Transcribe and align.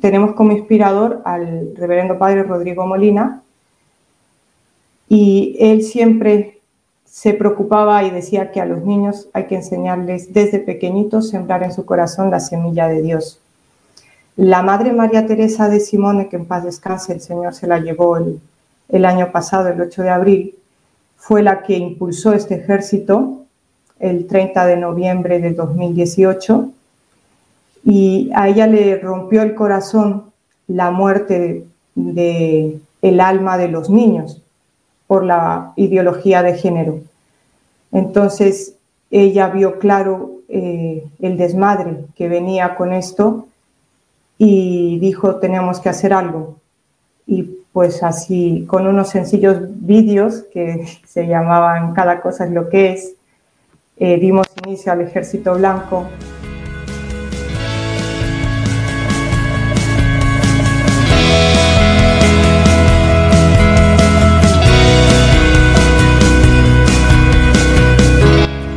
tenemos 0.00 0.34
como 0.34 0.52
inspirador 0.52 1.22
al 1.24 1.74
reverendo 1.76 2.18
padre 2.18 2.42
Rodrigo 2.42 2.86
Molina 2.86 3.42
y 5.08 5.56
él 5.60 5.82
siempre 5.82 6.60
se 7.04 7.34
preocupaba 7.34 8.02
y 8.02 8.10
decía 8.10 8.50
que 8.50 8.60
a 8.60 8.64
los 8.64 8.82
niños 8.84 9.28
hay 9.32 9.44
que 9.44 9.56
enseñarles 9.56 10.32
desde 10.32 10.58
pequeñitos 10.58 11.28
sembrar 11.28 11.62
en 11.62 11.72
su 11.72 11.84
corazón 11.84 12.30
la 12.30 12.40
semilla 12.40 12.88
de 12.88 13.02
Dios. 13.02 13.38
La 14.34 14.62
Madre 14.62 14.92
María 14.92 15.26
Teresa 15.26 15.68
de 15.68 15.78
Simone, 15.78 16.30
que 16.30 16.36
en 16.36 16.46
paz 16.46 16.64
descanse, 16.64 17.12
el 17.12 17.20
Señor 17.20 17.54
se 17.54 17.66
la 17.66 17.78
llevó 17.78 18.16
el, 18.16 18.40
el 18.88 19.04
año 19.04 19.30
pasado, 19.30 19.68
el 19.68 19.80
8 19.80 20.02
de 20.02 20.08
abril, 20.08 20.54
fue 21.16 21.42
la 21.42 21.62
que 21.62 21.76
impulsó 21.76 22.32
este 22.32 22.54
ejército 22.54 23.44
el 24.00 24.26
30 24.26 24.66
de 24.66 24.76
noviembre 24.78 25.38
de 25.38 25.52
2018 25.52 26.71
y 27.84 28.30
a 28.34 28.48
ella 28.48 28.66
le 28.66 28.98
rompió 28.98 29.42
el 29.42 29.54
corazón 29.54 30.32
la 30.68 30.90
muerte 30.90 31.66
de, 31.94 32.78
el 33.02 33.20
alma 33.20 33.58
de 33.58 33.68
los 33.68 33.90
niños 33.90 34.40
por 35.06 35.24
la 35.24 35.72
ideología 35.76 36.42
de 36.42 36.54
género. 36.54 37.00
Entonces 37.90 38.76
ella 39.10 39.48
vio 39.48 39.78
claro 39.78 40.30
eh, 40.48 41.04
el 41.20 41.36
desmadre 41.36 42.04
que 42.16 42.28
venía 42.28 42.74
con 42.76 42.92
esto 42.92 43.46
y 44.38 44.98
dijo 45.00 45.36
tenemos 45.36 45.80
que 45.80 45.88
hacer 45.88 46.12
algo. 46.12 46.56
Y 47.26 47.42
pues 47.72 48.02
así, 48.02 48.64
con 48.68 48.86
unos 48.86 49.08
sencillos 49.08 49.58
vídeos 49.60 50.44
que 50.52 50.86
se 51.06 51.26
llamaban 51.26 51.94
Cada 51.94 52.20
cosa 52.20 52.44
es 52.44 52.52
lo 52.52 52.68
que 52.68 52.92
es, 52.92 53.14
eh, 53.98 54.18
dimos 54.18 54.46
inicio 54.64 54.92
al 54.92 55.02
Ejército 55.02 55.54
Blanco 55.54 56.06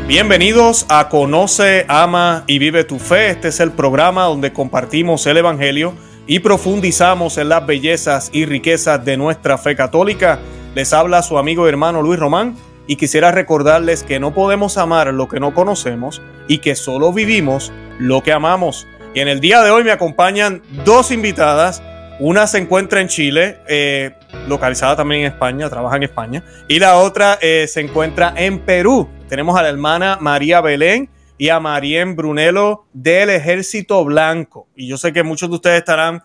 Bienvenidos 0.08 0.86
a 0.88 1.10
Conoce, 1.10 1.84
Ama 1.88 2.44
y 2.46 2.60
Vive 2.60 2.84
tu 2.84 3.00
Fe. 3.00 3.32
Este 3.32 3.48
es 3.48 3.60
el 3.60 3.72
programa 3.72 4.26
donde 4.26 4.54
compartimos 4.54 5.26
el 5.26 5.38
Evangelio 5.38 5.96
y 6.28 6.40
profundizamos 6.42 7.40
en 7.40 7.50
las 7.50 7.66
bellezas 7.66 8.30
y 8.32 8.46
riquezas 8.46 9.04
de 9.04 9.18
nuestra 9.18 9.58
fe 9.58 9.76
católica. 9.76 10.38
Les 10.76 10.94
habla 10.94 11.24
su 11.24 11.40
amigo 11.40 11.66
y 11.66 11.70
hermano 11.70 12.04
Luis 12.04 12.20
Román 12.20 12.56
y 12.86 12.98
quisiera 12.98 13.32
recordarles 13.32 14.04
que 14.04 14.20
no 14.20 14.32
podemos 14.32 14.78
amar 14.78 15.12
lo 15.12 15.28
que 15.28 15.40
no 15.40 15.56
conocemos 15.56 16.22
y 16.48 16.60
que 16.60 16.76
solo 16.76 17.12
vivimos 17.12 17.74
lo 17.98 18.22
que 18.22 18.32
amamos. 18.32 18.86
Y 19.16 19.22
en 19.22 19.28
el 19.28 19.40
día 19.40 19.64
de 19.64 19.72
hoy 19.72 19.84
me 19.84 19.92
acompañan 19.92 20.62
dos 20.84 21.10
invitadas. 21.10 21.82
Una 22.20 22.46
se 22.46 22.60
encuentra 22.60 23.02
en 23.02 23.08
Chile, 23.08 23.58
eh, 23.68 24.12
localizada 24.48 24.98
también 24.98 25.22
en 25.22 25.32
España, 25.32 25.68
trabaja 25.68 25.96
en 25.96 26.04
España, 26.04 26.44
y 26.68 26.78
la 26.78 26.98
otra 26.98 27.40
eh, 27.42 27.66
se 27.68 27.82
encuentra 27.82 28.36
en 28.38 28.60
Perú. 28.60 29.10
Tenemos 29.28 29.58
a 29.58 29.64
la 29.64 29.70
hermana 29.70 30.20
María 30.22 30.62
Belén 30.62 31.10
y 31.40 31.50
a 31.50 31.60
Marien 31.60 32.16
Brunello 32.16 32.86
del 32.94 33.32
Ejército 33.32 34.06
Blanco. 34.06 34.68
Y 34.76 34.88
yo 34.88 34.98
sé 34.98 35.14
que 35.14 35.24
muchos 35.24 35.50
de 35.50 35.56
ustedes 35.56 35.80
estarán 35.80 36.22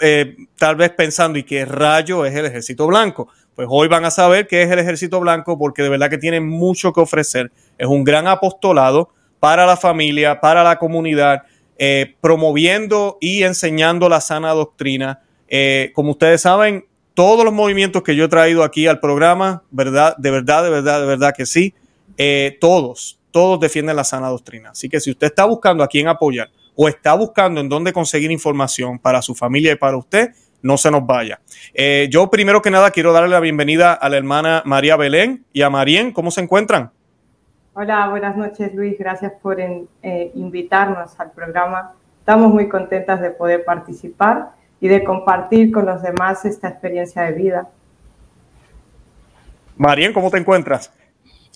eh, 0.00 0.36
tal 0.58 0.76
vez 0.76 0.90
pensando, 0.90 1.38
¿y 1.38 1.44
qué 1.44 1.64
rayo 1.64 2.26
es 2.26 2.34
el 2.34 2.44
Ejército 2.44 2.86
Blanco? 2.86 3.28
Pues 3.54 3.68
hoy 3.70 3.88
van 3.88 4.04
a 4.04 4.10
saber 4.10 4.46
qué 4.48 4.62
es 4.62 4.70
el 4.70 4.80
Ejército 4.80 5.18
Blanco 5.18 5.58
porque 5.58 5.82
de 5.82 5.88
verdad 5.88 6.10
que 6.10 6.18
tiene 6.18 6.40
mucho 6.40 6.92
que 6.92 7.00
ofrecer. 7.00 7.50
Es 7.78 7.86
un 7.86 8.04
gran 8.04 8.26
apostolado 8.26 9.08
para 9.40 9.64
la 9.64 9.78
familia, 9.78 10.38
para 10.38 10.62
la 10.62 10.78
comunidad, 10.78 11.44
eh, 11.78 12.16
promoviendo 12.20 13.16
y 13.18 13.44
enseñando 13.44 14.10
la 14.10 14.20
sana 14.20 14.50
doctrina. 14.50 15.20
Eh, 15.48 15.90
como 15.94 16.10
ustedes 16.10 16.42
saben, 16.42 16.84
todos 17.14 17.46
los 17.46 17.54
movimientos 17.54 18.02
que 18.02 18.14
yo 18.14 18.24
he 18.26 18.28
traído 18.28 18.62
aquí 18.62 18.86
al 18.86 19.00
programa, 19.00 19.62
verdad, 19.70 20.16
de 20.18 20.30
verdad, 20.30 20.64
de 20.64 20.70
verdad, 20.70 21.00
de 21.00 21.06
verdad 21.06 21.34
que 21.36 21.46
sí, 21.46 21.74
eh, 22.16 22.58
todos, 22.60 23.20
todos 23.30 23.60
defienden 23.60 23.96
la 23.96 24.04
sana 24.04 24.28
doctrina. 24.28 24.70
Así 24.70 24.88
que 24.88 25.00
si 25.00 25.10
usted 25.10 25.28
está 25.28 25.44
buscando 25.44 25.82
a 25.82 25.88
quién 25.88 26.08
apoyar 26.08 26.50
o 26.74 26.88
está 26.88 27.14
buscando 27.14 27.60
en 27.60 27.68
dónde 27.68 27.92
conseguir 27.92 28.30
información 28.30 28.98
para 28.98 29.22
su 29.22 29.34
familia 29.34 29.72
y 29.72 29.76
para 29.76 29.96
usted, 29.96 30.30
no 30.62 30.78
se 30.78 30.90
nos 30.90 31.04
vaya. 31.04 31.40
Eh, 31.74 32.08
yo 32.10 32.30
primero 32.30 32.62
que 32.62 32.70
nada 32.70 32.90
quiero 32.90 33.12
darle 33.12 33.28
la 33.28 33.40
bienvenida 33.40 33.92
a 33.92 34.08
la 34.08 34.16
hermana 34.16 34.62
María 34.64 34.96
Belén 34.96 35.44
y 35.52 35.62
a 35.62 35.70
Marien. 35.70 36.12
¿Cómo 36.12 36.30
se 36.30 36.40
encuentran? 36.40 36.90
Hola, 37.74 38.08
buenas 38.08 38.36
noches 38.36 38.74
Luis. 38.74 38.98
Gracias 38.98 39.32
por 39.42 39.60
eh, 39.60 40.30
invitarnos 40.34 41.18
al 41.18 41.32
programa. 41.32 41.94
Estamos 42.18 42.52
muy 42.52 42.68
contentas 42.68 43.20
de 43.20 43.30
poder 43.30 43.64
participar 43.64 44.50
y 44.80 44.88
de 44.88 45.02
compartir 45.02 45.72
con 45.72 45.86
los 45.86 46.02
demás 46.02 46.44
esta 46.44 46.68
experiencia 46.68 47.22
de 47.22 47.32
vida. 47.32 47.68
Marien, 49.76 50.12
¿cómo 50.12 50.30
te 50.30 50.38
encuentras? 50.38 50.92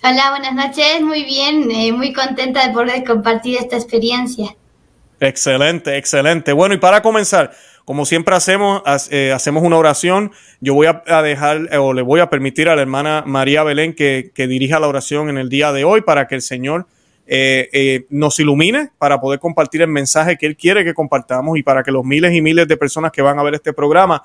Hola, 0.02 0.30
buenas 0.30 0.54
noches. 0.54 1.00
Muy 1.00 1.24
bien, 1.24 1.70
eh, 1.70 1.90
muy 1.90 2.12
contenta 2.12 2.66
de 2.66 2.72
poder 2.74 3.02
compartir 3.02 3.56
esta 3.58 3.76
experiencia. 3.76 4.54
Excelente, 5.20 5.96
excelente. 5.96 6.52
Bueno, 6.52 6.74
y 6.74 6.78
para 6.78 7.00
comenzar, 7.00 7.52
como 7.86 8.04
siempre 8.04 8.36
hacemos, 8.36 8.82
eh, 9.10 9.32
hacemos 9.32 9.62
una 9.62 9.78
oración. 9.78 10.32
Yo 10.60 10.74
voy 10.74 10.86
a, 10.86 11.22
dejar 11.22 11.68
eh, 11.72 11.78
o 11.78 11.94
le 11.94 12.02
voy 12.02 12.20
a 12.20 12.28
permitir 12.28 12.68
a 12.68 12.76
la 12.76 12.82
hermana 12.82 13.24
María 13.26 13.64
Belén 13.64 13.94
que, 13.94 14.30
dirija 14.36 14.78
la 14.78 14.86
oración 14.86 15.30
en 15.30 15.38
el 15.38 15.48
día 15.48 15.72
de 15.72 15.84
hoy 15.84 16.02
para 16.02 16.28
que 16.28 16.34
el 16.34 16.42
Señor 16.42 16.86
nos 18.10 18.38
ilumine 18.38 18.90
para 18.98 19.20
poder 19.20 19.40
compartir 19.40 19.82
el 19.82 19.88
mensaje 19.88 20.36
que 20.36 20.46
Él 20.46 20.56
quiere 20.56 20.84
que 20.84 20.94
compartamos 20.94 21.58
y 21.58 21.64
para 21.64 21.82
que 21.82 21.90
los 21.90 22.04
miles 22.04 22.32
y 22.32 22.40
miles 22.40 22.68
de 22.68 22.76
personas 22.76 23.10
que 23.10 23.20
van 23.20 23.36
a 23.40 23.42
ver 23.42 23.54
este 23.54 23.72
programa 23.72 24.22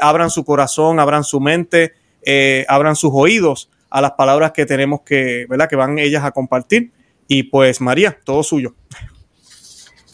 abran 0.00 0.30
su 0.30 0.44
corazón, 0.44 1.00
abran 1.00 1.24
su 1.24 1.40
mente, 1.40 1.94
abran 2.68 2.94
sus 2.94 3.10
oídos 3.12 3.68
a 3.90 4.00
las 4.00 4.12
palabras 4.12 4.52
que 4.52 4.66
tenemos 4.66 5.00
que, 5.02 5.46
¿verdad? 5.48 5.68
Que 5.68 5.76
van 5.76 5.98
ellas 5.98 6.24
a 6.24 6.30
compartir. 6.30 6.92
Y 7.26 7.44
pues 7.44 7.80
María, 7.80 8.16
todo 8.24 8.42
suyo. 8.42 8.74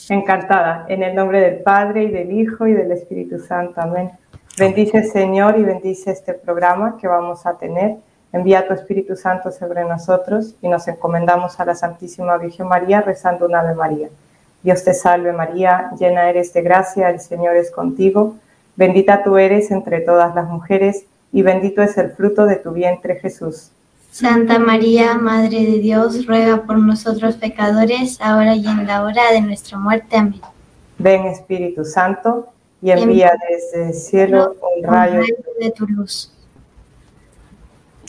Encantada. 0.09 0.87
En 0.89 1.03
el 1.03 1.15
nombre 1.15 1.41
del 1.41 1.63
Padre 1.63 2.05
y 2.05 2.11
del 2.11 2.33
Hijo 2.33 2.67
y 2.67 2.73
del 2.73 2.93
Espíritu 2.93 3.39
Santo. 3.39 3.81
Amén. 3.81 4.11
Bendice 4.59 5.03
Señor 5.05 5.59
y 5.59 5.65
bendice 5.65 6.13
este 6.13 6.35
programa 6.35 6.97
que 7.01 7.09
vamos 7.09 7.47
a 7.47 7.57
tener. 7.57 7.97
Envía 8.33 8.67
tu 8.67 8.75
Espíritu 8.75 9.17
Santo 9.17 9.51
sobre 9.51 9.85
nosotros 9.85 10.57
y 10.61 10.69
nos 10.69 10.87
encomendamos 10.89 11.59
a 11.59 11.65
la 11.65 11.75
Santísima 11.75 12.37
Virgen 12.37 12.69
María 12.69 13.01
rezando 13.01 13.47
un 13.47 13.55
Ave 13.55 13.75
María. 13.75 14.09
Dios 14.63 14.83
te 14.83 14.95
salve 14.95 15.33
María, 15.33 15.91
llena 15.99 16.29
eres 16.29 16.53
de 16.53 16.63
gracia, 16.63 17.11
el 17.11 17.21
Señor 17.21 17.57
es 17.57 17.71
contigo. 17.71 18.37
Bendita 18.77 19.23
tú 19.23 19.39
eres 19.39 19.71
entre 19.71 20.01
todas 20.01 20.35
las 20.35 20.49
mujeres 20.49 21.07
y 21.35 21.43
bendito 21.43 21.83
es 21.83 21.99
el 21.99 22.13
fruto 22.13 22.47
de 22.47 22.57
tu 22.57 22.71
vientre 22.71 23.19
Jesús. 23.21 23.71
Santa 24.13 24.61
María, 24.61 25.15
Madre 25.15 25.65
de 25.67 25.81
Dios, 25.81 26.27
ruega 26.27 26.63
por 26.63 26.79
nosotros 26.79 27.35
pecadores, 27.35 28.21
ahora 28.21 28.55
y 28.55 28.65
en 28.65 28.87
la 28.87 29.03
hora 29.03 29.33
de 29.33 29.41
nuestra 29.41 29.77
muerte. 29.77 30.17
Amén. 30.17 30.41
Ven 30.97 31.27
Espíritu 31.27 31.85
Santo 31.85 32.47
y 32.81 32.93
envía 32.93 33.33
desde 33.51 33.89
el 33.89 33.95
cielo 33.95 34.55
un 34.77 34.85
rayo 34.85 35.23
de 35.61 35.73
tu 35.73 35.89
luz. 35.89 36.33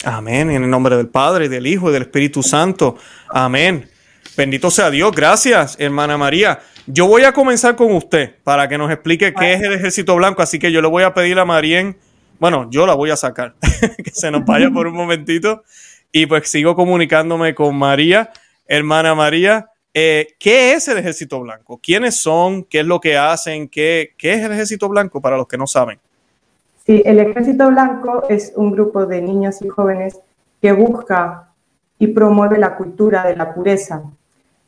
Amén. 0.03 0.51
En 0.51 0.63
el 0.63 0.69
nombre 0.69 0.95
del 0.95 1.07
Padre, 1.07 1.49
del 1.49 1.65
Hijo 1.65 1.89
y 1.89 1.93
del 1.93 2.03
Espíritu 2.03 2.43
Santo. 2.43 2.95
Amén. 3.27 3.89
Bendito 4.37 4.69
sea 4.69 4.91
Dios. 4.91 5.11
Gracias, 5.15 5.75
hermana 5.79 6.15
María. 6.15 6.59
Yo 6.85 7.07
voy 7.07 7.23
a 7.23 7.33
comenzar 7.33 7.75
con 7.75 7.91
usted 7.91 8.35
para 8.43 8.69
que 8.69 8.77
nos 8.77 8.91
explique 8.91 9.33
qué 9.33 9.53
es 9.53 9.63
el 9.63 9.73
ejército 9.73 10.15
blanco, 10.15 10.43
así 10.43 10.59
que 10.59 10.71
yo 10.71 10.79
le 10.83 10.87
voy 10.87 11.01
a 11.01 11.15
pedir 11.15 11.39
a 11.39 11.45
Marien 11.45 11.97
bueno, 12.39 12.69
yo 12.69 12.85
la 12.85 12.93
voy 12.93 13.11
a 13.11 13.15
sacar, 13.15 13.55
que 14.03 14.11
se 14.11 14.31
nos 14.31 14.45
vaya 14.45 14.69
por 14.69 14.87
un 14.87 14.95
momentito. 14.95 15.63
Y 16.11 16.25
pues 16.25 16.49
sigo 16.49 16.75
comunicándome 16.75 17.53
con 17.53 17.75
María, 17.75 18.31
hermana 18.67 19.15
María. 19.15 19.69
Eh, 19.93 20.35
¿Qué 20.39 20.73
es 20.73 20.87
el 20.87 20.97
Ejército 20.97 21.39
Blanco? 21.39 21.79
¿Quiénes 21.81 22.17
son? 22.17 22.63
¿Qué 22.63 22.81
es 22.81 22.85
lo 22.85 22.99
que 22.99 23.17
hacen? 23.17 23.67
¿Qué, 23.67 24.13
¿Qué 24.17 24.33
es 24.33 24.43
el 24.43 24.51
Ejército 24.51 24.89
Blanco 24.89 25.21
para 25.21 25.37
los 25.37 25.47
que 25.47 25.57
no 25.57 25.67
saben? 25.67 25.99
Sí, 26.85 27.01
el 27.05 27.19
Ejército 27.19 27.67
Blanco 27.69 28.23
es 28.29 28.53
un 28.55 28.71
grupo 28.71 29.05
de 29.05 29.21
niños 29.21 29.61
y 29.61 29.69
jóvenes 29.69 30.19
que 30.61 30.71
busca 30.71 31.49
y 31.97 32.07
promueve 32.07 32.57
la 32.57 32.75
cultura 32.75 33.25
de 33.25 33.35
la 33.35 33.53
pureza. 33.53 34.03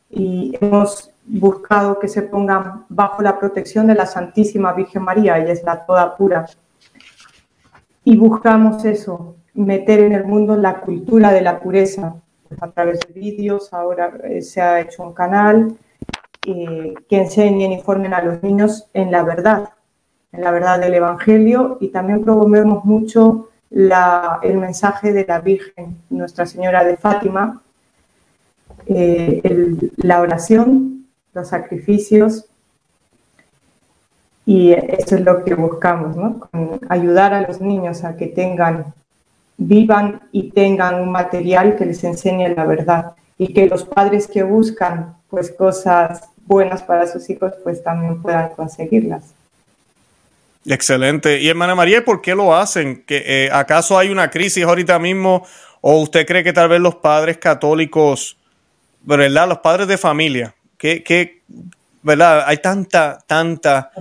Y 0.10 0.58
hemos 0.62 1.12
buscado 1.26 2.00
que 2.00 2.08
se 2.08 2.22
pongan 2.22 2.86
bajo 2.90 3.22
la 3.22 3.38
protección 3.38 3.88
de 3.88 3.96
la 3.96 4.06
Santísima 4.06 4.74
Virgen 4.74 5.04
María, 5.04 5.38
ella 5.38 5.52
es 5.52 5.64
la 5.64 5.86
toda 5.86 6.16
pura 6.16 6.46
y 8.08 8.16
buscamos 8.16 8.86
eso, 8.86 9.36
meter 9.54 10.00
en 10.00 10.14
el 10.14 10.24
mundo 10.24 10.56
la 10.56 10.80
cultura 10.80 11.34
de 11.34 11.42
la 11.42 11.60
pureza 11.60 12.16
a 12.62 12.72
través 12.72 13.02
de 13.02 13.20
vídeos. 13.20 13.74
Ahora 13.74 14.14
eh, 14.24 14.42
se 14.42 14.62
ha 14.62 14.80
hecho 14.80 15.04
un 15.04 15.12
canal 15.14 15.78
eh, 16.46 16.94
que 17.10 17.18
enseñen, 17.18 17.74
informen 17.74 18.14
a 18.14 18.24
los 18.24 18.42
niños 18.42 18.88
en 18.94 19.12
la 19.12 19.24
verdad, 19.24 19.72
en 20.32 20.42
la 20.42 20.52
verdad 20.52 20.80
del 20.80 20.94
Evangelio 20.94 21.80
y 21.82 21.90
también 21.90 22.24
promovemos 22.24 22.86
mucho 22.86 23.50
el 23.70 24.58
mensaje 24.58 25.12
de 25.12 25.26
la 25.26 25.42
Virgen, 25.42 25.98
Nuestra 26.10 26.46
Señora 26.46 26.86
de 26.86 26.96
Fátima, 26.96 27.62
eh, 28.86 29.42
la 29.98 30.22
oración, 30.22 31.08
los 31.34 31.50
sacrificios 31.50 32.46
Y 34.48 34.72
eso 34.72 35.16
es 35.16 35.22
lo 35.22 35.44
que 35.44 35.56
buscamos, 35.56 36.16
¿no? 36.16 36.50
ayudar 36.88 37.34
a 37.34 37.42
los 37.42 37.60
niños 37.60 38.06
a 38.06 38.16
que 38.16 38.28
tengan, 38.28 38.94
vivan 39.58 40.22
y 40.32 40.52
tengan 40.52 41.02
un 41.02 41.12
material 41.12 41.76
que 41.76 41.86
les 41.86 42.02
enseñe 42.06 42.48
la 42.56 42.64
verdad 42.64 43.12
y 43.38 43.54
que 43.54 43.68
los 43.68 43.84
padres 43.84 44.26
que 44.26 44.44
buscan 44.44 45.18
pues 45.30 45.52
cosas 45.52 46.30
buenas 46.46 46.82
para 46.82 47.08
sus 47.08 47.30
hijos 47.30 47.52
pues 47.62 47.84
también 47.84 48.22
puedan 48.22 48.52
conseguirlas. 48.56 49.34
Excelente. 50.66 51.42
Y 51.42 51.50
hermana 51.50 51.76
María, 51.76 52.06
¿por 52.06 52.22
qué 52.22 52.34
lo 52.34 52.56
hacen? 52.56 53.04
¿Que, 53.06 53.24
eh, 53.26 53.50
¿Acaso 53.52 53.98
hay 53.98 54.08
una 54.08 54.30
crisis 54.30 54.64
ahorita 54.64 54.98
mismo 54.98 55.46
o 55.82 56.00
usted 56.00 56.26
cree 56.26 56.46
que 56.46 56.54
tal 56.54 56.70
vez 56.70 56.80
los 56.80 56.96
padres 56.96 57.38
católicos, 57.38 58.38
¿verdad? 59.02 59.50
Los 59.50 59.58
padres 59.58 59.90
de 59.90 59.98
familia, 59.98 60.56
que, 60.78 61.42
¿verdad? 62.02 62.44
Hay 62.46 62.60
tanta, 62.60 63.20
tanta 63.28 63.92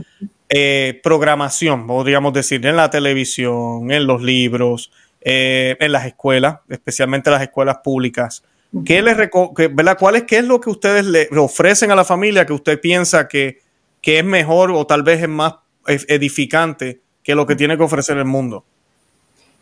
eh, 0.49 1.01
programación, 1.03 1.87
podríamos 1.87 2.33
decir, 2.33 2.65
en 2.67 2.77
la 2.77 2.91
televisión, 2.91 3.91
en 3.91 4.07
los 4.07 4.23
libros, 4.23 4.93
eh, 5.21 5.77
en 5.81 5.93
las 5.93 6.07
escuelas, 6.07 6.59
especialmente 6.69 7.31
las 7.31 7.43
escuelas 7.43 7.79
públicas. 7.83 8.43
¿Qué 8.85 9.01
les 9.01 9.17
¿verdad? 9.17 9.97
¿Cuál 9.99 10.17
es, 10.17 10.23
¿Qué 10.25 10.39
es 10.39 10.45
lo 10.45 10.61
que 10.61 10.69
ustedes 10.69 11.07
le 11.07 11.29
ofrecen 11.39 11.91
a 11.91 11.95
la 11.95 12.05
familia 12.05 12.45
que 12.45 12.53
usted 12.53 12.81
piensa 12.81 13.27
que, 13.27 13.61
que 14.03 14.19
es 14.19 14.25
mejor 14.25 14.71
o 14.71 14.87
tal 14.87 15.03
vez 15.03 15.23
es 15.23 15.29
más 15.29 15.55
edificante 15.87 17.01
que 17.23 17.35
lo 17.35 17.47
que 17.47 17.57
tiene 17.57 17.77
que 17.77 17.83
ofrecer 17.83 18.17
el 18.19 18.25
mundo? 18.25 18.65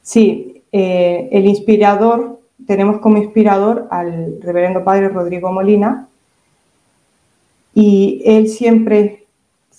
Sí, 0.02 0.62
eh, 0.70 1.30
el 1.32 1.46
inspirador, 1.46 2.40
tenemos 2.66 3.00
como 3.00 3.16
inspirador 3.16 3.88
al 3.90 4.38
reverendo 4.42 4.84
padre 4.84 5.08
Rodrigo 5.08 5.50
Molina 5.50 6.08
y 7.74 8.22
él 8.26 8.48
siempre 8.48 9.23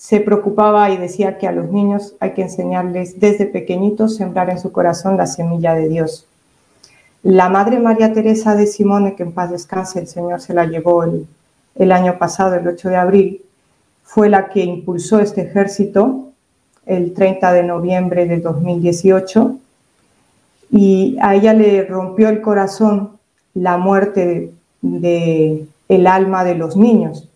se 0.06 0.20
preocupaba 0.20 0.92
y 0.92 0.98
decía 0.98 1.40
que 1.40 1.48
a 1.48 1.52
los 1.52 1.72
niños 1.72 2.14
hay 2.20 2.34
que 2.34 2.44
enseñarles 2.44 3.20
desde 3.20 3.48
pequeñitos 3.48 4.16
sembrar 4.16 4.52
en 4.52 4.60
su 4.60 4.72
corazón 4.72 5.18
la 5.18 5.26
semilla 5.26 5.74
de 5.74 5.90
Dios. 5.90 6.28
La 7.24 7.50
madre 7.50 7.80
María 7.80 8.14
Teresa 8.14 8.56
de 8.56 8.68
Simone, 8.68 9.16
que 9.16 9.24
en 9.24 9.32
paz 9.32 9.50
descanse, 9.50 10.00
el 10.00 10.06
Señor 10.06 10.42
se 10.42 10.54
la 10.54 10.68
llevó 10.68 11.06
el, 11.74 11.92
año 11.92 12.20
pasado, 12.20 12.54
el 12.54 12.68
8 12.68 12.90
de 12.90 12.96
abril, 12.96 13.42
fue 14.04 14.30
la 14.30 14.50
que 14.50 14.64
impulsó 14.64 15.20
este 15.22 15.42
ejército 15.42 16.30
el 16.86 17.16
30 17.16 17.52
de 17.52 17.64
noviembre 17.64 18.28
de 18.28 18.42
2018 18.42 19.58
y 20.70 21.18
a 21.20 21.34
ella 21.34 21.54
le 21.54 21.84
rompió 21.84 22.30
el 22.30 22.42
corazón 22.42 23.18
la 23.56 23.78
muerte 23.78 24.52
de, 24.84 25.66
el 25.90 26.06
alma 26.06 26.44
de 26.44 26.54
los 26.54 26.78
niños 26.78 27.28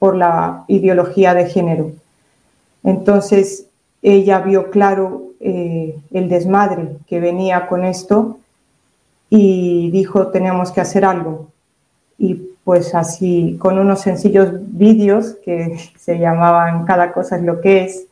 por 0.00 0.16
la 0.16 0.64
ideología 0.66 1.34
de 1.34 1.48
género. 1.48 1.99
Entonces 2.82 3.66
ella 4.02 4.40
vio 4.40 4.70
claro 4.70 5.30
eh, 5.40 5.98
el 6.12 6.28
desmadre 6.28 6.96
que 7.06 7.20
venía 7.20 7.66
con 7.66 7.84
esto 7.84 8.38
y 9.28 9.90
dijo 9.90 10.28
tenemos 10.28 10.72
que 10.72 10.80
hacer 10.80 11.04
algo. 11.04 11.48
Y 12.18 12.50
pues 12.64 12.94
así, 12.94 13.56
con 13.58 13.78
unos 13.78 14.00
sencillos 14.00 14.50
vídeos 14.52 15.36
que 15.44 15.78
se 15.98 16.18
llamaban 16.18 16.84
Cada 16.84 17.12
cosa 17.12 17.36
es 17.36 17.42
lo 17.42 17.60
que 17.60 17.84
es, 17.84 18.06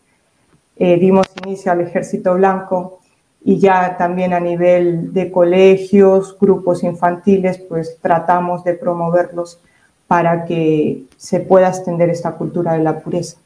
eh, 0.76 0.98
dimos 0.98 1.26
inicio 1.44 1.72
al 1.72 1.80
Ejército 1.80 2.34
Blanco 2.34 3.00
y 3.44 3.58
ya 3.58 3.96
también 3.96 4.32
a 4.32 4.40
nivel 4.40 5.12
de 5.12 5.30
colegios, 5.30 6.36
grupos 6.38 6.82
infantiles, 6.82 7.58
pues 7.58 7.98
tratamos 8.00 8.64
de 8.64 8.74
promoverlos 8.74 9.60
para 10.06 10.44
que 10.44 11.04
se 11.16 11.40
pueda 11.40 11.68
extender 11.68 12.10
esta 12.10 12.32
cultura 12.32 12.72
de 12.72 12.82
la 12.82 13.00
pureza. 13.00 13.38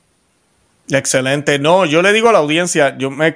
Excelente. 0.91 1.59
No, 1.59 1.87
yo 1.87 2.03
le 2.03 2.13
digo 2.13 2.29
a 2.29 2.33
la 2.33 2.39
audiencia, 2.39 2.97
yo 2.99 3.11
me, 3.11 3.33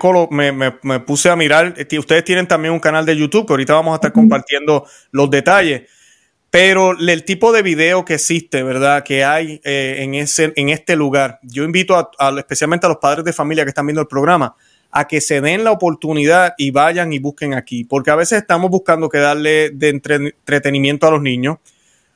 me, 0.52 1.00
puse 1.00 1.30
a 1.30 1.36
mirar, 1.36 1.74
eh, 1.76 1.98
ustedes 1.98 2.24
tienen 2.24 2.46
también 2.46 2.74
un 2.74 2.80
canal 2.80 3.06
de 3.06 3.16
YouTube 3.16 3.46
que 3.46 3.52
ahorita 3.52 3.74
vamos 3.74 3.92
a 3.92 3.96
estar 3.96 4.12
compartiendo 4.12 4.84
los 5.12 5.30
detalles. 5.30 5.82
Pero 6.50 6.92
el 6.98 7.24
tipo 7.24 7.52
de 7.52 7.62
video 7.62 8.04
que 8.04 8.14
existe, 8.14 8.62
¿verdad? 8.62 9.04
Que 9.04 9.24
hay 9.24 9.60
eh, 9.64 9.96
en, 9.98 10.14
ese, 10.14 10.52
en 10.56 10.70
este 10.70 10.96
lugar, 10.96 11.38
yo 11.42 11.64
invito 11.64 11.96
a, 11.96 12.30
especialmente 12.38 12.86
a 12.86 12.88
los 12.88 12.98
padres 12.98 13.24
de 13.24 13.32
familia 13.32 13.64
que 13.64 13.70
están 13.70 13.86
viendo 13.86 14.00
el 14.00 14.08
programa 14.08 14.54
a 14.90 15.06
que 15.06 15.20
se 15.20 15.40
den 15.40 15.64
la 15.64 15.72
oportunidad 15.72 16.54
y 16.56 16.70
vayan 16.70 17.12
y 17.12 17.18
busquen 17.18 17.52
aquí, 17.52 17.84
porque 17.84 18.10
a 18.10 18.16
veces 18.16 18.38
estamos 18.38 18.70
buscando 18.70 19.10
que 19.10 19.18
darle 19.18 19.70
de 19.70 19.88
entretenimiento 19.90 21.06
a 21.06 21.10
los 21.10 21.20
niños. 21.20 21.58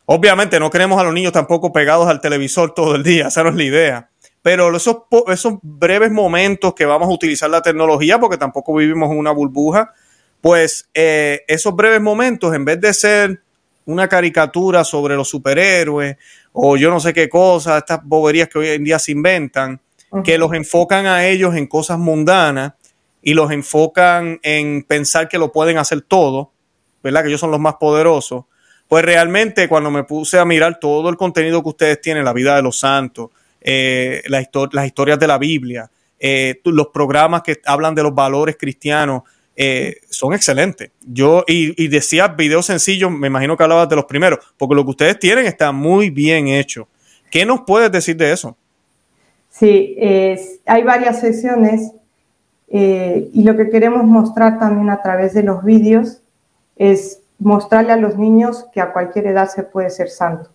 Obviamente 0.06 0.58
no 0.58 0.70
queremos 0.70 0.98
a 0.98 1.04
los 1.04 1.12
niños 1.12 1.32
tampoco 1.32 1.72
pegados 1.72 2.08
al 2.08 2.22
televisor 2.22 2.72
todo 2.72 2.94
el 2.94 3.02
día, 3.02 3.28
esa 3.28 3.42
no 3.42 3.50
es 3.50 3.56
la 3.56 3.64
idea. 3.64 4.09
Pero 4.42 4.74
esos, 4.74 4.96
esos 5.28 5.54
breves 5.62 6.10
momentos 6.10 6.74
que 6.74 6.86
vamos 6.86 7.08
a 7.08 7.12
utilizar 7.12 7.50
la 7.50 7.62
tecnología, 7.62 8.18
porque 8.18 8.38
tampoco 8.38 8.74
vivimos 8.74 9.10
en 9.10 9.18
una 9.18 9.32
burbuja, 9.32 9.92
pues 10.40 10.88
eh, 10.94 11.42
esos 11.46 11.76
breves 11.76 12.00
momentos, 12.00 12.54
en 12.54 12.64
vez 12.64 12.80
de 12.80 12.94
ser 12.94 13.42
una 13.84 14.08
caricatura 14.08 14.84
sobre 14.84 15.16
los 15.16 15.28
superhéroes 15.28 16.16
o 16.52 16.76
yo 16.76 16.90
no 16.90 17.00
sé 17.00 17.12
qué 17.12 17.28
cosa, 17.28 17.78
estas 17.78 18.00
boberías 18.04 18.48
que 18.48 18.58
hoy 18.58 18.68
en 18.68 18.84
día 18.84 18.98
se 18.98 19.12
inventan, 19.12 19.80
que 20.24 20.38
los 20.38 20.52
enfocan 20.54 21.06
a 21.06 21.26
ellos 21.26 21.54
en 21.54 21.66
cosas 21.66 21.98
mundanas 21.98 22.72
y 23.22 23.34
los 23.34 23.50
enfocan 23.50 24.40
en 24.42 24.82
pensar 24.82 25.28
que 25.28 25.38
lo 25.38 25.52
pueden 25.52 25.78
hacer 25.78 26.00
todo, 26.02 26.52
¿verdad? 27.02 27.22
Que 27.22 27.28
ellos 27.28 27.40
son 27.40 27.50
los 27.50 27.60
más 27.60 27.74
poderosos. 27.74 28.44
Pues 28.88 29.04
realmente 29.04 29.68
cuando 29.68 29.90
me 29.90 30.02
puse 30.02 30.38
a 30.38 30.44
mirar 30.44 30.80
todo 30.80 31.08
el 31.10 31.16
contenido 31.16 31.62
que 31.62 31.68
ustedes 31.68 32.00
tienen, 32.00 32.24
la 32.24 32.32
vida 32.32 32.56
de 32.56 32.62
los 32.62 32.78
santos, 32.78 33.30
eh, 33.60 34.22
las 34.26 34.86
historias 34.86 35.18
de 35.18 35.26
la 35.26 35.38
Biblia, 35.38 35.90
eh, 36.18 36.60
los 36.64 36.88
programas 36.88 37.42
que 37.42 37.60
hablan 37.64 37.94
de 37.94 38.02
los 38.02 38.14
valores 38.14 38.56
cristianos, 38.58 39.22
eh, 39.56 39.96
son 40.08 40.32
excelentes. 40.32 40.90
Yo, 41.06 41.44
y, 41.46 41.88
decía 41.88 42.28
videos 42.28 42.66
sencillos, 42.66 43.10
me 43.10 43.26
imagino 43.26 43.56
que 43.56 43.62
hablabas 43.62 43.88
de 43.88 43.96
los 43.96 44.06
primeros, 44.06 44.38
porque 44.56 44.74
lo 44.74 44.84
que 44.84 44.90
ustedes 44.90 45.18
tienen 45.18 45.46
está 45.46 45.72
muy 45.72 46.10
bien 46.10 46.48
hecho. 46.48 46.88
¿Qué 47.30 47.44
nos 47.44 47.62
puedes 47.66 47.92
decir 47.92 48.16
de 48.16 48.32
eso? 48.32 48.56
Sí, 49.50 49.96
hay 50.66 50.82
varias 50.82 51.20
sesiones 51.20 51.92
eh, 52.70 53.28
y 53.32 53.42
lo 53.42 53.56
que 53.56 53.68
queremos 53.68 54.04
mostrar 54.04 54.60
también 54.60 54.90
a 54.90 55.02
través 55.02 55.34
de 55.34 55.42
los 55.42 55.64
vídeos 55.64 56.22
es 56.76 57.20
mostrarle 57.40 57.92
a 57.92 57.96
los 57.96 58.16
niños 58.16 58.66
que 58.72 58.80
a 58.80 58.92
cualquier 58.92 59.26
edad 59.26 59.48
se 59.48 59.64
puede 59.64 59.90
ser 59.90 60.08
santo. 60.08 60.50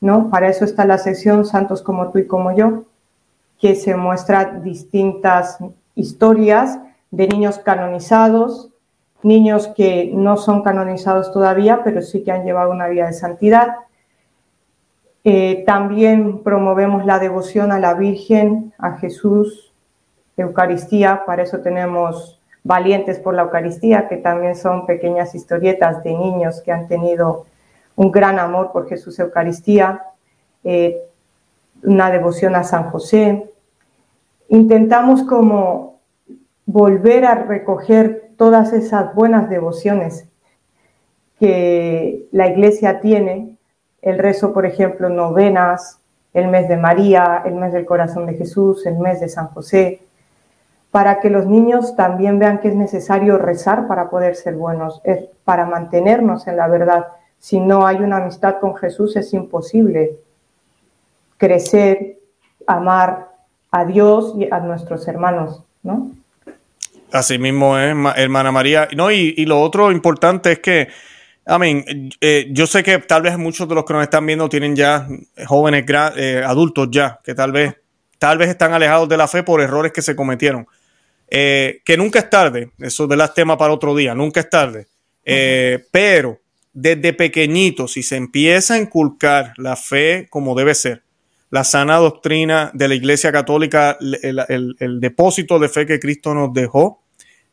¿No? 0.00 0.30
Para 0.30 0.48
eso 0.48 0.64
está 0.64 0.84
la 0.84 0.98
sesión 0.98 1.44
Santos 1.44 1.82
como 1.82 2.10
tú 2.10 2.18
y 2.18 2.26
como 2.26 2.52
yo, 2.52 2.84
que 3.58 3.74
se 3.74 3.96
muestra 3.96 4.60
distintas 4.62 5.58
historias 5.94 6.78
de 7.10 7.26
niños 7.26 7.58
canonizados, 7.58 8.70
niños 9.22 9.68
que 9.68 10.10
no 10.14 10.36
son 10.36 10.62
canonizados 10.62 11.32
todavía, 11.32 11.82
pero 11.82 12.02
sí 12.02 12.22
que 12.22 12.30
han 12.30 12.44
llevado 12.44 12.70
una 12.70 12.88
vida 12.88 13.06
de 13.06 13.12
santidad. 13.12 13.74
Eh, 15.24 15.64
también 15.66 16.42
promovemos 16.44 17.04
la 17.04 17.18
devoción 17.18 17.72
a 17.72 17.80
la 17.80 17.94
Virgen, 17.94 18.72
a 18.78 18.92
Jesús, 18.98 19.72
Eucaristía, 20.36 21.24
para 21.26 21.42
eso 21.42 21.58
tenemos 21.58 22.38
Valientes 22.62 23.18
por 23.18 23.34
la 23.34 23.42
Eucaristía, 23.42 24.08
que 24.08 24.16
también 24.18 24.54
son 24.54 24.86
pequeñas 24.86 25.34
historietas 25.34 26.02
de 26.04 26.12
niños 26.12 26.60
que 26.60 26.70
han 26.70 26.86
tenido 26.86 27.46
un 27.98 28.12
gran 28.12 28.38
amor 28.38 28.70
por 28.70 28.88
Jesús 28.88 29.18
Eucaristía, 29.18 30.04
eh, 30.62 31.02
una 31.82 32.12
devoción 32.12 32.54
a 32.54 32.62
San 32.62 32.90
José. 32.90 33.50
Intentamos 34.48 35.24
como 35.24 35.98
volver 36.64 37.24
a 37.24 37.34
recoger 37.34 38.30
todas 38.36 38.72
esas 38.72 39.12
buenas 39.16 39.50
devociones 39.50 40.28
que 41.40 42.28
la 42.30 42.46
iglesia 42.46 43.00
tiene, 43.00 43.56
el 44.00 44.18
rezo, 44.18 44.52
por 44.52 44.64
ejemplo, 44.64 45.08
novenas, 45.08 45.98
el 46.34 46.46
mes 46.46 46.68
de 46.68 46.76
María, 46.76 47.42
el 47.44 47.56
mes 47.56 47.72
del 47.72 47.84
corazón 47.84 48.26
de 48.26 48.34
Jesús, 48.34 48.86
el 48.86 48.96
mes 48.98 49.18
de 49.18 49.28
San 49.28 49.48
José, 49.48 50.02
para 50.92 51.18
que 51.18 51.30
los 51.30 51.46
niños 51.46 51.96
también 51.96 52.38
vean 52.38 52.60
que 52.60 52.68
es 52.68 52.76
necesario 52.76 53.38
rezar 53.38 53.88
para 53.88 54.08
poder 54.08 54.36
ser 54.36 54.54
buenos, 54.54 55.02
para 55.42 55.66
mantenernos 55.66 56.46
en 56.46 56.56
la 56.56 56.68
verdad. 56.68 57.08
Si 57.38 57.60
no 57.60 57.86
hay 57.86 57.96
una 57.96 58.18
amistad 58.18 58.58
con 58.60 58.76
Jesús 58.76 59.16
es 59.16 59.32
imposible 59.32 60.18
crecer, 61.38 62.18
amar 62.66 63.28
a 63.70 63.84
Dios 63.84 64.34
y 64.36 64.48
a 64.50 64.60
nuestros 64.60 65.06
hermanos, 65.08 65.62
¿no? 65.82 66.10
Así 67.12 67.38
mismo 67.38 67.78
es, 67.78 67.94
hermana 68.16 68.52
María. 68.52 68.88
No, 68.94 69.10
y, 69.10 69.34
lo 69.46 69.60
otro 69.60 69.90
importante 69.90 70.52
es 70.52 70.58
que, 70.58 70.88
I 71.46 72.14
eh, 72.20 72.48
yo 72.50 72.66
sé 72.66 72.82
que 72.82 72.98
tal 72.98 73.22
vez 73.22 73.38
muchos 73.38 73.66
de 73.66 73.74
los 73.74 73.84
que 73.84 73.94
nos 73.94 74.02
están 74.02 74.26
viendo 74.26 74.48
tienen 74.50 74.76
ya 74.76 75.08
jóvenes 75.46 75.86
eh, 76.16 76.42
adultos 76.44 76.88
ya, 76.90 77.20
que 77.24 77.34
tal 77.34 77.52
vez, 77.52 77.76
tal 78.18 78.36
vez 78.36 78.50
están 78.50 78.74
alejados 78.74 79.08
de 79.08 79.16
la 79.16 79.26
fe 79.26 79.42
por 79.42 79.62
errores 79.62 79.92
que 79.92 80.02
se 80.02 80.14
cometieron. 80.14 80.66
Eh, 81.30 81.80
que 81.84 81.96
nunca 81.96 82.18
es 82.18 82.28
tarde, 82.28 82.72
eso 82.78 83.08
es 83.10 83.34
tema 83.34 83.56
para 83.56 83.72
otro 83.72 83.94
día, 83.94 84.14
nunca 84.14 84.40
es 84.40 84.50
tarde. 84.50 84.88
Pero 85.24 86.38
desde 86.80 87.12
pequeñito, 87.12 87.88
si 87.88 88.02
se 88.04 88.16
empieza 88.16 88.74
a 88.74 88.78
inculcar 88.78 89.52
la 89.56 89.74
fe 89.74 90.28
como 90.30 90.54
debe 90.54 90.74
ser, 90.74 91.02
la 91.50 91.64
sana 91.64 91.96
doctrina 91.96 92.70
de 92.72 92.86
la 92.88 92.94
Iglesia 92.94 93.32
Católica, 93.32 93.98
el, 94.00 95.00
depósito 95.00 95.58
de 95.58 95.68
fe 95.68 95.86
que 95.86 95.98
Cristo 95.98 96.34
nos 96.34 96.52
dejó 96.52 97.02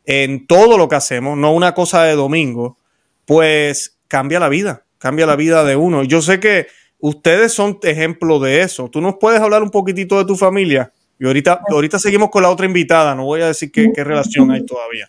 en 0.06 0.46
todo 0.46 0.78
lo 0.78 0.88
que 0.88 0.96
hacemos, 0.96 1.38
no 1.38 1.54
una 1.54 1.74
cosa 1.74 2.04
de 2.04 2.14
domingo, 2.14 2.78
pues 3.26 3.98
cambia 4.08 4.40
la 4.40 4.50
vida, 4.50 4.84
cambia 5.00 5.26
la 5.26 5.36
vida 5.36 5.64
de 5.64 5.76
uno. 5.76 6.04
Yo 6.04 6.22
sé 6.22 6.40
que 6.40 6.68
ustedes 7.00 7.52
son 7.52 7.80
ejemplo 7.82 8.40
de 8.40 8.62
eso. 8.62 8.90
¿Tú 8.90 9.02
nos 9.02 9.16
puedes 9.16 9.42
hablar 9.42 9.64
un 9.64 9.72
poquitito 9.72 10.20
de 10.20 10.26
tu 10.26 10.36
familia? 10.36 10.92
Y 11.18 11.26
ahorita, 11.26 11.62
ahorita 11.70 11.98
seguimos 11.98 12.30
con 12.30 12.44
la 12.44 12.50
otra 12.52 12.68
invitada, 12.68 13.16
no 13.16 13.24
voy 13.24 13.42
a 13.42 13.48
decir 13.48 13.72
qué, 13.72 13.92
relación 14.04 14.52
hay 14.52 14.64
todavía. 14.66 15.08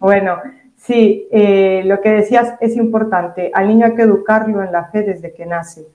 Bueno, 0.00 0.38
sí, 0.86 1.28
eh, 1.30 1.82
lo 1.84 2.00
que 2.00 2.10
decías 2.10 2.54
es 2.60 2.76
importante. 2.76 3.50
Al 3.54 3.68
niño 3.68 3.86
hay 3.86 3.94
que 3.94 4.02
educarlo 4.02 4.62
en 4.62 4.72
la 4.72 4.86
fe 4.86 5.02
desde 5.02 5.32
que 5.32 5.46
nace. 5.46 5.86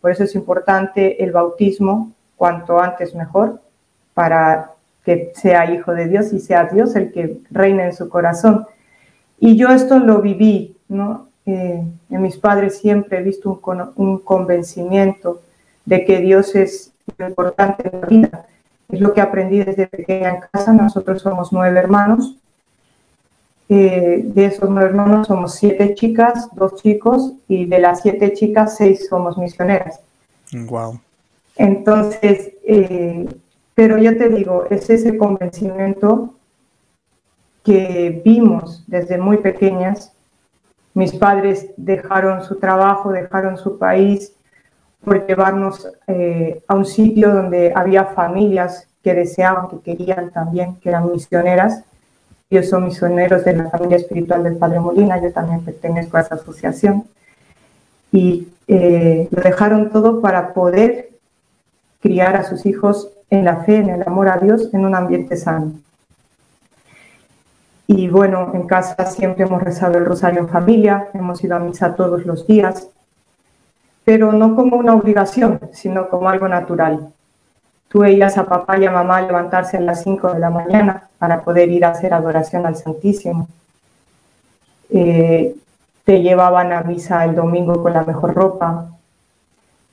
Por 0.00 0.10
eso 0.10 0.24
es 0.24 0.34
importante 0.34 1.22
el 1.22 1.32
bautismo, 1.32 2.12
cuanto 2.36 2.78
antes 2.80 3.14
mejor, 3.14 3.60
para 4.12 4.72
que 5.04 5.32
sea 5.34 5.70
hijo 5.70 5.92
de 5.92 6.08
Dios 6.08 6.32
y 6.32 6.40
sea 6.40 6.64
Dios 6.64 6.96
el 6.96 7.12
que 7.12 7.40
reine 7.50 7.86
en 7.86 7.94
su 7.94 8.08
corazón. 8.08 8.66
Y 9.38 9.56
yo 9.56 9.68
esto 9.68 9.98
lo 9.98 10.20
viví, 10.20 10.76
¿no? 10.88 11.28
Eh, 11.46 11.82
en 12.10 12.22
mis 12.22 12.38
padres 12.38 12.78
siempre 12.78 13.18
he 13.18 13.22
visto 13.22 13.60
un, 13.64 13.92
un 13.96 14.18
convencimiento 14.18 15.42
de 15.84 16.04
que 16.04 16.20
Dios 16.20 16.54
es 16.54 16.92
importante 17.18 17.90
en 17.92 18.00
la 18.00 18.06
vida 18.06 18.46
es 18.88 19.00
lo 19.00 19.12
que 19.12 19.20
aprendí 19.20 19.62
desde 19.62 19.86
pequeña 19.86 20.30
en 20.30 20.40
casa. 20.52 20.72
Nosotros 20.72 21.22
somos 21.22 21.52
nueve 21.52 21.78
hermanos. 21.78 22.36
Eh, 23.68 24.22
de 24.24 24.44
esos 24.44 24.68
nueve 24.68 24.90
hermanos 24.90 25.26
somos 25.26 25.54
siete 25.54 25.94
chicas, 25.94 26.48
dos 26.52 26.76
chicos, 26.76 27.32
y 27.48 27.64
de 27.64 27.78
las 27.78 28.02
siete 28.02 28.32
chicas, 28.34 28.76
seis 28.76 29.06
somos 29.08 29.38
misioneras. 29.38 30.00
Wow. 30.52 31.00
Entonces, 31.56 32.52
eh, 32.66 33.26
pero 33.74 33.98
yo 33.98 34.16
te 34.16 34.28
digo, 34.28 34.64
es 34.70 34.90
ese 34.90 35.16
convencimiento 35.16 36.34
que 37.64 38.22
vimos 38.24 38.84
desde 38.86 39.18
muy 39.18 39.38
pequeñas. 39.38 40.12
Mis 40.92 41.12
padres 41.12 41.70
dejaron 41.76 42.44
su 42.44 42.56
trabajo, 42.56 43.10
dejaron 43.10 43.56
su 43.56 43.78
país 43.78 44.32
por 45.02 45.26
llevarnos 45.26 45.88
eh, 46.06 46.62
a 46.68 46.74
un 46.74 46.84
sitio 46.84 47.32
donde 47.32 47.72
había 47.74 48.04
familias 48.04 48.86
que 49.02 49.14
deseaban, 49.14 49.68
que 49.68 49.80
querían 49.80 50.30
también, 50.30 50.76
que 50.76 50.88
eran 50.90 51.10
misioneras. 51.10 51.82
Ellos 52.50 52.68
son 52.68 52.84
misioneros 52.84 53.44
de 53.44 53.56
la 53.56 53.70
familia 53.70 53.96
espiritual 53.96 54.44
del 54.44 54.56
Padre 54.56 54.80
Molina, 54.80 55.20
yo 55.20 55.32
también 55.32 55.64
pertenezco 55.64 56.16
a 56.16 56.20
esa 56.20 56.34
asociación. 56.36 57.04
Y 58.12 58.48
eh, 58.68 59.28
lo 59.30 59.42
dejaron 59.42 59.90
todo 59.90 60.20
para 60.20 60.52
poder 60.54 61.10
criar 62.00 62.36
a 62.36 62.44
sus 62.44 62.66
hijos 62.66 63.10
en 63.30 63.44
la 63.44 63.64
fe, 63.64 63.76
en 63.76 63.90
el 63.90 64.02
amor 64.02 64.28
a 64.28 64.36
Dios, 64.36 64.68
en 64.72 64.84
un 64.84 64.94
ambiente 64.94 65.36
sano. 65.36 65.72
Y 67.86 68.08
bueno, 68.08 68.50
en 68.54 68.66
casa 68.66 69.04
siempre 69.06 69.44
hemos 69.44 69.62
rezado 69.62 69.98
el 69.98 70.06
rosario 70.06 70.40
en 70.40 70.48
familia, 70.48 71.08
hemos 71.12 71.42
ido 71.44 71.56
a 71.56 71.58
misa 71.58 71.94
todos 71.94 72.24
los 72.24 72.46
días, 72.46 72.88
pero 74.04 74.32
no 74.32 74.54
como 74.54 74.76
una 74.76 74.94
obligación, 74.94 75.60
sino 75.72 76.08
como 76.08 76.28
algo 76.28 76.48
natural. 76.48 77.12
Tú 77.88 78.00
veías 78.00 78.36
a 78.38 78.46
papá 78.46 78.78
y 78.78 78.86
a 78.86 78.90
mamá 78.90 79.22
levantarse 79.22 79.76
a 79.76 79.80
las 79.80 80.02
5 80.02 80.32
de 80.32 80.40
la 80.40 80.50
mañana 80.50 81.08
para 81.18 81.42
poder 81.42 81.70
ir 81.70 81.84
a 81.84 81.90
hacer 81.90 82.12
adoración 82.12 82.66
al 82.66 82.76
Santísimo. 82.76 83.48
Eh, 84.90 85.54
te 86.04 86.20
llevaban 86.20 86.72
a 86.72 86.82
misa 86.82 87.24
el 87.24 87.34
domingo 87.34 87.82
con 87.82 87.92
la 87.92 88.04
mejor 88.04 88.34
ropa. 88.34 88.88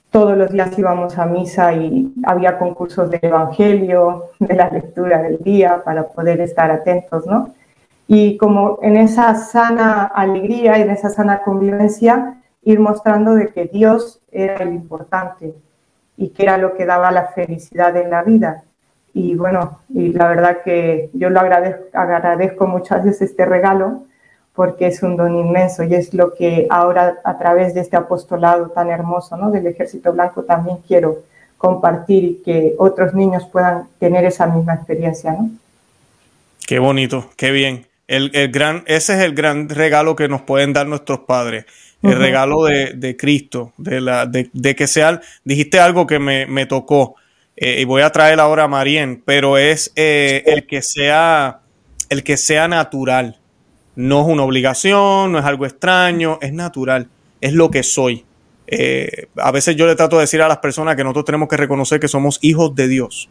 Todos 0.09 0.37
los 0.37 0.51
días 0.51 0.77
íbamos 0.77 1.17
a 1.17 1.25
misa 1.25 1.73
y 1.73 2.13
había 2.25 2.57
concursos 2.57 3.09
del 3.09 3.21
Evangelio, 3.23 4.25
de 4.39 4.55
la 4.55 4.69
lectura 4.69 5.21
del 5.21 5.37
día, 5.37 5.81
para 5.85 6.03
poder 6.03 6.41
estar 6.41 6.69
atentos, 6.69 7.25
¿no? 7.25 7.53
Y 8.07 8.35
como 8.37 8.79
en 8.81 8.97
esa 8.97 9.35
sana 9.35 10.03
alegría 10.03 10.77
y 10.77 10.81
en 10.81 10.89
esa 10.89 11.09
sana 11.09 11.43
convivencia, 11.43 12.41
ir 12.63 12.79
mostrando 12.79 13.35
de 13.35 13.47
que 13.47 13.65
Dios 13.65 14.19
era 14.31 14.55
el 14.55 14.73
importante 14.73 15.55
y 16.21 16.29
que 16.29 16.43
era 16.43 16.59
lo 16.59 16.75
que 16.75 16.85
daba 16.85 17.11
la 17.11 17.29
felicidad 17.29 17.97
en 17.97 18.11
la 18.11 18.21
vida. 18.21 18.63
Y 19.11 19.33
bueno, 19.33 19.79
y 19.89 20.13
la 20.13 20.27
verdad 20.27 20.57
que 20.63 21.09
yo 21.13 21.31
lo 21.31 21.39
agradezco, 21.39 21.83
agradezco 21.93 22.67
muchas 22.67 23.03
veces 23.03 23.31
este 23.31 23.43
regalo 23.45 24.03
porque 24.53 24.85
es 24.85 25.01
un 25.01 25.17
don 25.17 25.35
inmenso 25.35 25.83
y 25.83 25.95
es 25.95 26.13
lo 26.13 26.35
que 26.35 26.67
ahora 26.69 27.17
a 27.23 27.39
través 27.39 27.73
de 27.73 27.81
este 27.81 27.97
apostolado 27.97 28.69
tan 28.69 28.91
hermoso 28.91 29.35
¿no? 29.35 29.49
del 29.49 29.65
Ejército 29.65 30.13
Blanco 30.13 30.43
también 30.43 30.77
quiero 30.87 31.23
compartir 31.57 32.23
y 32.23 32.35
que 32.45 32.75
otros 32.77 33.15
niños 33.15 33.47
puedan 33.51 33.87
tener 33.97 34.23
esa 34.23 34.45
misma 34.45 34.75
experiencia. 34.75 35.31
¿no? 35.31 35.49
Qué 36.67 36.77
bonito, 36.77 37.31
qué 37.35 37.49
bien. 37.49 37.87
El, 38.07 38.29
el 38.35 38.51
gran, 38.51 38.83
ese 38.85 39.13
es 39.15 39.21
el 39.21 39.33
gran 39.33 39.69
regalo 39.69 40.15
que 40.15 40.27
nos 40.27 40.41
pueden 40.41 40.73
dar 40.73 40.85
nuestros 40.85 41.21
padres 41.21 41.65
el 42.03 42.17
regalo 42.17 42.63
de, 42.63 43.15
Cristo, 43.17 43.73
de, 43.77 44.01
la, 44.01 44.25
de, 44.25 44.75
que 44.75 44.87
sea, 44.87 45.21
dijiste 45.43 45.79
algo 45.79 46.07
que 46.07 46.19
me, 46.19 46.65
tocó, 46.65 47.15
eh, 47.55 47.81
y 47.81 47.85
voy 47.85 48.01
a 48.01 48.11
traer 48.11 48.39
ahora 48.39 48.63
a 48.63 48.67
Marien, 48.67 49.21
pero 49.23 49.57
es 49.57 49.91
eh, 49.95 50.43
el 50.47 50.65
que 50.65 50.81
sea, 50.81 51.61
el 52.09 52.23
que 52.23 52.37
sea 52.37 52.67
natural. 52.67 53.37
No 53.95 54.21
es 54.21 54.27
una 54.27 54.43
obligación, 54.43 55.31
no 55.31 55.39
es 55.39 55.45
algo 55.45 55.65
extraño, 55.65 56.39
es 56.41 56.53
natural, 56.53 57.09
es 57.41 57.53
lo 57.53 57.69
que 57.69 57.83
soy. 57.83 58.25
Eh, 58.67 59.27
a 59.35 59.51
veces 59.51 59.75
yo 59.75 59.85
le 59.85 59.95
trato 59.95 60.15
de 60.15 60.21
decir 60.21 60.41
a 60.41 60.47
las 60.47 60.59
personas 60.59 60.95
que 60.95 61.03
nosotros 61.03 61.25
tenemos 61.25 61.49
que 61.49 61.57
reconocer 61.57 61.99
que 61.99 62.07
somos 62.07 62.39
hijos 62.41 62.73
de 62.73 62.87
Dios. 62.87 63.29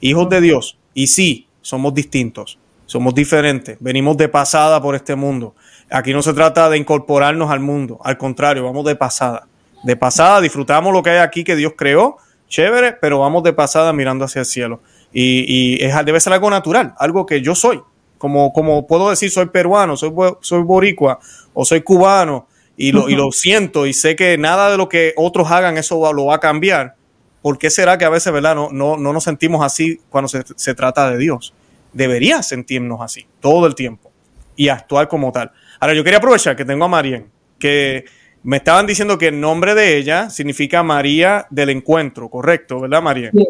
Hijos 0.00 0.28
de 0.28 0.40
Dios. 0.40 0.78
Y 0.94 1.06
sí, 1.06 1.46
somos 1.62 1.94
distintos, 1.94 2.58
somos 2.90 3.14
diferentes, 3.14 3.76
venimos 3.78 4.16
de 4.16 4.28
pasada 4.28 4.82
por 4.82 4.96
este 4.96 5.14
mundo. 5.14 5.54
Aquí 5.90 6.12
no 6.12 6.22
se 6.22 6.34
trata 6.34 6.68
de 6.68 6.76
incorporarnos 6.76 7.48
al 7.48 7.60
mundo, 7.60 8.00
al 8.02 8.18
contrario, 8.18 8.64
vamos 8.64 8.84
de 8.84 8.96
pasada. 8.96 9.46
De 9.84 9.94
pasada 9.94 10.40
disfrutamos 10.40 10.92
lo 10.92 11.00
que 11.00 11.10
hay 11.10 11.18
aquí 11.18 11.44
que 11.44 11.54
Dios 11.54 11.74
creó, 11.76 12.16
chévere, 12.48 12.94
pero 13.00 13.20
vamos 13.20 13.44
de 13.44 13.52
pasada 13.52 13.92
mirando 13.92 14.24
hacia 14.24 14.40
el 14.40 14.44
cielo. 14.44 14.80
Y, 15.12 15.78
es, 15.84 15.94
debe 16.04 16.18
ser 16.18 16.32
algo 16.32 16.50
natural, 16.50 16.92
algo 16.98 17.26
que 17.26 17.40
yo 17.42 17.54
soy. 17.54 17.80
Como, 18.18 18.52
como 18.52 18.88
puedo 18.88 19.08
decir, 19.08 19.30
soy 19.30 19.46
peruano, 19.46 19.96
soy, 19.96 20.12
soy 20.40 20.62
boricua 20.64 21.20
o 21.54 21.64
soy 21.64 21.82
cubano 21.82 22.48
y 22.76 22.90
lo, 22.90 23.08
y 23.08 23.14
lo 23.14 23.30
siento 23.30 23.86
y 23.86 23.92
sé 23.92 24.16
que 24.16 24.36
nada 24.36 24.68
de 24.68 24.76
lo 24.76 24.88
que 24.88 25.14
otros 25.16 25.48
hagan 25.52 25.78
eso 25.78 26.12
lo 26.12 26.24
va 26.26 26.34
a 26.34 26.40
cambiar. 26.40 26.96
¿Por 27.40 27.56
qué 27.56 27.70
será 27.70 27.98
que 27.98 28.04
a 28.04 28.10
veces 28.10 28.32
¿verdad? 28.32 28.56
No, 28.56 28.70
no, 28.72 28.96
no 28.96 29.12
nos 29.12 29.22
sentimos 29.22 29.64
así 29.64 30.00
cuando 30.10 30.26
se, 30.26 30.42
se 30.56 30.74
trata 30.74 31.08
de 31.08 31.18
Dios? 31.18 31.54
Debería 31.92 32.42
sentirnos 32.42 33.00
así 33.00 33.26
todo 33.40 33.66
el 33.66 33.74
tiempo 33.74 34.10
y 34.56 34.68
actuar 34.68 35.08
como 35.08 35.32
tal. 35.32 35.50
Ahora, 35.78 35.94
yo 35.94 36.04
quería 36.04 36.18
aprovechar 36.18 36.56
que 36.56 36.64
tengo 36.64 36.84
a 36.84 36.88
Marien, 36.88 37.30
que 37.58 38.04
me 38.42 38.58
estaban 38.58 38.86
diciendo 38.86 39.18
que 39.18 39.28
el 39.28 39.40
nombre 39.40 39.74
de 39.74 39.96
ella 39.96 40.30
significa 40.30 40.82
María 40.82 41.46
del 41.50 41.70
Encuentro, 41.70 42.28
correcto, 42.28 42.80
¿verdad, 42.80 43.02
Marien? 43.02 43.32
Sí. 43.32 43.46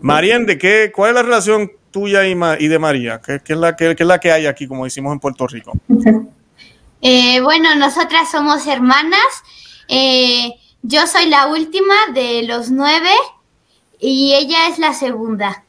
Marien, 0.00 0.46
¿de 0.46 0.58
qué, 0.58 0.90
¿cuál 0.94 1.10
es 1.10 1.14
la 1.16 1.22
relación 1.22 1.70
tuya 1.90 2.26
y, 2.26 2.68
de 2.68 2.78
María? 2.78 3.20
¿Qué, 3.20 3.40
es 3.44 3.56
la, 3.56 3.76
es 3.78 4.00
la 4.00 4.18
que 4.18 4.32
hay 4.32 4.46
aquí, 4.46 4.66
como 4.66 4.84
decimos 4.84 5.12
en 5.12 5.20
Puerto 5.20 5.46
Rico? 5.46 5.72
Eh, 7.02 7.40
bueno, 7.40 7.74
nosotras 7.76 8.30
somos 8.30 8.66
hermanas. 8.66 9.24
Eh, 9.88 10.52
yo 10.82 11.06
soy 11.06 11.30
la 11.30 11.46
última 11.46 11.94
de 12.12 12.42
los 12.42 12.70
nueve 12.70 13.08
y 13.98 14.34
ella 14.34 14.68
es 14.68 14.78
la 14.78 14.92
segunda. 14.92 15.64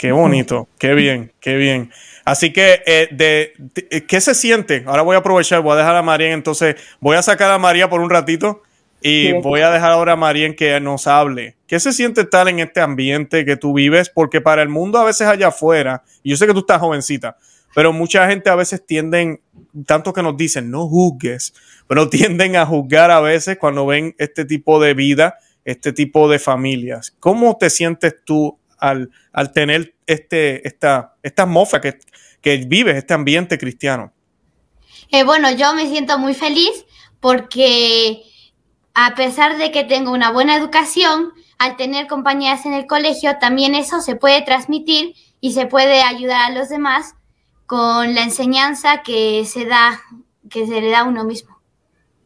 Qué 0.00 0.12
bonito, 0.12 0.66
qué 0.78 0.94
bien, 0.94 1.30
qué 1.40 1.56
bien. 1.56 1.90
Así 2.24 2.54
que, 2.54 2.82
eh, 2.86 3.08
de, 3.12 3.52
eh, 3.90 4.06
¿qué 4.06 4.22
se 4.22 4.34
siente? 4.34 4.82
Ahora 4.86 5.02
voy 5.02 5.14
a 5.14 5.18
aprovechar, 5.18 5.60
voy 5.60 5.74
a 5.74 5.76
dejar 5.76 5.94
a 5.94 6.00
María, 6.00 6.32
entonces 6.32 6.76
voy 7.00 7.18
a 7.18 7.22
sacar 7.22 7.50
a 7.50 7.58
María 7.58 7.90
por 7.90 8.00
un 8.00 8.08
ratito 8.08 8.62
y 9.02 9.32
voy 9.42 9.60
a 9.60 9.70
dejar 9.70 9.92
ahora 9.92 10.12
a 10.12 10.16
María 10.16 10.56
que 10.56 10.80
nos 10.80 11.06
hable. 11.06 11.56
¿Qué 11.66 11.78
se 11.78 11.92
siente 11.92 12.22
estar 12.22 12.48
en 12.48 12.60
este 12.60 12.80
ambiente 12.80 13.44
que 13.44 13.58
tú 13.58 13.74
vives? 13.74 14.08
Porque 14.08 14.40
para 14.40 14.62
el 14.62 14.70
mundo 14.70 14.98
a 14.98 15.04
veces 15.04 15.26
allá 15.26 15.48
afuera, 15.48 16.02
y 16.22 16.30
yo 16.30 16.38
sé 16.38 16.46
que 16.46 16.54
tú 16.54 16.60
estás 16.60 16.80
jovencita, 16.80 17.36
pero 17.74 17.92
mucha 17.92 18.26
gente 18.26 18.48
a 18.48 18.54
veces 18.54 18.86
tienden, 18.86 19.42
tanto 19.84 20.14
que 20.14 20.22
nos 20.22 20.34
dicen, 20.34 20.70
no 20.70 20.88
juzgues, 20.88 21.52
pero 21.86 22.08
tienden 22.08 22.56
a 22.56 22.64
juzgar 22.64 23.10
a 23.10 23.20
veces 23.20 23.58
cuando 23.58 23.84
ven 23.84 24.14
este 24.16 24.46
tipo 24.46 24.80
de 24.80 24.94
vida, 24.94 25.34
este 25.66 25.92
tipo 25.92 26.26
de 26.30 26.38
familias. 26.38 27.14
¿Cómo 27.20 27.58
te 27.58 27.68
sientes 27.68 28.14
tú 28.24 28.56
al, 28.80 29.10
al 29.32 29.52
tener 29.52 29.94
este, 30.06 30.66
esta, 30.66 31.14
esta 31.22 31.46
mofa 31.46 31.80
que, 31.80 31.98
que 32.40 32.56
vives, 32.66 32.96
este 32.96 33.14
ambiente 33.14 33.58
cristiano? 33.58 34.12
Eh, 35.10 35.24
bueno, 35.24 35.50
yo 35.50 35.74
me 35.74 35.88
siento 35.88 36.18
muy 36.18 36.34
feliz 36.34 36.86
porque 37.20 38.22
a 38.94 39.14
pesar 39.14 39.58
de 39.58 39.70
que 39.70 39.84
tengo 39.84 40.12
una 40.12 40.30
buena 40.30 40.56
educación, 40.56 41.32
al 41.58 41.76
tener 41.76 42.06
compañías 42.06 42.64
en 42.64 42.72
el 42.72 42.86
colegio, 42.86 43.36
también 43.38 43.74
eso 43.74 44.00
se 44.00 44.16
puede 44.16 44.42
transmitir 44.42 45.14
y 45.40 45.52
se 45.52 45.66
puede 45.66 46.02
ayudar 46.02 46.50
a 46.50 46.54
los 46.54 46.68
demás 46.68 47.14
con 47.66 48.14
la 48.14 48.22
enseñanza 48.22 49.02
que 49.02 49.44
se 49.44 49.66
da, 49.66 50.00
que 50.48 50.66
se 50.66 50.80
le 50.80 50.90
da 50.90 51.00
a 51.00 51.04
uno 51.04 51.24
mismo. 51.24 51.60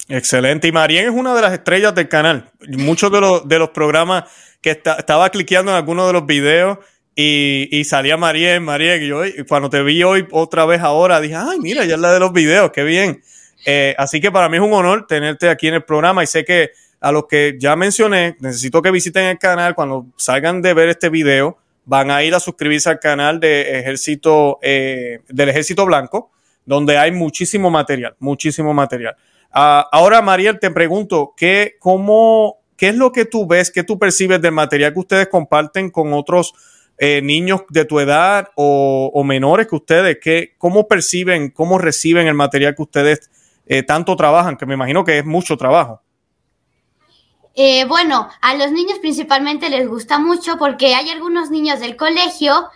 Excelente. 0.08 0.68
Y 0.68 0.72
Marien 0.72 1.06
es 1.06 1.10
una 1.10 1.34
de 1.34 1.42
las 1.42 1.52
estrellas 1.52 1.94
del 1.94 2.08
canal. 2.08 2.50
Muchos 2.68 3.10
de 3.10 3.20
los, 3.20 3.48
de 3.48 3.58
los 3.58 3.70
programas 3.70 4.24
que 4.64 4.70
estaba 4.70 5.28
cliqueando 5.28 5.72
en 5.72 5.76
alguno 5.76 6.06
de 6.06 6.14
los 6.14 6.24
videos 6.24 6.78
y, 7.14 7.68
y 7.70 7.84
salía 7.84 8.16
María, 8.16 8.58
María, 8.60 8.96
y 8.96 9.06
yo 9.06 9.20
cuando 9.46 9.68
te 9.68 9.82
vi 9.82 10.02
hoy 10.02 10.26
otra 10.32 10.64
vez 10.64 10.80
ahora, 10.80 11.20
dije, 11.20 11.34
ay, 11.36 11.58
mira, 11.60 11.84
ya 11.84 11.96
es 11.96 12.00
la 12.00 12.14
de 12.14 12.18
los 12.18 12.32
videos, 12.32 12.70
qué 12.72 12.82
bien. 12.82 13.20
Eh, 13.66 13.94
así 13.98 14.22
que 14.22 14.32
para 14.32 14.48
mí 14.48 14.56
es 14.56 14.62
un 14.62 14.72
honor 14.72 15.06
tenerte 15.06 15.50
aquí 15.50 15.68
en 15.68 15.74
el 15.74 15.84
programa 15.84 16.24
y 16.24 16.26
sé 16.26 16.46
que 16.46 16.70
a 16.98 17.12
los 17.12 17.26
que 17.26 17.56
ya 17.58 17.76
mencioné, 17.76 18.36
necesito 18.40 18.80
que 18.80 18.90
visiten 18.90 19.24
el 19.24 19.38
canal 19.38 19.74
cuando 19.74 20.06
salgan 20.16 20.62
de 20.62 20.72
ver 20.72 20.88
este 20.88 21.10
video, 21.10 21.58
van 21.84 22.10
a 22.10 22.24
ir 22.24 22.34
a 22.34 22.40
suscribirse 22.40 22.88
al 22.88 23.00
canal 23.00 23.40
de 23.40 23.80
ejército, 23.80 24.60
eh, 24.62 25.20
del 25.28 25.50
Ejército 25.50 25.84
Blanco, 25.84 26.30
donde 26.64 26.96
hay 26.96 27.12
muchísimo 27.12 27.68
material, 27.70 28.16
muchísimo 28.18 28.72
material. 28.72 29.14
Ah, 29.52 29.86
ahora, 29.92 30.22
Mariel, 30.22 30.58
te 30.58 30.70
pregunto, 30.70 31.34
¿qué, 31.36 31.74
cómo, 31.78 32.63
¿qué 32.76 32.88
es 32.88 32.96
lo 32.96 33.12
que 33.12 33.24
tú 33.24 33.46
ves, 33.46 33.70
qué 33.70 33.84
tú 33.84 33.98
percibes 33.98 34.40
del 34.40 34.52
material 34.52 34.92
que 34.92 35.00
ustedes 35.00 35.28
comparten 35.28 35.90
con 35.90 36.12
otros 36.12 36.54
eh, 36.98 37.20
niños 37.22 37.62
de 37.70 37.84
tu 37.84 38.00
edad 38.00 38.48
o, 38.56 39.22
menores 39.24 39.66
que 39.66 39.76
ustedes? 39.76 40.18
¿Qué, 40.22 40.54
¿Cómo 40.58 40.88
perciben, 40.88 41.50
cómo 41.50 41.78
reciben 41.78 42.26
el 42.26 42.34
material 42.34 42.74
que 42.74 42.82
ustedes 42.82 43.30
eh, 43.66 43.82
tanto 43.82 44.16
trabajan? 44.16 44.56
Que 44.56 44.66
me 44.66 44.74
imagino 44.74 45.04
que 45.04 45.18
es 45.18 45.24
mucho 45.24 45.56
trabajo. 45.56 46.00
Eh, 47.56 47.84
bueno, 47.84 48.28
a 48.40 48.54
los 48.54 48.72
niños 48.72 48.98
principalmente 48.98 49.70
les 49.70 49.88
gusta 49.88 50.18
mucho 50.18 50.58
porque 50.58 50.94
hay 50.94 51.10
algunos 51.10 51.50
niños 51.50 51.78
del 51.78 51.96
colegio 51.96 52.68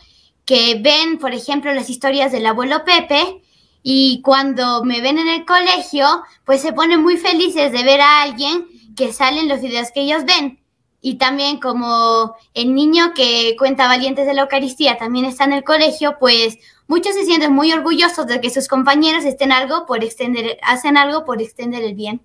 que 0.44 0.80
ven, 0.80 1.18
por 1.18 1.34
ejemplo, 1.34 1.74
las 1.74 1.90
historias 1.90 2.30
del 2.30 2.46
abuelo 2.46 2.84
Pepe 2.84 3.42
y 3.82 4.22
cuando 4.22 4.84
me 4.84 5.00
ven 5.00 5.18
en 5.18 5.28
el 5.28 5.44
colegio, 5.44 6.22
pues 6.44 6.62
se 6.62 6.72
ponen 6.72 7.02
muy 7.02 7.16
felices 7.16 7.72
de 7.72 7.82
ver 7.82 8.00
a 8.00 8.22
alguien 8.22 8.66
que 8.98 9.12
sale 9.12 9.40
en 9.40 9.48
los 9.48 9.60
videos 9.60 9.92
que 9.92 10.00
ellos 10.00 10.24
ven. 10.24 10.58
Y 11.00 11.16
también 11.16 11.60
como 11.60 12.34
el 12.54 12.74
niño 12.74 13.14
que 13.14 13.54
cuenta 13.56 13.86
Valientes 13.86 14.26
de 14.26 14.34
la 14.34 14.42
Eucaristía 14.42 14.98
también 14.98 15.24
está 15.24 15.44
en 15.44 15.52
el 15.52 15.62
colegio, 15.62 16.16
pues 16.18 16.58
muchos 16.88 17.14
se 17.14 17.24
sienten 17.24 17.52
muy 17.52 17.72
orgullosos 17.72 18.26
de 18.26 18.40
que 18.40 18.50
sus 18.50 18.66
compañeros 18.66 19.24
estén 19.24 19.52
algo 19.52 19.86
por 19.86 20.02
extender, 20.02 20.58
hacen 20.62 20.96
algo 20.96 21.24
por 21.24 21.40
extender 21.40 21.84
el 21.84 21.94
bien. 21.94 22.20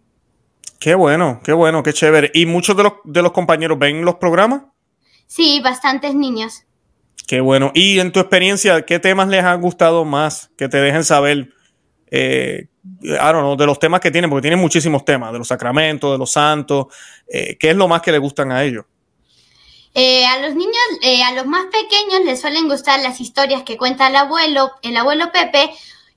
Qué 0.80 0.96
bueno, 0.96 1.39
qué 1.44 1.53
bueno, 1.53 1.84
qué 1.84 1.94
chévere. 1.94 2.32
¿Y 2.34 2.48
muchos 2.48 2.75
de 2.75 2.84
los, 2.84 2.94
de 3.06 3.22
los 3.22 3.32
compañeros 3.32 3.77
ven 3.77 4.03
los 4.03 4.15
programas? 4.15 4.63
Sí, 5.27 5.62
bastantes 5.63 6.15
niños. 6.15 6.63
Qué 7.27 7.39
bueno. 7.39 7.72
Y 7.74 8.00
en 8.00 8.12
tu 8.12 8.20
experiencia, 8.20 8.86
¿qué 8.86 9.00
temas 9.00 9.30
les 9.30 9.44
han 9.44 9.62
gustado 9.62 10.03
más? 10.03 10.50
Que 10.58 10.68
te 10.68 10.77
dejen 10.77 11.03
saber, 11.03 11.53
eh, 12.12 12.68
de 12.83 13.65
los 13.65 13.79
temas 13.79 14.01
que 14.01 14.11
tienen, 14.11 14.29
porque 14.29 14.41
tienen 14.41 14.59
muchísimos 14.59 15.05
temas, 15.05 15.31
de 15.31 15.39
los 15.39 15.47
sacramentos, 15.47 16.11
de 16.11 16.17
los 16.17 16.31
santos. 16.31 16.87
Eh, 17.27 17.57
¿Qué 17.57 17.69
es 17.69 17.75
lo 17.75 17.87
más 17.87 18.01
que 18.01 18.11
les 18.11 18.19
gustan 18.19 18.51
a 18.51 18.63
ellos? 18.63 18.85
Eh, 19.95 20.25
a 20.25 20.39
los 20.39 20.55
niños, 20.55 20.75
eh, 21.01 21.23
a 21.23 21.33
los 21.33 21.45
más 21.45 21.65
pequeños 21.67 22.25
les 22.25 22.41
suelen 22.41 22.67
gustar 22.67 22.99
las 23.01 23.21
historias 23.21 23.63
que 23.63 23.77
cuenta 23.77 24.07
el 24.07 24.15
abuelo, 24.15 24.71
el 24.81 24.97
abuelo 24.97 25.31
Pepe, 25.31 25.69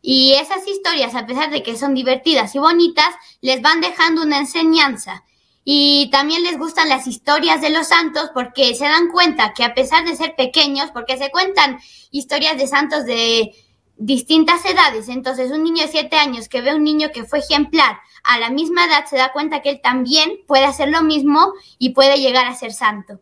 y 0.03 0.33
esas 0.35 0.67
historias, 0.67 1.15
a 1.15 1.27
pesar 1.27 1.51
de 1.51 1.63
que 1.63 1.77
son 1.77 1.95
divertidas 1.95 2.55
y 2.55 2.59
bonitas, 2.59 3.15
les 3.43 3.61
van 3.61 3.81
dejando 3.81 4.23
una 4.23 4.39
enseñanza. 4.39 5.25
Y 5.65 6.09
también 6.13 6.45
les 6.45 6.59
gustan 6.59 6.89
las 6.89 7.09
historias 7.09 7.61
de 7.61 7.71
los 7.71 7.89
santos 7.89 8.31
porque 8.33 8.75
se 8.77 8.85
dan 8.85 9.09
cuenta 9.09 9.53
que 9.53 9.65
a 9.65 9.75
pesar 9.75 10.05
de 10.05 10.15
ser 10.15 10.37
pequeños, 10.37 10.91
porque 10.93 11.19
se 11.19 11.31
cuentan 11.31 11.81
historias 12.13 12.57
de 12.57 12.69
santos 12.69 13.05
de 13.05 13.53
distintas 13.99 14.65
edades, 14.65 15.09
entonces 15.09 15.51
un 15.51 15.65
niño 15.65 15.83
de 15.83 15.89
siete 15.89 16.17
años 16.17 16.49
que 16.49 16.61
ve 16.61 16.71
a 16.71 16.77
un 16.77 16.85
niño 16.85 17.09
que 17.13 17.25
fue 17.25 17.39
ejemplar 17.39 17.99
a 18.27 18.39
la 18.39 18.51
misma 18.51 18.87
edad 18.87 19.07
se 19.07 19.17
da 19.17 19.33
cuenta 19.33 19.63
que 19.63 19.71
él 19.71 19.81
también 19.83 20.39
puede 20.47 20.65
hacer 20.65 20.89
lo 20.89 21.03
mismo 21.03 21.53
y 21.79 21.91
puede 21.91 22.19
llegar 22.19 22.47
a 22.47 22.55
ser 22.55 22.73
santo. 22.73 23.21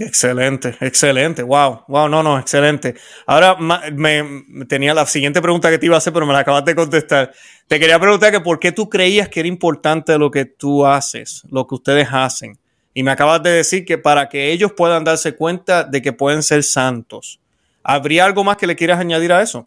Excelente, 0.00 0.76
excelente, 0.80 1.42
wow, 1.42 1.82
wow, 1.88 2.08
no, 2.08 2.22
no, 2.22 2.38
excelente. 2.38 2.94
Ahora 3.26 3.56
me, 3.56 4.44
tenía 4.68 4.94
la 4.94 5.06
siguiente 5.06 5.42
pregunta 5.42 5.70
que 5.70 5.78
te 5.78 5.86
iba 5.86 5.96
a 5.96 5.98
hacer, 5.98 6.12
pero 6.12 6.26
me 6.26 6.32
la 6.32 6.40
acabas 6.40 6.64
de 6.64 6.74
contestar. 6.74 7.32
Te 7.66 7.80
quería 7.80 7.98
preguntar 7.98 8.30
que 8.30 8.40
por 8.40 8.60
qué 8.60 8.70
tú 8.70 8.88
creías 8.88 9.28
que 9.28 9.40
era 9.40 9.48
importante 9.48 10.16
lo 10.16 10.30
que 10.30 10.44
tú 10.44 10.86
haces, 10.86 11.42
lo 11.50 11.66
que 11.66 11.74
ustedes 11.74 12.08
hacen. 12.12 12.58
Y 12.94 13.02
me 13.02 13.10
acabas 13.10 13.42
de 13.42 13.50
decir 13.50 13.84
que 13.84 13.98
para 13.98 14.28
que 14.28 14.52
ellos 14.52 14.72
puedan 14.76 15.02
darse 15.02 15.34
cuenta 15.34 15.82
de 15.84 16.00
que 16.00 16.12
pueden 16.12 16.42
ser 16.42 16.62
santos. 16.62 17.40
¿Habría 17.82 18.24
algo 18.24 18.44
más 18.44 18.56
que 18.56 18.66
le 18.66 18.76
quieras 18.76 19.00
añadir 19.00 19.32
a 19.32 19.42
eso? 19.42 19.66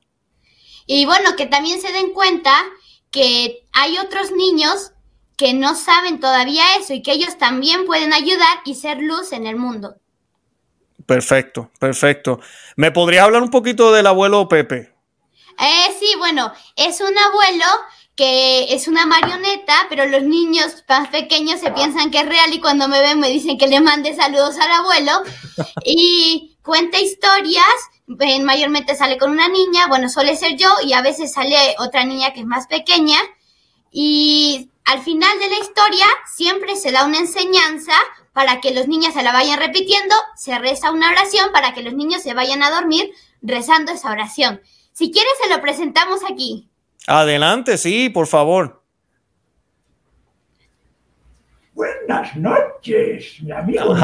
Y 0.93 1.05
bueno, 1.05 1.37
que 1.37 1.45
también 1.45 1.79
se 1.79 1.93
den 1.93 2.11
cuenta 2.11 2.53
que 3.11 3.65
hay 3.71 3.97
otros 3.97 4.33
niños 4.33 4.91
que 5.37 5.53
no 5.53 5.73
saben 5.73 6.19
todavía 6.19 6.65
eso 6.77 6.93
y 6.93 7.01
que 7.01 7.13
ellos 7.13 7.37
también 7.37 7.85
pueden 7.85 8.11
ayudar 8.11 8.57
y 8.65 8.75
ser 8.75 8.97
luz 8.97 9.31
en 9.31 9.47
el 9.47 9.55
mundo. 9.55 9.95
Perfecto, 11.05 11.71
perfecto. 11.79 12.41
¿Me 12.75 12.91
podrías 12.91 13.23
hablar 13.23 13.41
un 13.41 13.51
poquito 13.51 13.93
del 13.93 14.05
abuelo 14.05 14.49
Pepe? 14.49 14.93
Eh, 15.61 15.95
sí, 15.97 16.13
bueno, 16.17 16.51
es 16.75 16.99
un 16.99 17.17
abuelo 17.17 17.65
que 18.17 18.73
es 18.73 18.89
una 18.89 19.05
marioneta, 19.05 19.73
pero 19.87 20.05
los 20.07 20.23
niños 20.23 20.83
más 20.89 21.07
pequeños 21.07 21.61
se 21.61 21.71
piensan 21.71 22.11
que 22.11 22.19
es 22.19 22.27
real 22.27 22.53
y 22.53 22.59
cuando 22.59 22.89
me 22.89 22.99
ven 22.99 23.17
me 23.17 23.29
dicen 23.29 23.57
que 23.57 23.67
le 23.67 23.79
mande 23.79 24.13
saludos 24.13 24.57
al 24.59 24.71
abuelo 24.73 25.23
y 25.85 26.57
cuenta 26.61 26.99
historias, 26.99 27.65
mayormente 28.43 28.95
sale 28.95 29.17
con 29.17 29.31
una 29.31 29.47
niña, 29.47 29.87
bueno, 29.87 30.09
suele 30.09 30.35
ser 30.35 30.55
yo 30.57 30.69
y 30.83 30.93
a 30.93 31.01
veces 31.01 31.33
sale 31.33 31.55
otra 31.79 32.03
niña 32.03 32.33
que 32.33 32.41
es 32.41 32.45
más 32.45 32.67
pequeña 32.67 33.17
y 33.91 34.69
al 34.85 35.01
final 35.01 35.39
de 35.39 35.49
la 35.49 35.59
historia 35.59 36.05
siempre 36.33 36.75
se 36.75 36.91
da 36.91 37.05
una 37.05 37.19
enseñanza 37.19 37.93
para 38.33 38.61
que 38.61 38.73
los 38.73 38.87
niños 38.87 39.13
se 39.13 39.23
la 39.23 39.33
vayan 39.33 39.59
repitiendo, 39.59 40.15
se 40.35 40.57
reza 40.57 40.91
una 40.91 41.09
oración 41.09 41.51
para 41.51 41.73
que 41.73 41.83
los 41.83 41.93
niños 41.93 42.21
se 42.23 42.33
vayan 42.33 42.63
a 42.63 42.71
dormir 42.71 43.11
rezando 43.41 43.91
esa 43.91 44.11
oración. 44.11 44.61
Si 44.93 45.11
quieres, 45.11 45.33
se 45.41 45.49
lo 45.49 45.61
presentamos 45.61 46.21
aquí. 46.29 46.69
Adelante, 47.07 47.77
sí, 47.77 48.09
por 48.09 48.27
favor. 48.27 48.81
Buenas 51.73 52.35
noches, 52.35 53.41
mi 53.41 53.51
amigo. 53.51 53.95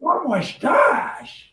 ¿Cómo 0.00 0.36
estás? 0.36 1.49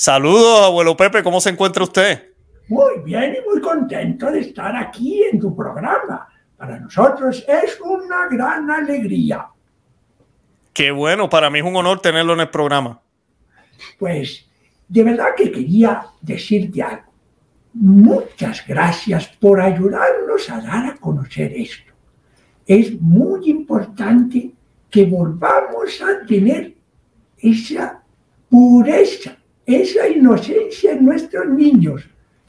Saludos, 0.00 0.62
abuelo 0.62 0.96
Pepe, 0.96 1.22
¿cómo 1.22 1.42
se 1.42 1.50
encuentra 1.50 1.84
usted? 1.84 2.32
Muy 2.68 3.00
bien 3.04 3.36
y 3.36 3.46
muy 3.46 3.60
contento 3.60 4.30
de 4.30 4.40
estar 4.40 4.74
aquí 4.74 5.22
en 5.24 5.38
tu 5.38 5.54
programa. 5.54 6.26
Para 6.56 6.80
nosotros 6.80 7.44
es 7.46 7.78
una 7.82 8.26
gran 8.30 8.70
alegría. 8.70 9.48
Qué 10.72 10.90
bueno, 10.90 11.28
para 11.28 11.50
mí 11.50 11.58
es 11.58 11.66
un 11.66 11.76
honor 11.76 12.00
tenerlo 12.00 12.32
en 12.32 12.40
el 12.40 12.48
programa. 12.48 12.98
Pues 13.98 14.48
de 14.88 15.04
verdad 15.04 15.34
que 15.36 15.52
quería 15.52 16.06
decirte 16.22 16.82
algo. 16.82 17.12
Muchas 17.74 18.66
gracias 18.66 19.28
por 19.38 19.60
ayudarnos 19.60 20.48
a 20.48 20.62
dar 20.62 20.86
a 20.86 20.96
conocer 20.96 21.52
esto. 21.54 21.92
Es 22.66 22.98
muy 22.98 23.50
importante 23.50 24.50
que 24.90 25.04
volvamos 25.04 26.00
a 26.00 26.26
tener 26.26 26.74
esa 27.36 28.02
pureza, 28.48 29.36
esa 29.76 30.08
inocencia 30.08 30.92
en 30.92 31.04
nuestros 31.04 31.48
niños. 31.48 32.02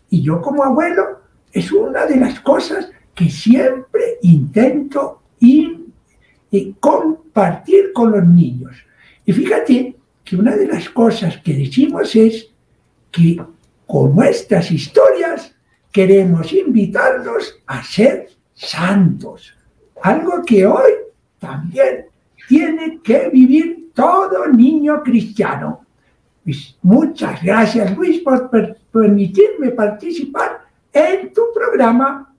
Y 0.10 0.22
yo 0.22 0.42
como 0.42 0.64
abuelo 0.64 1.22
es 1.52 1.72
una 1.72 2.06
de 2.06 2.18
las 2.18 2.40
cosas 2.40 2.90
que 3.14 3.30
siempre 3.30 4.18
intento 4.22 5.22
y 5.40 5.86
compartir 6.80 7.94
con 7.94 8.12
los 8.12 8.28
niños. 8.28 8.76
Y 9.26 9.34
fíjate 9.34 9.96
que 10.24 10.36
una 10.36 10.56
de 10.56 10.68
las 10.68 10.90
cosas 10.90 11.38
que 11.38 11.54
decimos 11.54 12.16
es 12.16 12.50
que 13.12 13.42
con 13.88 14.16
nuestras 14.16 14.72
historias 14.72 15.54
queremos 15.92 16.52
invitarlos 16.54 17.60
a 17.66 17.84
ser 17.84 18.30
santos, 18.54 19.54
algo 20.02 20.44
que 20.46 20.66
hoy 20.66 20.92
también 21.40 22.06
tiene 22.48 23.00
que 23.04 23.30
vivir 23.30 23.92
todo 23.94 24.48
niño 24.48 25.02
cristiano. 25.04 25.86
Muchas 26.82 27.42
gracias 27.44 27.96
Luis 27.96 28.22
por 28.22 28.50
permitirme 28.92 29.70
participar 29.70 30.62
en 30.92 31.32
tu 31.34 31.42
programa 31.54 32.32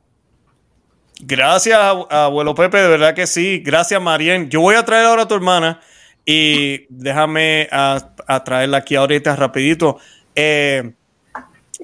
Gracias, 1.24 1.78
abuelo 2.10 2.52
Pepe, 2.52 2.78
de 2.78 2.88
verdad 2.88 3.14
que 3.14 3.28
sí. 3.28 3.62
Gracias, 3.64 4.02
Marien. 4.02 4.50
Yo 4.50 4.60
voy 4.60 4.74
a 4.74 4.84
traer 4.84 5.06
ahora 5.06 5.22
a 5.22 5.28
tu 5.28 5.36
hermana 5.36 5.80
y 6.26 6.84
déjame 6.88 7.68
a, 7.70 8.42
traerla 8.44 8.78
aquí 8.78 8.96
ahorita 8.96 9.36
rapidito. 9.36 9.98
Eh, 10.34 10.94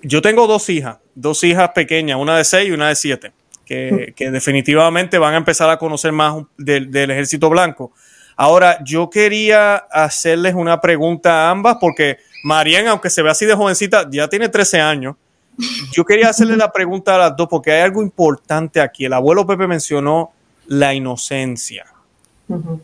yo 0.02 0.22
tengo 0.22 0.48
dos 0.48 0.68
hijas, 0.70 0.98
dos 1.14 1.44
hijas 1.44 1.70
pequeñas, 1.72 2.18
una 2.18 2.36
de 2.36 2.44
seis 2.44 2.68
y 2.68 2.72
una 2.72 2.88
de 2.88 2.96
siete, 2.96 3.32
que, 3.64 4.12
definitivamente 4.18 5.18
van 5.18 5.34
a 5.34 5.36
empezar 5.36 5.70
a 5.70 5.78
conocer 5.78 6.10
más 6.10 6.42
del 6.56 7.10
ejército 7.10 7.48
blanco. 7.48 7.92
Ahora, 8.38 8.78
yo 8.82 9.10
quería 9.10 9.76
hacerles 9.76 10.54
una 10.54 10.80
pregunta 10.80 11.46
a 11.46 11.50
ambas 11.50 11.76
porque 11.78 12.16
Marien, 12.42 12.88
aunque 12.88 13.10
se 13.10 13.20
ve 13.20 13.28
así 13.28 13.44
de 13.44 13.54
jovencita, 13.54 14.08
ya 14.10 14.28
tiene 14.28 14.48
13 14.48 14.80
años 14.80 15.16
yo 15.92 16.04
quería 16.04 16.28
hacerle 16.28 16.56
la 16.56 16.72
pregunta 16.72 17.16
a 17.16 17.18
las 17.18 17.36
dos 17.36 17.48
porque 17.48 17.72
hay 17.72 17.82
algo 17.82 18.02
importante 18.02 18.80
aquí. 18.80 19.04
El 19.04 19.12
abuelo 19.12 19.46
Pepe 19.46 19.66
mencionó 19.66 20.30
la 20.66 20.94
inocencia. 20.94 21.86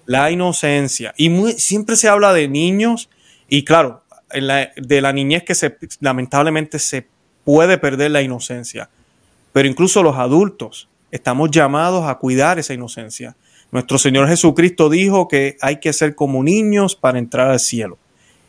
La 0.06 0.30
inocencia. 0.30 1.14
Y 1.16 1.30
siempre 1.52 1.96
se 1.96 2.08
habla 2.08 2.34
de 2.34 2.48
niños 2.48 3.08
Y 3.48 3.64
claro, 3.64 4.02
de 4.30 5.00
la 5.00 5.12
niñez 5.12 5.44
que 5.44 5.54
se, 5.54 5.76
lamentablemente 6.00 6.78
se 6.78 7.06
puede 7.44 7.78
perder 7.78 8.10
la 8.10 8.22
inocencia, 8.22 8.88
pero 9.52 9.68
incluso 9.68 10.02
los 10.02 10.16
adultos 10.16 10.88
estamos 11.10 11.50
llamados 11.50 12.08
a 12.08 12.16
cuidar 12.16 12.58
esa 12.58 12.74
inocencia. 12.74 13.36
Nuestro 13.70 13.98
Señor 13.98 14.28
Jesucristo 14.28 14.88
dijo 14.88 15.28
que 15.28 15.56
hay 15.60 15.80
que 15.80 15.92
ser 15.92 16.14
como 16.14 16.42
niños 16.42 16.94
para 16.94 17.18
entrar 17.18 17.50
al 17.50 17.60
cielo. 17.60 17.98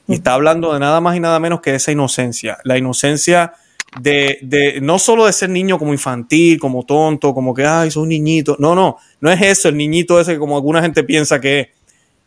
Y 0.08 0.13
está 0.13 0.34
hablando 0.34 0.73
de 0.73 0.80
nada 0.80 1.01
más 1.01 1.15
y 1.15 1.19
nada 1.19 1.39
menos 1.39 1.62
que 1.62 1.73
esa 1.73 1.91
inocencia. 1.91 2.58
La 2.63 2.78
inocencia 2.78 3.54
de, 3.99 4.39
de, 4.41 4.80
no 4.82 4.99
solo 4.99 5.25
de 5.25 5.34
ser 5.34 5.49
niño 5.49 5.80
como 5.80 5.93
infantil, 5.93 6.60
como 6.60 6.84
tonto, 6.84 7.34
como 7.34 7.54
que, 7.54 7.65
ay, 7.65 7.89
soy 7.91 8.04
un 8.04 8.10
niñito. 8.10 8.56
No, 8.60 8.75
no, 8.75 8.97
no 9.19 9.32
es 9.32 9.41
eso, 9.41 9.69
el 9.69 9.78
niñito 9.78 10.19
ese 10.19 10.38
como 10.38 10.56
alguna 10.56 10.82
gente 10.82 11.04
piensa 11.04 11.39
que 11.41 11.60
es. 11.60 11.67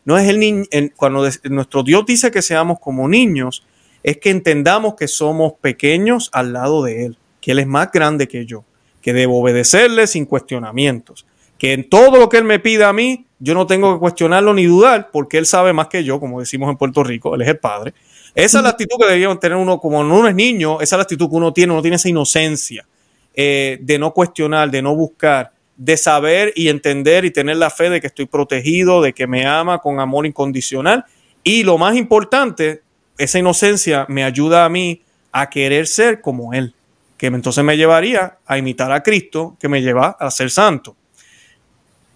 No 0.05 0.17
es 0.17 0.27
el 0.27 0.39
niño, 0.39 0.65
cuando 0.95 1.29
nuestro 1.51 1.83
Dios 1.83 2.05
dice 2.05 2.31
que 2.31 2.41
seamos 2.41 2.79
como 2.79 3.07
niños, 3.07 3.63
es 4.01 4.17
que 4.17 4.29
entendamos 4.29 4.95
que 4.95 5.07
somos 5.07 5.53
pequeños 5.61 6.29
al 6.33 6.53
lado 6.53 6.83
de 6.83 7.05
Él, 7.05 7.17
que 7.41 7.51
Él 7.51 7.59
es 7.59 7.67
más 7.67 7.91
grande 7.91 8.27
que 8.27 8.45
yo, 8.45 8.63
que 9.01 9.13
debo 9.13 9.39
obedecerle 9.39 10.07
sin 10.07 10.25
cuestionamientos, 10.25 11.25
que 11.59 11.73
en 11.73 11.87
todo 11.87 12.17
lo 12.17 12.29
que 12.29 12.37
Él 12.37 12.45
me 12.45 12.57
pida 12.57 12.89
a 12.89 12.93
mí, 12.93 13.27
yo 13.37 13.53
no 13.53 13.67
tengo 13.67 13.93
que 13.93 13.99
cuestionarlo 13.99 14.53
ni 14.53 14.65
dudar, 14.65 15.11
porque 15.11 15.37
Él 15.37 15.45
sabe 15.45 15.73
más 15.73 15.87
que 15.87 16.03
yo, 16.03 16.19
como 16.19 16.39
decimos 16.39 16.69
en 16.69 16.77
Puerto 16.77 17.03
Rico, 17.03 17.35
Él 17.35 17.41
es 17.41 17.49
el 17.49 17.59
Padre. 17.59 17.93
Esa 18.33 18.59
es 18.59 18.63
la 18.63 18.69
actitud 18.69 18.97
que 18.97 19.05
deberíamos 19.05 19.39
tener 19.39 19.57
uno, 19.57 19.79
como 19.79 19.99
uno 19.99 20.27
es 20.27 20.35
niño, 20.35 20.81
esa 20.81 20.95
es 20.95 20.97
la 20.97 21.03
actitud 21.03 21.29
que 21.29 21.35
uno 21.35 21.53
tiene, 21.53 21.73
uno 21.73 21.81
tiene 21.81 21.97
esa 21.97 22.09
inocencia 22.09 22.87
eh, 23.35 23.77
de 23.81 23.99
no 23.99 24.13
cuestionar, 24.13 24.71
de 24.71 24.81
no 24.81 24.95
buscar, 24.95 25.51
de 25.75 25.97
saber 25.97 26.53
y 26.55 26.69
entender 26.69 27.25
y 27.25 27.31
tener 27.31 27.57
la 27.57 27.69
fe 27.69 27.89
de 27.89 27.99
que 27.99 28.07
estoy 28.07 28.25
protegido, 28.25 29.01
de 29.01 29.13
que 29.13 29.27
me 29.27 29.45
ama 29.45 29.79
con 29.79 29.99
amor 29.99 30.25
incondicional. 30.25 31.05
Y 31.43 31.63
lo 31.63 31.77
más 31.77 31.95
importante, 31.95 32.83
esa 33.17 33.39
inocencia 33.39 34.05
me 34.07 34.23
ayuda 34.23 34.63
a 34.63 34.69
mí 34.69 35.01
a 35.31 35.49
querer 35.49 35.87
ser 35.87 36.21
como 36.21 36.53
Él, 36.53 36.73
que 37.17 37.27
entonces 37.27 37.63
me 37.63 37.75
llevaría 37.75 38.37
a 38.45 38.57
imitar 38.57 38.91
a 38.91 39.03
Cristo, 39.03 39.57
que 39.59 39.67
me 39.67 39.81
lleva 39.81 40.15
a 40.19 40.31
ser 40.31 40.49
santo. 40.51 40.95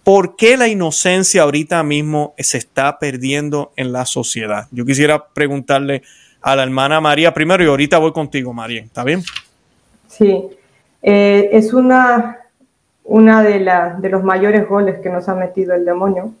¿Por 0.04 0.36
qué 0.36 0.58
la 0.58 0.68
inocencia 0.68 1.42
ahorita 1.42 1.82
mismo 1.82 2.34
se 2.36 2.58
está 2.58 2.98
perdiendo 2.98 3.72
en 3.74 3.90
la 3.90 4.04
sociedad? 4.04 4.68
Yo 4.70 4.84
quisiera 4.84 5.28
preguntarle 5.28 6.02
a 6.42 6.54
la 6.54 6.62
hermana 6.62 7.00
María 7.00 7.32
primero 7.32 7.64
y 7.64 7.68
ahorita 7.68 7.96
voy 7.96 8.12
contigo, 8.12 8.52
María. 8.52 8.82
¿Está 8.82 9.02
bien? 9.02 9.22
Sí, 10.06 10.44
eh, 11.00 11.48
es 11.52 11.72
una, 11.72 12.38
una 13.04 13.42
de, 13.42 13.60
los 14.10 14.22
mayores 14.22 14.68
goles 14.68 14.98
que 15.00 15.08
nos 15.08 15.26
ha 15.30 15.34
metido 15.34 15.74
el 15.74 15.86
demonio, 15.86 16.34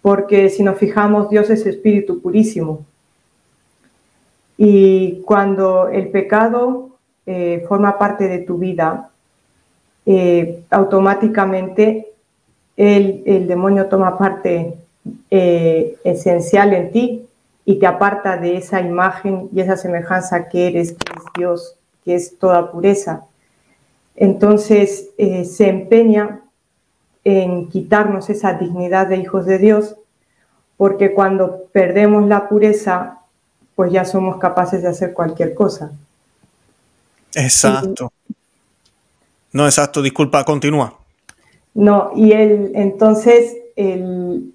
porque 0.00 0.48
si 0.48 0.62
nos 0.62 0.78
fijamos, 0.78 1.28
Dios 1.28 1.50
es 1.50 1.66
espíritu 1.66 2.22
purísimo. 2.22 2.86
Y 4.56 5.22
cuando 5.22 5.88
el 5.88 6.10
pecado 6.10 6.90
eh, 7.26 7.64
forma 7.68 7.98
parte 7.98 8.28
de 8.28 8.38
tu 8.38 8.58
vida, 8.58 9.10
eh, 10.06 10.62
automáticamente 10.70 12.09
el, 12.80 13.46
demonio 13.46 13.86
toma 13.86 14.16
parte 14.16 14.74
eh, 15.30 15.98
esencial 16.02 16.72
en 16.72 16.90
ti 16.92 17.26
y 17.66 17.78
te 17.78 17.86
aparta 17.86 18.38
de 18.38 18.56
esa 18.56 18.80
imagen 18.80 19.50
y 19.54 19.60
esa 19.60 19.76
semejanza 19.76 20.48
que 20.48 20.68
eres, 20.68 20.92
que 20.92 21.12
es 21.12 21.24
Dios, 21.36 21.74
que 22.04 22.14
es 22.14 22.38
toda 22.38 22.72
pureza. 22.72 23.26
Entonces 24.16 25.10
eh, 25.18 25.44
se 25.44 25.68
empeña 25.68 26.40
en 27.22 27.68
quitarnos 27.68 28.30
esa 28.30 28.54
dignidad 28.54 29.08
de 29.08 29.18
hijos 29.18 29.44
de 29.44 29.58
Dios, 29.58 29.96
porque 30.78 31.12
cuando 31.12 31.64
perdemos 31.72 32.26
la 32.26 32.48
pureza, 32.48 33.18
pues 33.74 33.92
ya 33.92 34.06
somos 34.06 34.38
capaces 34.38 34.80
de 34.80 34.88
hacer 34.88 35.12
cualquier 35.12 35.52
cosa. 35.52 35.92
Exacto. 37.34 38.10
no, 39.52 39.66
exacto, 39.66 40.00
disculpa, 40.00 40.44
continúa. 40.44 40.99
No, 41.80 42.10
y 42.14 42.32
el, 42.32 42.72
entonces, 42.74 43.56
el, 43.74 44.52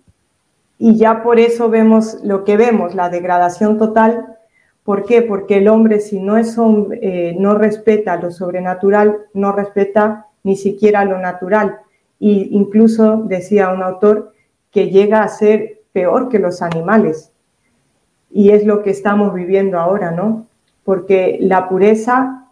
y 0.78 0.96
ya 0.96 1.24
por 1.24 1.40
eso 1.40 1.72
vemos 1.72 2.20
lo 2.24 2.44
que 2.44 2.56
vemos, 2.56 2.94
la 2.94 3.10
degradación 3.10 3.80
total. 3.80 4.38
¿Por 4.84 5.06
qué? 5.06 5.24
Porque 5.24 5.58
el 5.58 5.68
hombre, 5.68 6.02
si 6.02 6.20
no, 6.20 6.38
es 6.38 6.56
eh, 7.02 7.36
no 7.40 7.56
respeta 7.56 8.18
lo 8.18 8.30
sobrenatural, 8.30 9.22
no 9.34 9.54
respeta 9.54 10.28
ni 10.44 10.56
siquiera 10.56 11.04
lo 11.04 11.18
natural. 11.18 11.80
Y 12.20 12.56
incluso, 12.56 13.24
decía 13.26 13.70
un 13.70 13.82
autor, 13.82 14.32
que 14.70 14.92
llega 14.92 15.24
a 15.24 15.28
ser 15.28 15.82
peor 15.94 16.30
que 16.30 16.38
los 16.38 16.62
animales. 16.62 17.32
Y 18.30 18.52
es 18.52 18.68
lo 18.68 18.84
que 18.84 18.92
estamos 18.92 19.34
viviendo 19.34 19.80
ahora, 19.80 20.12
¿no? 20.12 20.46
Porque 20.84 21.40
la 21.42 21.70
pureza 21.70 22.45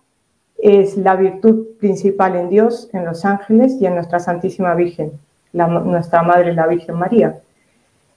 es 0.63 0.95
la 0.95 1.17
virtud 1.17 1.75
principal 1.77 2.37
en 2.37 2.49
Dios, 2.49 2.89
en 2.93 3.03
los 3.03 3.25
ángeles 3.25 3.75
y 3.81 3.85
en 3.85 3.95
nuestra 3.95 4.21
Santísima 4.21 4.73
Virgen, 4.75 5.11
nuestra 5.51 6.23
Madre 6.23 6.53
la 6.53 6.67
Virgen 6.67 6.95
María. 6.95 7.37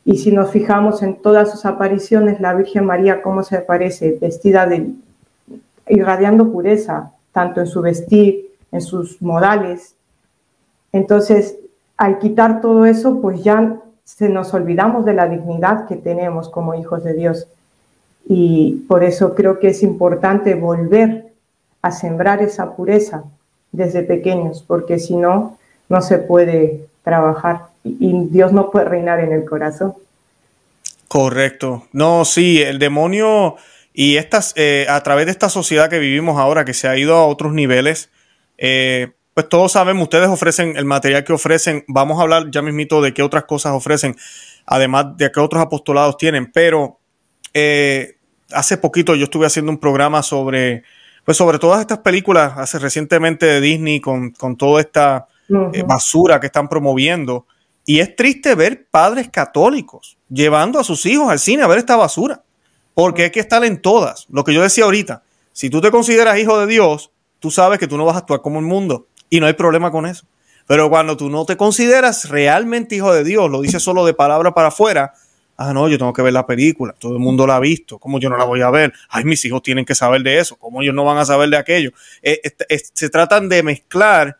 Y 0.05 0.19
si 0.19 0.31
nos 0.31 0.53
fijamos 0.53 1.03
en 1.03 1.17
todas 1.17 1.51
sus 1.51 1.67
apariciones, 1.67 2.41
la 2.41 2.55
Virgen 2.55 2.85
María, 2.85 3.21
cómo 3.21 3.43
se 3.43 3.57
aparece, 3.57 4.17
vestida 4.21 4.65
de, 4.65 4.93
irradiando 5.89 6.53
pureza, 6.53 7.11
tanto 7.33 7.61
en 7.61 7.67
su 7.67 7.83
vestir, 7.83 8.47
en 8.71 8.81
sus 8.81 9.21
modales. 9.21 9.97
Entonces, 10.93 11.57
al 11.97 12.21
quitar 12.21 12.61
todo 12.61 12.87
eso, 12.87 13.21
pues 13.21 13.43
ya 13.43 13.81
se 14.05 14.29
nos 14.29 14.55
olvidamos 14.55 15.05
de 15.05 15.15
la 15.15 15.27
dignidad 15.27 15.89
que 15.89 15.97
tenemos 15.97 16.49
como 16.49 16.77
hijos 16.77 17.03
de 17.03 17.15
Dios. 17.15 17.49
Y 18.29 18.85
por 18.87 19.03
eso 19.03 19.35
creo 19.35 19.59
que 19.59 19.71
es 19.71 19.83
importante 19.83 20.55
volver 20.55 21.26
a 21.87 21.93
sembrar 21.93 22.43
esa 22.43 22.75
pureza 22.75 23.25
desde 23.73 24.03
pequeños, 24.03 24.65
porque 24.67 24.99
si 24.99 25.17
no, 25.17 25.59
no 25.89 26.01
se 26.01 26.19
puede 26.19 26.87
trabajar 27.05 27.67
y 27.85 28.27
Dios 28.29 28.53
no 28.53 28.71
puede 28.71 28.87
reinar 28.87 29.21
en 29.21 29.33
el 29.33 29.45
corazón. 29.45 29.95
Correcto. 31.09 31.87
No, 31.93 32.25
sí, 32.25 32.61
el 32.61 32.79
demonio 32.79 33.57
y 33.93 34.17
estas, 34.17 34.53
eh, 34.57 34.87
a 34.89 35.03
través 35.03 35.27
de 35.27 35.33
esta 35.33 35.49
sociedad 35.49 35.89
que 35.89 35.99
vivimos 35.99 36.39
ahora, 36.39 36.65
que 36.65 36.75
se 36.75 36.89
ha 36.89 36.97
ido 36.97 37.15
a 37.15 37.27
otros 37.27 37.53
niveles, 37.53 38.11
eh, 38.59 39.13
pues 39.33 39.49
todos 39.49 39.73
sabemos, 39.73 40.03
ustedes 40.05 40.29
ofrecen 40.29 40.77
el 40.77 40.85
material 40.85 41.23
que 41.25 41.33
ofrecen, 41.33 41.85
vamos 41.89 42.19
a 42.19 42.23
hablar 42.23 42.51
ya 42.51 42.63
mismito 42.63 43.01
de 43.01 43.15
qué 43.15 43.23
otras 43.23 43.45
cosas 43.45 43.73
ofrecen, 43.73 44.17
además 44.65 45.17
de 45.17 45.31
qué 45.31 45.41
otros 45.41 45.63
apostolados 45.63 46.17
tienen, 46.17 46.51
pero 46.51 46.99
eh, 47.55 48.17
hace 48.51 48.79
poquito 48.79 49.15
yo 49.15 49.25
estuve 49.25 49.47
haciendo 49.47 49.71
un 49.71 49.79
programa 49.79 50.23
sobre 50.23 50.83
pues 51.27 51.37
sobre 51.37 51.59
todas 51.59 51.81
estas 51.81 51.99
películas, 51.99 52.53
hace 52.57 52.79
recientemente 52.79 53.47
de 53.47 53.61
Disney 53.61 54.01
con, 54.01 54.33
toda 54.57 54.81
esta 54.81 55.27
eh, 55.73 55.83
basura 55.83 56.39
que 56.39 56.47
están 56.47 56.69
promoviendo. 56.69 57.47
Y 57.85 57.99
es 57.99 58.15
triste 58.15 58.55
ver 58.55 58.87
padres 58.89 59.29
católicos 59.29 60.19
llevando 60.29 60.79
a 60.79 60.85
sus 60.85 61.05
hijos 61.05 61.29
al 61.29 61.41
cine 61.41 61.65
a 61.65 61.67
ver 61.67 61.79
esta 61.79 61.97
basura, 61.97 62.45
porque 62.95 63.25
hay 63.25 63.31
que 63.31 63.41
estar 63.41 63.65
en 63.65 63.83
todas. 63.83 64.27
Lo 64.31 64.45
que 64.45 64.55
yo 64.55 64.63
decía 64.63 64.85
ahorita, 64.85 65.25
si 65.53 65.69
tú 65.69 65.81
te 65.81 65.91
consideras 65.91 66.39
hijo 66.39 66.61
de 66.61 66.69
Dios, 66.69 67.11
tú 67.41 67.51
sabes 67.51 67.81
que 67.81 67.89
tú 67.89 67.97
no 67.97 68.05
vas 68.05 68.15
a 68.15 68.21
actuar 68.21 68.41
como 68.41 68.61
el 68.61 68.65
mundo 68.65 69.09
y 69.29 69.41
no 69.41 69.47
hay 69.47 69.55
problema 69.55 69.91
con 69.91 70.07
eso. 70.07 70.27
Pero 70.69 70.89
cuando 70.91 71.17
tú 71.17 71.29
no 71.29 71.45
te 71.45 71.57
consideras 71.57 72.29
realmente 72.29 72.95
hijo 72.95 73.13
de 73.13 73.25
Dios, 73.25 73.51
lo 73.51 73.63
dices 73.63 73.83
solo 73.83 74.07
de 74.07 74.15
palabra 74.15 74.55
para 74.55 74.69
afuera, 74.69 75.15
Ah, 75.57 75.73
no, 75.73 75.89
yo 75.89 75.99
tengo 75.99 76.13
que 76.13 76.23
ver 76.23 76.33
la 76.33 76.47
película. 76.47 76.95
Todo 76.99 77.15
el 77.15 77.19
mundo 77.19 77.47
la 77.47 77.57
ha 77.57 77.61
visto. 77.61 77.99
¿Cómo 77.99 78.21
yo 78.21 78.29
no 78.29 78.37
la 78.37 78.45
voy 78.45 78.61
a 78.61 78.71
ver? 78.71 78.93
Ay, 79.09 79.25
mis 79.25 79.45
hijos 79.45 79.63
tienen 79.63 79.85
que 79.85 79.95
saber 79.95 80.23
de 80.23 80.39
eso. 80.39 80.57
¿Cómo 80.57 80.83
ellos 80.83 80.95
no 80.95 81.05
van 81.05 81.19
a 81.19 81.25
saber 81.25 81.49
de 81.49 81.57
aquello? 81.57 81.93
Eh, 82.23 82.41
se 82.93 83.09
tratan 83.09 83.49
de 83.49 83.63
mezclar 83.63 84.39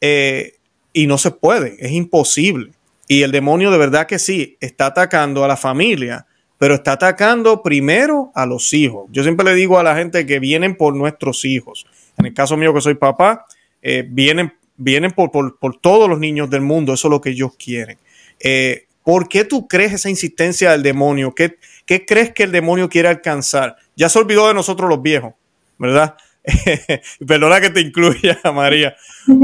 eh, 0.00 0.54
y 0.92 1.06
no 1.06 1.16
se 1.16 1.30
puede. 1.30 1.76
Es 1.78 1.92
imposible. 1.92 2.72
Y 3.06 3.22
el 3.22 3.32
demonio 3.32 3.70
de 3.70 3.78
verdad 3.78 4.06
que 4.06 4.18
sí, 4.18 4.58
está 4.60 4.86
atacando 4.86 5.42
a 5.42 5.48
la 5.48 5.56
familia, 5.56 6.26
pero 6.58 6.74
está 6.74 6.92
atacando 6.92 7.62
primero 7.62 8.30
a 8.34 8.44
los 8.44 8.74
hijos. 8.74 9.08
Yo 9.10 9.22
siempre 9.22 9.46
le 9.46 9.54
digo 9.54 9.78
a 9.78 9.82
la 9.82 9.96
gente 9.96 10.26
que 10.26 10.38
vienen 10.38 10.76
por 10.76 10.94
nuestros 10.94 11.44
hijos. 11.46 11.86
En 12.18 12.26
el 12.26 12.34
caso 12.34 12.56
mío 12.58 12.74
que 12.74 12.82
soy 12.82 12.94
papá, 12.94 13.46
eh, 13.80 14.04
vienen, 14.06 14.52
vienen 14.76 15.12
por, 15.12 15.30
por, 15.30 15.78
todos 15.80 16.10
los 16.10 16.18
niños 16.18 16.50
del 16.50 16.60
mundo. 16.60 16.92
Eso 16.92 17.08
es 17.08 17.10
lo 17.10 17.20
que 17.20 17.30
ellos 17.30 17.52
quieren. 17.56 17.96
Eh, 18.40 18.87
¿Por 19.08 19.26
qué 19.26 19.46
tú 19.46 19.66
crees 19.66 19.94
esa 19.94 20.10
insistencia 20.10 20.72
del 20.72 20.82
demonio? 20.82 21.34
¿Qué, 21.34 21.56
¿Qué, 21.86 22.04
crees 22.04 22.34
que 22.34 22.42
el 22.42 22.52
demonio 22.52 22.90
quiere 22.90 23.08
alcanzar? 23.08 23.76
Ya 23.96 24.10
se 24.10 24.18
olvidó 24.18 24.48
de 24.48 24.52
nosotros 24.52 24.86
los 24.86 25.00
viejos, 25.00 25.32
¿verdad? 25.78 26.14
Perdona 27.26 27.58
que 27.58 27.70
te 27.70 27.80
incluya, 27.80 28.38
María. 28.54 28.94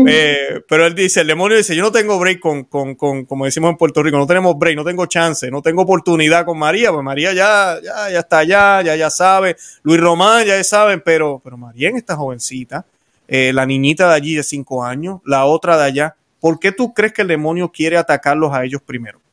Eh, 0.07 0.61
pero 0.69 0.85
él 0.85 0.95
dice, 0.95 1.23
el 1.23 1.29
demonio 1.29 1.57
dice, 1.57 1.75
yo 1.75 1.83
no 1.83 1.91
tengo 1.91 2.19
break 2.19 2.41
con, 2.41 2.65
con, 2.65 2.95
con, 2.95 3.25
como 3.25 3.47
decimos 3.47 3.71
en 3.71 3.79
Puerto 3.79 4.03
Rico, 4.03 4.19
no 4.19 4.27
tenemos 4.27 4.55
break, 4.59 4.77
no 4.77 4.85
tengo 4.85 5.07
chance, 5.07 5.51
no 5.51 5.63
tengo 5.63 5.81
oportunidad 5.81 6.45
con 6.45 6.59
María, 6.59 6.93
pues 6.93 7.03
María 7.03 7.33
ya, 7.33 7.79
ya, 7.83 8.11
ya 8.11 8.19
está 8.19 8.41
allá, 8.41 8.83
ya, 8.83 8.97
ya 8.97 9.09
sabe, 9.09 9.57
Luis 9.83 9.99
Román 9.99 10.45
ya 10.45 10.63
saben, 10.63 11.01
pero, 11.03 11.41
pero 11.43 11.57
María 11.57 11.89
en 11.89 11.97
esta 11.97 12.17
jovencita, 12.17 12.85
eh, 13.27 13.51
la 13.55 13.65
niñita 13.65 14.11
de 14.11 14.15
allí 14.15 14.35
de 14.35 14.43
cinco 14.43 14.85
años, 14.85 15.23
la 15.25 15.47
otra 15.47 15.79
de 15.79 15.85
allá, 15.85 16.17
¿por 16.39 16.61
qué 16.61 16.71
tú 16.71 16.93
crees 16.93 17.15
que 17.15 17.23
el 17.23 17.29
demonio 17.29 17.73
quiere 17.73 17.97
atacarlos 17.97 18.53
a 18.53 18.63
ellos 18.63 18.83
primero? 18.85 19.24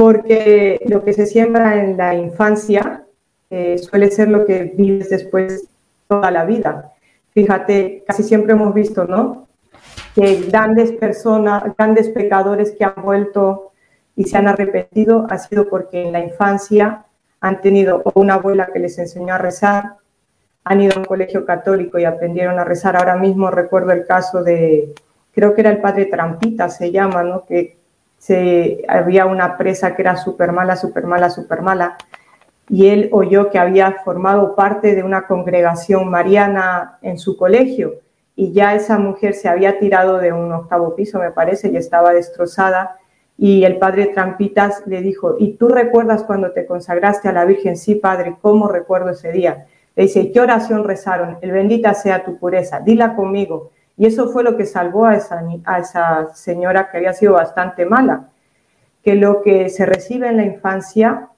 Porque 0.00 0.80
lo 0.86 1.04
que 1.04 1.12
se 1.12 1.26
siembra 1.26 1.78
en 1.78 1.98
la 1.98 2.14
infancia 2.14 3.04
eh, 3.50 3.76
suele 3.76 4.10
ser 4.10 4.30
lo 4.30 4.46
que 4.46 4.72
vives 4.74 5.10
después 5.10 5.68
toda 6.08 6.30
la 6.30 6.46
vida. 6.46 6.94
Fíjate, 7.32 8.02
casi 8.06 8.22
siempre 8.22 8.54
hemos 8.54 8.72
visto, 8.72 9.04
¿no? 9.04 9.46
Que 10.14 10.46
grandes 10.48 10.92
personas, 10.92 11.64
grandes 11.76 12.08
pecadores 12.08 12.70
que 12.70 12.82
han 12.82 12.94
vuelto 13.02 13.72
y 14.16 14.24
se 14.24 14.38
han 14.38 14.48
arrepentido 14.48 15.26
ha 15.28 15.36
sido 15.36 15.68
porque 15.68 16.02
en 16.02 16.12
la 16.12 16.20
infancia 16.20 17.04
han 17.42 17.60
tenido 17.60 18.02
una 18.14 18.34
abuela 18.34 18.70
que 18.72 18.78
les 18.78 18.98
enseñó 18.98 19.34
a 19.34 19.38
rezar, 19.38 19.96
han 20.64 20.80
ido 20.80 20.94
a 20.96 21.00
un 21.00 21.04
colegio 21.04 21.44
católico 21.44 21.98
y 21.98 22.06
aprendieron 22.06 22.58
a 22.58 22.64
rezar. 22.64 22.96
Ahora 22.96 23.16
mismo 23.16 23.50
recuerdo 23.50 23.92
el 23.92 24.06
caso 24.06 24.42
de, 24.42 24.94
creo 25.32 25.54
que 25.54 25.60
era 25.60 25.68
el 25.68 25.82
padre 25.82 26.06
Trampita, 26.06 26.70
se 26.70 26.90
llama, 26.90 27.22
¿no? 27.22 27.44
Que 27.44 27.79
se, 28.20 28.84
había 28.86 29.24
una 29.24 29.56
presa 29.56 29.96
que 29.96 30.02
era 30.02 30.16
súper 30.16 30.52
mala, 30.52 30.76
súper 30.76 31.06
mala, 31.06 31.30
súper 31.30 31.62
mala, 31.62 31.96
y 32.68 32.88
él 32.88 33.08
oyó 33.12 33.50
que 33.50 33.58
había 33.58 33.92
formado 34.04 34.54
parte 34.54 34.94
de 34.94 35.02
una 35.02 35.26
congregación 35.26 36.10
mariana 36.10 36.98
en 37.00 37.18
su 37.18 37.38
colegio, 37.38 37.94
y 38.36 38.52
ya 38.52 38.74
esa 38.74 38.98
mujer 38.98 39.32
se 39.32 39.48
había 39.48 39.78
tirado 39.78 40.18
de 40.18 40.34
un 40.34 40.52
octavo 40.52 40.94
piso, 40.94 41.18
me 41.18 41.30
parece, 41.30 41.70
y 41.70 41.76
estaba 41.76 42.12
destrozada, 42.12 42.98
y 43.38 43.64
el 43.64 43.78
padre 43.78 44.08
Trampitas 44.08 44.82
le 44.86 45.00
dijo, 45.00 45.36
¿y 45.38 45.54
tú 45.54 45.68
recuerdas 45.68 46.22
cuando 46.24 46.52
te 46.52 46.66
consagraste 46.66 47.26
a 47.26 47.32
la 47.32 47.46
Virgen? 47.46 47.78
Sí, 47.78 47.94
padre, 47.94 48.36
¿cómo 48.42 48.68
recuerdo 48.68 49.10
ese 49.10 49.32
día? 49.32 49.66
Le 49.96 50.02
dice, 50.02 50.30
¿qué 50.30 50.40
oración 50.40 50.84
rezaron? 50.84 51.38
El 51.40 51.52
bendita 51.52 51.94
sea 51.94 52.22
tu 52.22 52.38
pureza, 52.38 52.80
dila 52.80 53.16
conmigo. 53.16 53.70
Y 54.00 54.06
eso 54.06 54.30
fue 54.30 54.42
lo 54.42 54.56
que 54.56 54.64
salvó 54.64 55.04
a 55.04 55.16
esa, 55.16 55.44
a 55.66 55.78
esa 55.78 56.32
señora 56.32 56.88
que 56.90 56.96
había 56.96 57.12
sido 57.12 57.34
bastante 57.34 57.84
mala, 57.84 58.30
que 59.04 59.14
lo 59.14 59.42
que 59.42 59.68
se 59.68 59.84
recibe 59.84 60.26
en 60.26 60.38
la 60.38 60.46
infancia, 60.46 61.28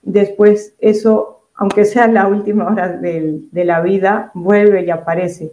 después 0.00 0.74
eso, 0.78 1.42
aunque 1.54 1.84
sea 1.84 2.08
la 2.08 2.26
última 2.26 2.66
hora 2.66 2.88
de, 2.88 3.42
de 3.52 3.64
la 3.66 3.82
vida, 3.82 4.30
vuelve 4.32 4.86
y 4.86 4.90
aparece. 4.90 5.52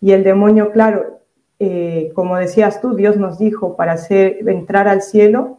Y 0.00 0.10
el 0.10 0.24
demonio, 0.24 0.72
claro, 0.72 1.20
eh, 1.60 2.10
como 2.16 2.38
decías 2.38 2.80
tú, 2.80 2.96
Dios 2.96 3.16
nos 3.16 3.38
dijo, 3.38 3.76
para 3.76 3.92
hacer, 3.92 4.38
entrar 4.48 4.88
al 4.88 5.00
cielo 5.00 5.58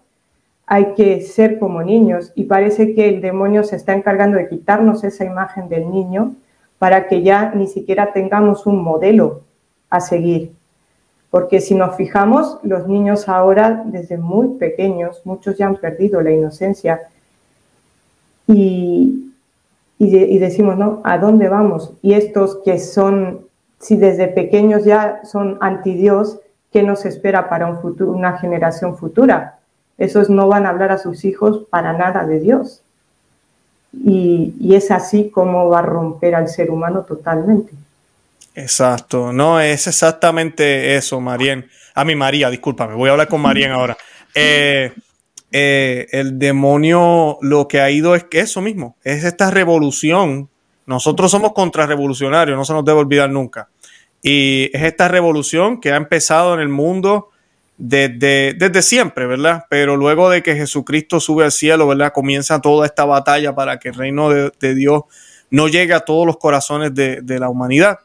hay 0.65 0.95
que 0.95 1.21
ser 1.21 1.59
como 1.59 1.81
niños 1.81 2.33
y 2.35 2.43
parece 2.43 2.93
que 2.93 3.07
el 3.07 3.21
demonio 3.21 3.63
se 3.63 3.77
está 3.77 3.93
encargando 3.93 4.35
de 4.37 4.49
quitarnos 4.49 5.05
esa 5.05 5.23
imagen 5.23 5.69
del 5.69 5.89
niño 5.89 6.35
para 6.77 7.07
que 7.07 7.21
ya 7.21 7.53
ni 7.55 7.67
siquiera 7.67 8.11
tengamos 8.11 8.65
un 8.65 8.83
modelo 8.83 9.44
a 9.95 10.01
seguir. 10.01 10.53
Porque 11.29 11.59
si 11.59 11.75
nos 11.75 11.95
fijamos, 11.95 12.59
los 12.63 12.87
niños 12.87 13.27
ahora, 13.27 13.83
desde 13.85 14.17
muy 14.17 14.57
pequeños, 14.57 15.21
muchos 15.25 15.57
ya 15.57 15.67
han 15.67 15.75
perdido 15.75 16.21
la 16.21 16.31
inocencia 16.31 17.01
y, 18.47 19.31
y 19.97 20.37
decimos, 20.37 20.77
¿no? 20.77 21.01
¿A 21.03 21.17
dónde 21.17 21.49
vamos? 21.49 21.93
Y 22.01 22.13
estos 22.13 22.59
que 22.63 22.79
son 22.79 23.45
si 23.79 23.97
desde 23.97 24.27
pequeños 24.27 24.83
ya 24.83 25.21
son 25.25 25.57
anti 25.61 25.93
Dios, 25.93 26.39
¿qué 26.71 26.83
nos 26.83 27.05
espera 27.05 27.49
para 27.49 27.67
un 27.67 27.79
futuro, 27.81 28.11
una 28.11 28.37
generación 28.37 28.97
futura? 28.97 29.59
Esos 29.97 30.29
no 30.29 30.47
van 30.47 30.65
a 30.65 30.69
hablar 30.69 30.91
a 30.91 30.97
sus 30.97 31.23
hijos 31.23 31.65
para 31.69 31.93
nada 31.93 32.25
de 32.25 32.39
Dios. 32.39 32.81
Y, 33.93 34.55
y 34.59 34.75
es 34.75 34.91
así 34.91 35.29
como 35.29 35.69
va 35.69 35.79
a 35.79 35.83
romper 35.83 36.35
al 36.35 36.49
ser 36.49 36.71
humano 36.71 37.03
totalmente. 37.03 37.73
Exacto, 38.55 39.33
no, 39.33 39.59
es 39.59 39.87
exactamente 39.87 40.95
eso, 40.95 41.19
Marien. 41.19 41.69
A 41.93 42.05
mi 42.05 42.15
María, 42.15 42.49
discúlpame, 42.49 42.95
voy 42.95 43.09
a 43.09 43.11
hablar 43.11 43.27
con 43.27 43.41
Marien 43.41 43.71
ahora. 43.71 43.97
Eh, 44.33 44.91
eh, 45.51 46.07
el 46.11 46.39
demonio 46.39 47.37
lo 47.41 47.67
que 47.67 47.79
ha 47.79 47.89
ido 47.89 48.15
es 48.15 48.25
eso 48.31 48.61
mismo, 48.61 48.97
es 49.03 49.23
esta 49.23 49.51
revolución. 49.51 50.49
Nosotros 50.85 51.31
somos 51.31 51.53
contrarrevolucionarios, 51.53 52.57
no 52.57 52.65
se 52.65 52.73
nos 52.73 52.85
debe 52.85 52.99
olvidar 52.99 53.29
nunca. 53.29 53.69
Y 54.21 54.71
es 54.73 54.83
esta 54.83 55.07
revolución 55.07 55.79
que 55.79 55.91
ha 55.91 55.97
empezado 55.97 56.53
en 56.53 56.59
el 56.59 56.69
mundo 56.69 57.29
desde, 57.77 58.53
desde 58.53 58.81
siempre, 58.81 59.25
¿verdad? 59.25 59.65
Pero 59.69 59.97
luego 59.97 60.29
de 60.29 60.41
que 60.41 60.55
Jesucristo 60.55 61.19
sube 61.19 61.43
al 61.43 61.51
cielo, 61.51 61.87
¿verdad? 61.87 62.13
Comienza 62.13 62.61
toda 62.61 62.85
esta 62.85 63.05
batalla 63.05 63.53
para 63.53 63.79
que 63.79 63.89
el 63.89 63.95
reino 63.95 64.29
de, 64.29 64.75
Dios 64.75 65.03
no 65.49 65.67
llegue 65.67 65.93
a 65.93 66.01
todos 66.01 66.25
los 66.25 66.37
corazones 66.37 66.93
de, 66.93 67.39
la 67.39 67.49
humanidad. 67.49 67.99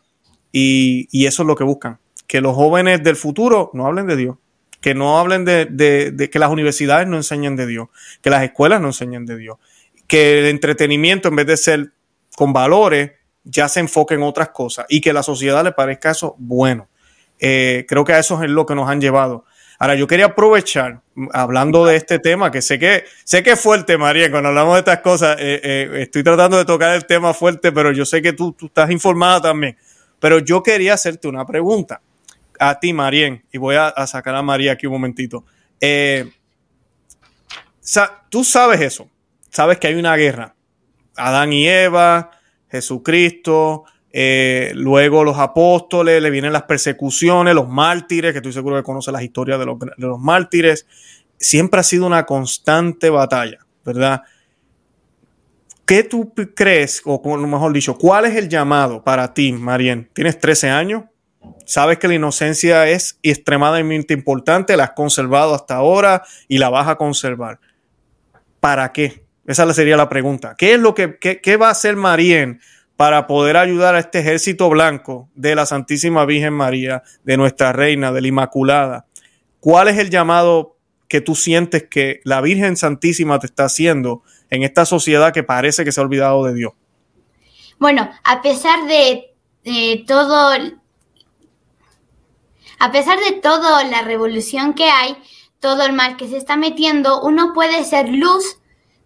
Y, 0.53 1.27
eso 1.27 1.43
es 1.43 1.47
lo 1.47 1.57
que 1.57 1.65
buscan. 1.65 1.99
Que 2.27 2.41
los 2.41 2.55
jóvenes 2.55 3.03
del 3.03 3.17
futuro 3.17 3.71
no 3.75 3.87
hablen 3.87 4.07
de 4.07 4.17
Dios. 4.17 4.37
Que 4.81 4.95
no 4.95 5.19
hablen 5.19 5.45
de, 5.45 6.29
que 6.33 6.39
las 6.39 6.51
universidades 6.51 7.07
no 7.07 7.17
enseñen 7.17 7.57
de 7.57 7.67
Dios. 7.67 7.89
Que 8.23 8.31
las 8.31 8.43
escuelas 8.43 8.81
no 8.81 8.89
enseñen 8.89 9.27
de 9.27 9.37
Dios. 9.37 9.59
Que 10.07 10.41
el 10.41 10.47
entretenimiento, 10.47 11.29
en 11.29 11.37
vez 11.37 11.47
de 11.47 11.57
ser 11.57 11.93
con 12.37 12.53
valores, 12.53 13.13
ya 13.45 13.69
se 13.69 13.81
enfoque 13.81 14.15
en 14.15 14.23
otras 14.23 14.51
cosas 14.51 14.87
y 14.89 15.01
que 15.01 15.13
la 15.13 15.23
sociedad 15.23 15.65
le 15.65 15.73
parezca 15.73 16.11
eso 16.11 16.35
bueno. 16.39 16.89
Eh, 17.39 17.87
creo 17.89 18.05
que 18.05 18.13
a 18.13 18.19
eso 18.19 18.43
es 18.43 18.51
lo 18.51 18.67
que 18.67 18.75
nos 18.75 18.89
han 18.89 19.01
llevado. 19.01 19.45
Ahora, 19.79 19.95
yo 19.95 20.07
quería 20.07 20.27
aprovechar, 20.27 21.01
hablando 21.33 21.87
de 21.87 21.97
este 21.97 22.19
tema, 22.19 22.51
que 22.51 22.61
sé 22.61 22.79
que, 22.79 23.05
sé 23.25 23.43
que 23.43 23.53
es 23.53 23.61
fuerte, 23.61 23.97
María, 23.97 24.31
cuando 24.31 24.51
hablamos 24.51 24.75
de 24.75 24.81
estas 24.81 25.01
cosas, 25.01 25.39
eh, 25.41 25.59
eh, 25.65 25.91
estoy 26.03 26.23
tratando 26.23 26.59
de 26.59 26.67
tocar 26.67 26.95
el 26.95 27.07
tema 27.07 27.33
fuerte, 27.33 27.73
pero 27.73 27.91
yo 27.91 28.05
sé 28.05 28.21
que 28.21 28.35
tú, 28.35 28.53
tú, 28.53 28.67
estás 28.67 28.91
informada 28.91 29.41
también. 29.41 29.79
Pero 30.21 30.39
yo 30.39 30.63
quería 30.63 30.95
hacerte 30.95 31.27
una 31.27 31.45
pregunta 31.47 32.01
a 32.59 32.79
ti, 32.79 32.93
Marien, 32.93 33.43
y 33.51 33.59
voy 33.59 33.77
a, 33.77 33.93
sacar 34.07 34.35
a 34.35 34.43
María 34.43 34.73
aquí 34.73 34.87
un 34.87 34.93
momentito. 34.93 35.45
tú 38.29 38.45
sabes 38.45 38.81
eso, 38.83 39.09
sabes 39.51 39.79
que 39.79 39.89
hay 39.89 39.95
una 39.95 40.15
guerra. 40.17 40.55
Adán 41.17 41.53
y 41.53 41.67
Eva, 41.67 42.31
Jesucristo, 42.71 43.85
eh, 44.13 44.73
luego 44.75 45.25
los 45.25 45.39
apóstoles, 45.39 46.23
le 46.23 46.31
vienen 46.31 46.53
las 46.53 46.65
persecuciones, 46.65 47.55
los 47.55 47.69
mártires, 47.69 48.33
que 48.33 48.39
estoy 48.39 48.53
seguro 48.53 48.77
que 48.77 48.83
conoce 48.83 49.11
las 49.11 49.23
historias 49.23 49.59
de 49.59 49.67
los 49.67 50.21
mártires. 50.21 50.87
Siempre 51.39 51.81
ha 51.81 51.83
sido 51.83 52.07
una 52.07 52.27
constante 52.27 53.09
batalla, 53.09 53.59
¿verdad? 53.85 54.23
¿Qué 55.91 56.05
tú 56.05 56.33
crees, 56.55 57.03
o 57.05 57.21
mejor 57.37 57.73
dicho, 57.73 57.99
cuál 57.99 58.25
es 58.27 58.37
el 58.37 58.49
llamado 58.49 59.03
para 59.03 59.35
ti, 59.35 59.51
Marien? 59.51 60.09
Tienes 60.13 60.39
13 60.39 60.71
años, 60.71 61.03
sabes 61.67 61.99
que 61.99 62.07
la 62.07 62.15
inocencia 62.15 62.89
es 62.89 63.19
extremadamente 63.25 64.15
importante, 64.15 64.77
la 64.77 64.85
has 64.85 64.93
conservado 64.93 65.53
hasta 65.53 65.75
ahora 65.75 66.23
y 66.47 66.59
la 66.59 66.69
vas 66.69 66.87
a 66.87 66.95
conservar. 66.95 67.59
¿Para 68.61 68.93
qué? 68.93 69.25
Esa 69.49 69.75
sería 69.75 69.97
la 69.97 70.09
pregunta. 70.09 70.55
¿Qué 70.57 70.75
es 70.75 70.79
lo 70.79 70.95
que 70.95 71.57
va 71.61 71.67
a 71.67 71.73
hacer 71.73 71.97
Marien 71.97 72.61
para 72.97 73.27
poder 73.27 73.57
ayudar 73.57 73.97
a 73.97 73.99
este 73.99 74.21
ejército 74.21 74.69
blanco 74.69 75.29
de 75.35 75.57
la 75.57 75.67
Santísima 75.67 76.25
Virgen 76.25 76.53
María, 76.53 77.03
de 77.25 77.37
nuestra 77.37 77.73
Reina, 77.73 78.13
de 78.13 78.21
la 78.21 78.29
Inmaculada? 78.29 79.07
¿Cuál 79.59 79.89
es 79.89 79.99
el 79.99 80.09
llamado 80.09 80.77
que 81.09 81.21
tú 81.21 81.35
sientes 81.35 81.89
que 81.91 82.21
la 82.23 82.41
Virgen 82.41 82.77
Santísima 82.77 83.41
te 83.41 83.47
está 83.47 83.65
haciendo 83.65 84.23
en 84.51 84.63
esta 84.63 84.85
sociedad 84.85 85.33
que 85.33 85.43
parece 85.43 85.85
que 85.85 85.93
se 85.93 86.01
ha 86.01 86.05
olvidado 86.05 86.45
de 86.45 86.55
Dios? 86.55 86.73
Bueno, 87.79 88.11
a 88.25 88.43
pesar 88.43 88.87
de, 88.87 89.35
todo, 90.07 90.53
a 92.79 92.93
pesar 92.93 93.19
de 93.21 93.33
toda 93.41 93.85
la 93.85 94.03
revolución 94.03 94.75
que 94.75 94.91
hay, 94.91 95.17
todo 95.61 95.85
el 95.85 95.93
mal 95.93 96.17
que 96.17 96.29
se 96.29 96.37
está 96.37 96.57
metiendo, 96.57 97.23
uno 97.23 97.53
puede 97.55 97.85
ser 97.85 98.09
luz 98.09 98.59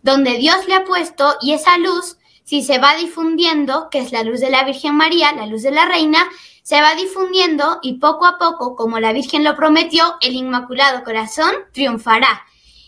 donde 0.02 0.38
Dios 0.38 0.66
le 0.66 0.74
ha 0.74 0.84
puesto 0.84 1.36
y 1.40 1.52
esa 1.52 1.78
luz, 1.78 2.18
si 2.44 2.62
se 2.62 2.78
va 2.78 2.96
difundiendo, 2.96 3.88
que 3.90 4.00
es 4.00 4.12
la 4.12 4.22
luz 4.22 4.40
de 4.40 4.50
la 4.50 4.64
Virgen 4.64 4.96
María, 4.96 5.32
la 5.32 5.46
luz 5.46 5.62
de 5.62 5.70
la 5.70 5.86
Reina, 5.86 6.28
se 6.62 6.80
va 6.80 6.94
difundiendo 6.94 7.78
y 7.82 7.94
poco 7.94 8.26
a 8.26 8.38
poco, 8.38 8.74
como 8.74 8.98
la 8.98 9.12
Virgen 9.12 9.44
lo 9.44 9.54
prometió, 9.54 10.16
el 10.20 10.34
Inmaculado 10.34 11.04
Corazón 11.04 11.52
triunfará. 11.72 12.44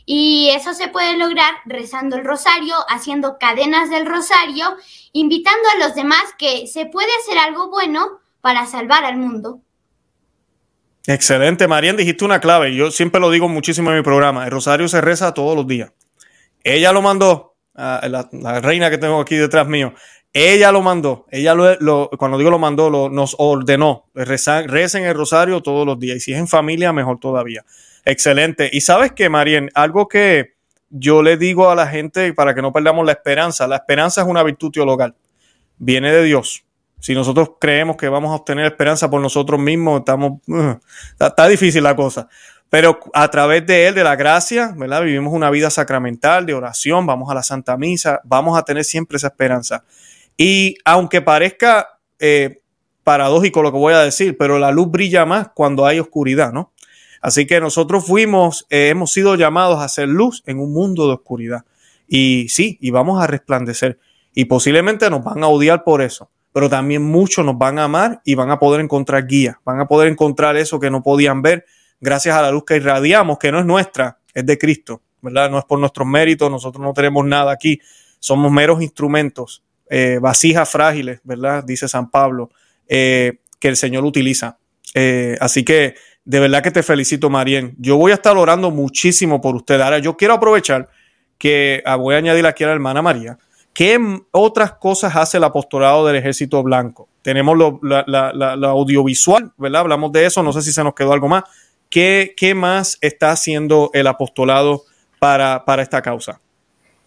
Y 0.08 0.50
eso 0.54 0.72
se 0.72 0.86
puede 0.86 1.18
lograr 1.18 1.52
rezando 1.64 2.16
el 2.16 2.24
rosario, 2.24 2.76
haciendo 2.88 3.38
cadenas 3.38 3.90
del 3.90 4.06
rosario, 4.06 4.76
invitando 5.12 5.68
a 5.74 5.84
los 5.84 5.96
demás 5.96 6.22
que 6.38 6.68
se 6.68 6.86
puede 6.86 7.08
hacer 7.20 7.38
algo 7.38 7.70
bueno 7.70 8.20
para 8.40 8.66
salvar 8.66 9.04
al 9.04 9.16
mundo. 9.16 9.60
Excelente, 11.08 11.66
Marian, 11.66 11.96
dijiste 11.96 12.24
una 12.24 12.40
clave. 12.40 12.74
Yo 12.74 12.92
siempre 12.92 13.20
lo 13.20 13.30
digo 13.30 13.48
muchísimo 13.48 13.90
en 13.90 13.96
mi 13.96 14.02
programa. 14.02 14.44
El 14.44 14.52
rosario 14.52 14.86
se 14.86 15.00
reza 15.00 15.34
todos 15.34 15.56
los 15.56 15.66
días. 15.66 15.92
Ella 16.62 16.92
lo 16.92 17.02
mandó, 17.02 17.56
la, 17.74 18.60
reina 18.60 18.90
que 18.90 18.98
tengo 18.98 19.20
aquí 19.20 19.34
detrás 19.34 19.66
mío. 19.66 19.92
Ella 20.32 20.70
lo 20.70 20.82
mandó, 20.82 21.26
ella 21.30 21.54
lo, 21.54 22.10
cuando 22.18 22.36
digo 22.36 22.50
lo 22.50 22.58
mandó, 22.58 22.90
lo, 22.90 23.08
nos 23.08 23.34
ordenó, 23.38 24.04
recen 24.14 25.04
el 25.04 25.14
rosario 25.14 25.62
todos 25.62 25.86
los 25.86 25.98
días. 25.98 26.18
Y 26.18 26.20
si 26.20 26.32
es 26.32 26.38
en 26.38 26.46
familia, 26.46 26.92
mejor 26.92 27.18
todavía. 27.18 27.64
Excelente. 28.06 28.70
Y 28.72 28.82
sabes 28.82 29.12
que, 29.12 29.28
Marien, 29.28 29.68
algo 29.74 30.06
que 30.06 30.54
yo 30.90 31.24
le 31.24 31.36
digo 31.36 31.70
a 31.70 31.74
la 31.74 31.88
gente 31.88 32.32
para 32.32 32.54
que 32.54 32.62
no 32.62 32.72
perdamos 32.72 33.04
la 33.04 33.10
esperanza, 33.10 33.66
la 33.66 33.76
esperanza 33.76 34.22
es 34.22 34.28
una 34.28 34.44
virtud 34.44 34.70
teologal, 34.70 35.16
viene 35.76 36.12
de 36.12 36.22
Dios. 36.22 36.64
Si 37.00 37.14
nosotros 37.14 37.50
creemos 37.60 37.96
que 37.96 38.08
vamos 38.08 38.30
a 38.30 38.36
obtener 38.36 38.64
esperanza 38.64 39.10
por 39.10 39.20
nosotros 39.20 39.58
mismos, 39.58 39.98
estamos, 39.98 40.40
uh, 40.46 40.78
está, 41.18 41.48
difícil 41.48 41.82
la 41.82 41.96
cosa. 41.96 42.28
pero 42.70 43.00
a 43.12 43.28
través 43.28 43.66
de 43.66 43.88
Él, 43.88 43.96
de 43.96 44.04
la 44.04 44.14
gracia, 44.14 44.72
¿verdad? 44.76 45.02
Vivimos 45.02 45.34
una 45.34 45.50
vida 45.50 45.68
sacramental 45.68 46.46
de 46.46 46.54
oración, 46.54 47.06
vamos 47.06 47.28
a 47.28 47.34
la 47.34 47.42
Santa 47.42 47.76
Misa, 47.76 48.20
vamos 48.22 48.56
a 48.56 48.62
tener 48.62 48.84
siempre 48.84 49.16
esa 49.16 49.28
esperanza. 49.28 49.84
Y 50.36 50.76
aunque 50.84 51.22
parezca 51.22 51.98
eh, 52.20 52.60
paradójico 53.02 53.62
lo 53.62 53.72
que 53.72 53.78
voy 53.78 53.94
a 53.94 54.00
decir, 54.00 54.36
pero 54.38 54.60
la 54.60 54.70
luz 54.70 54.90
brilla 54.90 55.26
más 55.26 55.48
cuando 55.54 55.86
hay 55.86 55.98
oscuridad, 55.98 56.52
¿no? 56.52 56.72
Así 57.26 57.44
que 57.44 57.60
nosotros 57.60 58.06
fuimos, 58.06 58.68
eh, 58.70 58.88
hemos 58.88 59.10
sido 59.10 59.34
llamados 59.34 59.80
a 59.80 59.84
hacer 59.86 60.08
luz 60.08 60.44
en 60.46 60.60
un 60.60 60.72
mundo 60.72 61.08
de 61.08 61.14
oscuridad. 61.14 61.64
Y 62.06 62.46
sí, 62.50 62.78
y 62.80 62.92
vamos 62.92 63.20
a 63.20 63.26
resplandecer. 63.26 63.98
Y 64.32 64.44
posiblemente 64.44 65.10
nos 65.10 65.24
van 65.24 65.42
a 65.42 65.48
odiar 65.48 65.82
por 65.82 66.02
eso, 66.02 66.30
pero 66.52 66.70
también 66.70 67.02
muchos 67.02 67.44
nos 67.44 67.58
van 67.58 67.80
a 67.80 67.84
amar 67.86 68.20
y 68.24 68.36
van 68.36 68.52
a 68.52 68.60
poder 68.60 68.80
encontrar 68.80 69.26
guía, 69.26 69.60
van 69.64 69.80
a 69.80 69.88
poder 69.88 70.06
encontrar 70.06 70.56
eso 70.56 70.78
que 70.78 70.88
no 70.88 71.02
podían 71.02 71.42
ver 71.42 71.64
gracias 72.00 72.36
a 72.36 72.42
la 72.42 72.52
luz 72.52 72.62
que 72.64 72.76
irradiamos, 72.76 73.38
que 73.38 73.50
no 73.50 73.58
es 73.58 73.66
nuestra, 73.66 74.20
es 74.32 74.46
de 74.46 74.56
Cristo, 74.56 75.02
¿verdad? 75.20 75.50
No 75.50 75.58
es 75.58 75.64
por 75.64 75.80
nuestros 75.80 76.06
méritos, 76.06 76.48
nosotros 76.48 76.80
no 76.80 76.92
tenemos 76.92 77.26
nada 77.26 77.50
aquí, 77.50 77.80
somos 78.20 78.52
meros 78.52 78.80
instrumentos, 78.80 79.64
eh, 79.90 80.20
vasijas 80.22 80.70
frágiles, 80.70 81.18
¿verdad? 81.24 81.64
Dice 81.64 81.88
San 81.88 82.08
Pablo, 82.08 82.50
eh, 82.86 83.40
que 83.58 83.66
el 83.66 83.76
Señor 83.76 84.04
utiliza. 84.04 84.58
Así 85.40 85.62
que 85.62 85.94
de 86.26 86.40
verdad 86.40 86.60
que 86.60 86.72
te 86.72 86.82
felicito, 86.82 87.30
Marien. 87.30 87.74
Yo 87.78 87.96
voy 87.96 88.10
a 88.10 88.16
estar 88.16 88.36
orando 88.36 88.72
muchísimo 88.72 89.40
por 89.40 89.54
usted. 89.54 89.80
Ahora, 89.80 90.00
yo 90.00 90.16
quiero 90.16 90.34
aprovechar 90.34 90.88
que 91.38 91.82
ah, 91.86 91.94
voy 91.94 92.16
a 92.16 92.18
añadir 92.18 92.44
aquí 92.46 92.64
a 92.64 92.66
la 92.66 92.72
hermana 92.72 93.00
María. 93.00 93.38
¿Qué 93.72 93.98
otras 94.32 94.72
cosas 94.72 95.14
hace 95.14 95.36
el 95.36 95.44
apostolado 95.44 96.04
del 96.04 96.16
Ejército 96.16 96.62
Blanco? 96.64 97.08
Tenemos 97.22 97.56
la, 97.82 98.68
audiovisual, 98.70 99.52
¿verdad? 99.56 99.82
Hablamos 99.82 100.10
de 100.12 100.26
eso, 100.26 100.42
no 100.42 100.52
sé 100.52 100.62
si 100.62 100.72
se 100.72 100.82
nos 100.82 100.94
quedó 100.94 101.12
algo 101.12 101.28
más. 101.28 101.44
¿Qué, 101.88 102.34
qué 102.36 102.54
más 102.54 102.98
está 103.00 103.30
haciendo 103.30 103.90
el 103.92 104.08
apostolado 104.08 104.82
para, 105.20 105.64
para 105.64 105.82
esta 105.82 106.02
causa? 106.02 106.40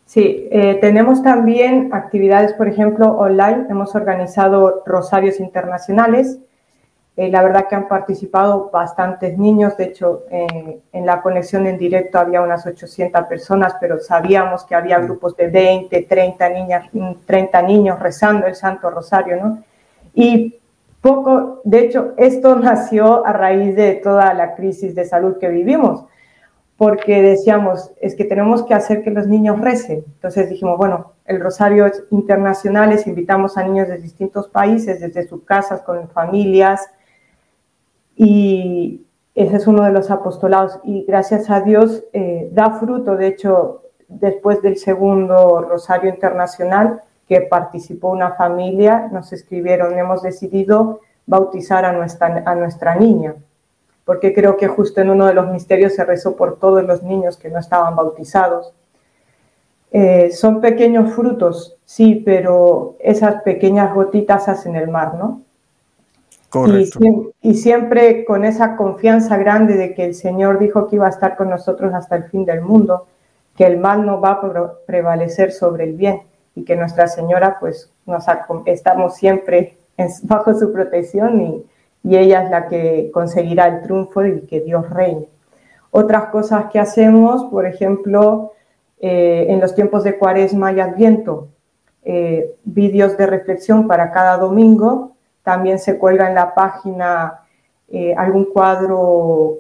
Sí, 0.06 0.48
eh, 0.52 0.78
tenemos 0.80 1.22
también 1.24 1.90
actividades, 1.92 2.54
por 2.54 2.70
ejemplo, 2.70 3.18
online. 3.18 3.66
Hemos 3.70 3.96
organizado 3.96 4.82
rosarios 4.86 5.42
internacionales 5.42 6.40
eh, 7.22 7.30
la 7.30 7.44
verdad 7.44 7.68
que 7.68 7.76
han 7.76 7.90
participado 7.90 8.70
bastantes 8.72 9.38
niños, 9.38 9.76
de 9.76 9.84
hecho 9.84 10.24
eh, 10.32 10.80
en 10.94 11.06
la 11.06 11.22
conexión 11.22 11.68
en 11.68 11.78
directo 11.78 12.18
había 12.18 12.42
unas 12.42 12.66
800 12.66 13.26
personas, 13.26 13.76
pero 13.78 14.00
sabíamos 14.00 14.64
que 14.64 14.74
había 14.74 15.00
grupos 15.00 15.36
de 15.36 15.50
20, 15.50 16.02
30, 16.04 16.50
niñas, 16.50 16.90
30 17.26 17.62
niños 17.64 18.00
rezando 18.00 18.48
el 18.48 18.56
Santo 18.56 18.90
Rosario, 18.90 19.36
¿no? 19.36 19.62
Y 20.14 20.62
poco, 21.02 21.60
de 21.66 21.80
hecho, 21.80 22.14
esto 22.16 22.56
nació 22.70 23.28
a 23.28 23.34
raíz 23.34 23.76
de 23.76 23.96
toda 23.96 24.34
la 24.34 24.56
crisis 24.56 24.96
de 24.96 25.04
salud 25.04 25.40
que 25.40 25.50
vivimos, 25.50 26.06
porque 26.78 27.22
decíamos, 27.22 27.92
es 28.00 28.16
que 28.16 28.24
tenemos 28.24 28.64
que 28.64 28.76
hacer 28.76 29.04
que 29.04 29.12
los 29.12 29.28
niños 29.28 29.60
recen. 29.60 30.06
Entonces 30.08 30.48
dijimos, 30.48 30.78
bueno, 30.78 31.12
el 31.26 31.42
Rosario 31.42 31.86
es 31.86 32.02
internacional, 32.12 32.98
invitamos 33.06 33.58
a 33.58 33.64
niños 33.64 33.90
de 33.90 33.98
distintos 33.98 34.48
países, 34.48 35.02
desde 35.02 35.28
sus 35.28 35.44
casas, 35.44 35.82
con 35.82 36.08
familias, 36.08 36.90
y 38.22 39.06
ese 39.34 39.56
es 39.56 39.66
uno 39.66 39.84
de 39.86 39.92
los 39.92 40.12
apostolados 40.12 40.82
y 40.84 41.06
gracias 41.06 41.50
a 41.50 41.62
Dios 41.62 42.04
eh, 42.12 42.50
da 42.52 42.72
fruto. 42.72 43.16
De 43.16 43.28
hecho, 43.28 43.84
después 44.10 44.62
del 44.62 44.76
segundo 44.76 45.62
Rosario 45.62 46.10
Internacional, 46.10 47.02
que 47.30 47.40
participó 47.40 48.10
una 48.10 48.34
familia, 48.34 49.08
nos 49.10 49.32
escribieron, 49.32 49.98
hemos 49.98 50.22
decidido 50.22 51.00
bautizar 51.28 51.86
a 51.86 51.94
nuestra, 51.94 52.44
a 52.46 52.56
nuestra 52.56 52.96
niña, 52.96 53.36
porque 54.04 54.34
creo 54.34 54.58
que 54.58 54.68
justo 54.68 55.00
en 55.00 55.12
uno 55.12 55.26
de 55.26 55.34
los 55.36 55.48
misterios 55.50 55.96
se 55.96 56.04
rezó 56.04 56.36
por 56.36 56.60
todos 56.60 56.84
los 56.84 57.02
niños 57.02 57.38
que 57.38 57.50
no 57.50 57.60
estaban 57.60 57.96
bautizados. 57.96 58.74
Eh, 59.92 60.32
son 60.34 60.60
pequeños 60.60 61.14
frutos, 61.14 61.78
sí, 61.86 62.22
pero 62.26 62.98
esas 63.00 63.44
pequeñas 63.44 63.94
gotitas 63.94 64.50
hacen 64.50 64.76
el 64.76 64.90
mar, 64.90 65.16
¿no? 65.16 65.44
Y, 67.42 67.54
siempre 67.56 68.26
con 68.26 68.44
esa 68.44 68.76
confianza 68.76 69.38
grande 69.38 69.76
de 69.76 69.94
que 69.94 70.06
el 70.06 70.16
Señor 70.16 70.58
dijo 70.58 70.88
que 70.88 70.96
iba 70.96 71.06
a 71.06 71.10
estar 71.10 71.38
con 71.38 71.50
nosotros 71.50 71.94
hasta 71.94 72.16
el 72.16 72.24
fin 72.24 72.44
del 72.44 72.62
mundo, 72.62 73.06
que 73.56 73.66
el 73.66 73.78
mal 73.78 74.06
no 74.06 74.20
va 74.20 74.32
a 74.32 74.74
prevalecer 74.86 75.52
sobre 75.52 75.84
el 75.84 75.94
bien 75.94 76.22
y 76.56 76.64
que 76.64 76.76
Nuestra 76.76 77.08
Señora, 77.08 77.58
pues, 77.60 77.92
nos 78.06 78.26
estamos 78.66 79.16
siempre 79.16 79.78
bajo 80.24 80.54
su 80.54 80.72
protección 80.74 81.42
y, 81.42 81.66
ella 82.12 82.44
es 82.44 82.50
la 82.50 82.68
que 82.68 83.12
conseguirá 83.14 83.68
el 83.68 83.82
triunfo 83.82 84.26
y 84.26 84.42
que 84.42 84.62
Dios 84.62 84.90
reine. 84.90 85.28
Otras 85.92 86.28
cosas 86.28 86.72
que 86.72 86.80
hacemos, 86.80 87.44
por 87.52 87.66
ejemplo, 87.66 88.54
eh, 89.02 89.48
en 89.50 89.60
los 89.60 89.76
tiempos 89.76 90.06
de 90.06 90.18
Cuaresma 90.18 90.72
y 90.72 90.80
Adviento, 90.80 91.50
eh, 92.04 92.56
vídeos 92.64 93.18
de 93.18 93.28
reflexión 93.28 93.86
para 93.86 94.12
cada 94.12 94.38
domingo 94.38 95.18
también 95.50 95.80
se 95.80 95.98
cuelga 95.98 96.28
en 96.30 96.36
la 96.36 96.54
página 96.54 97.40
eh, 97.88 98.14
algún 98.16 98.46
cuadro 98.54 99.56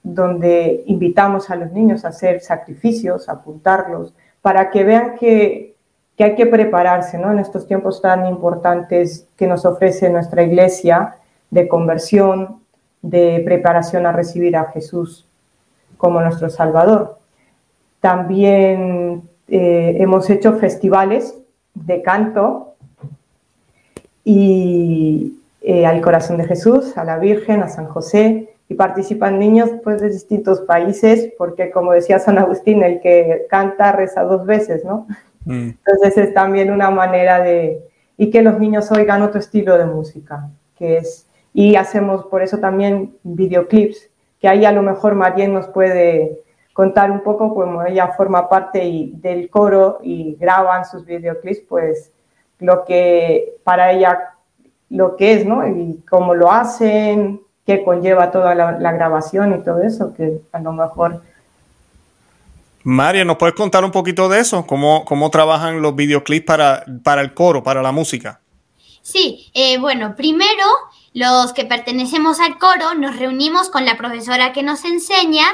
donde 0.00 0.84
invitamos 0.86 1.50
a 1.50 1.56
los 1.56 1.72
niños 1.72 2.04
a 2.04 2.10
hacer 2.10 2.40
sacrificios, 2.40 3.28
a 3.28 3.32
apuntarlos, 3.32 4.14
para 4.40 4.70
que 4.70 4.84
vean 4.84 5.16
que, 5.16 5.74
hay 6.16 6.36
que 6.36 6.46
prepararse 6.46 7.18
¿no? 7.18 7.32
en 7.32 7.40
estos 7.40 7.66
tiempos 7.66 8.00
tan 8.00 8.24
importantes 8.26 9.26
que 9.36 9.48
nos 9.48 9.64
ofrece 9.64 10.08
nuestra 10.10 10.44
iglesia 10.44 11.16
de 11.50 11.66
conversión, 11.66 12.60
de 13.02 13.42
preparación 13.44 14.06
a 14.06 14.12
recibir 14.12 14.56
a 14.56 14.66
Jesús 14.66 15.26
como 15.96 16.20
nuestro 16.20 16.50
Salvador. 16.50 17.18
También 17.98 19.22
eh, 19.48 19.96
hemos 19.98 20.30
hecho 20.30 20.52
festivales 20.52 21.36
de 21.74 22.00
canto 22.02 22.75
y 24.28 25.38
eh, 25.62 25.86
al 25.86 26.00
corazón 26.00 26.36
de 26.36 26.44
Jesús, 26.46 26.98
a 26.98 27.04
la 27.04 27.16
Virgen, 27.16 27.62
a 27.62 27.68
San 27.68 27.86
José, 27.86 28.56
y 28.68 28.74
participan 28.74 29.38
niños 29.38 29.70
pues, 29.84 30.00
de 30.00 30.08
distintos 30.08 30.62
países, 30.62 31.32
porque 31.38 31.70
como 31.70 31.92
decía 31.92 32.18
San 32.18 32.36
Agustín, 32.36 32.82
el 32.82 33.00
que 33.00 33.46
canta 33.48 33.92
reza 33.92 34.24
dos 34.24 34.44
veces, 34.44 34.84
¿no? 34.84 35.06
Mm. 35.44 35.70
Entonces 35.78 36.18
es 36.18 36.34
también 36.34 36.72
una 36.72 36.90
manera 36.90 37.40
de... 37.40 37.80
y 38.18 38.30
que 38.30 38.42
los 38.42 38.58
niños 38.58 38.90
oigan 38.90 39.22
otro 39.22 39.38
estilo 39.38 39.78
de 39.78 39.86
música, 39.86 40.50
que 40.76 40.96
es... 40.96 41.28
Y 41.54 41.76
hacemos 41.76 42.26
por 42.26 42.42
eso 42.42 42.58
también 42.58 43.14
videoclips, 43.22 44.10
que 44.40 44.48
ahí 44.48 44.64
a 44.64 44.72
lo 44.72 44.82
mejor 44.82 45.14
Marien 45.14 45.54
nos 45.54 45.68
puede 45.68 46.42
contar 46.72 47.12
un 47.12 47.20
poco, 47.20 47.54
como 47.54 47.84
ella 47.84 48.08
forma 48.08 48.48
parte 48.48 48.84
y, 48.84 49.12
del 49.12 49.48
coro 49.50 50.00
y 50.02 50.34
graban 50.34 50.84
sus 50.84 51.06
videoclips, 51.06 51.60
pues 51.68 52.10
lo 52.58 52.84
que 52.84 53.56
para 53.64 53.92
ella 53.92 54.30
lo 54.90 55.16
que 55.16 55.34
es, 55.34 55.46
¿no? 55.46 55.66
Y 55.66 56.02
cómo 56.08 56.34
lo 56.34 56.50
hacen, 56.50 57.40
qué 57.66 57.82
conlleva 57.84 58.30
toda 58.30 58.54
la, 58.54 58.92
grabación 58.92 59.54
y 59.58 59.64
todo 59.64 59.82
eso, 59.82 60.14
que 60.14 60.40
a 60.52 60.60
lo 60.60 60.72
mejor... 60.72 61.22
María, 62.84 63.24
¿nos 63.24 63.36
puedes 63.36 63.56
contar 63.56 63.84
un 63.84 63.90
poquito 63.90 64.28
de 64.28 64.38
eso? 64.38 64.64
¿Cómo, 64.64 65.04
cómo 65.04 65.28
trabajan 65.30 65.82
los 65.82 65.96
videoclips 65.96 66.46
para, 66.46 66.84
para 67.02 67.20
el 67.20 67.34
coro, 67.34 67.64
para 67.64 67.82
la 67.82 67.90
música? 67.90 68.40
Sí, 69.02 69.50
eh, 69.54 69.78
bueno, 69.78 70.14
primero 70.14 70.64
los 71.12 71.52
que 71.52 71.64
pertenecemos 71.64 72.38
al 72.38 72.58
coro 72.58 72.94
nos 72.94 73.16
reunimos 73.16 73.70
con 73.70 73.84
la 73.84 73.96
profesora 73.96 74.52
que 74.52 74.62
nos 74.62 74.84
enseña 74.84 75.46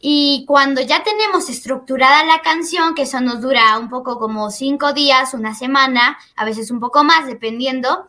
y 0.00 0.44
cuando 0.46 0.80
ya 0.80 1.02
tenemos 1.02 1.48
estructurada 1.48 2.24
la 2.24 2.40
canción, 2.40 2.94
que 2.94 3.02
eso 3.02 3.20
nos 3.20 3.40
dura 3.40 3.78
un 3.78 3.88
poco 3.88 4.18
como 4.18 4.50
cinco 4.50 4.92
días, 4.92 5.34
una 5.34 5.54
semana, 5.54 6.18
a 6.36 6.44
veces 6.44 6.70
un 6.70 6.78
poco 6.78 7.02
más, 7.02 7.26
dependiendo, 7.26 8.08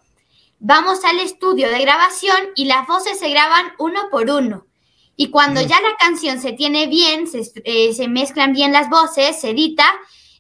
vamos 0.60 1.04
al 1.04 1.20
estudio 1.20 1.70
de 1.70 1.82
grabación 1.82 2.38
y 2.56 2.66
las 2.66 2.86
voces 2.86 3.18
se 3.18 3.30
graban 3.30 3.74
uno 3.80 4.02
por 4.12 4.30
uno. 4.30 4.68
Y 5.16 5.32
cuando 5.32 5.62
ya 5.62 5.82
la 5.82 5.98
canción 6.00 6.40
se 6.40 6.54
tiene 6.54 6.88
bien, 6.88 7.28
se, 7.28 7.52
eh, 7.66 8.08
mezclan 8.08 8.54
bien 8.54 8.72
las 8.72 8.90
voces, 8.90 9.42
se 9.42 9.50
edita, 9.50 9.86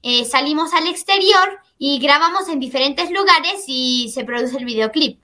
eh, 0.03 0.25
salimos 0.25 0.73
al 0.73 0.87
exterior 0.87 1.59
y 1.79 1.99
grabamos 1.99 2.47
en 2.47 2.59
diferentes 2.59 3.09
lugares 3.09 3.63
y 3.67 4.11
se 4.13 4.23
produce 4.23 4.57
el 4.57 4.65
videoclip. 4.65 5.19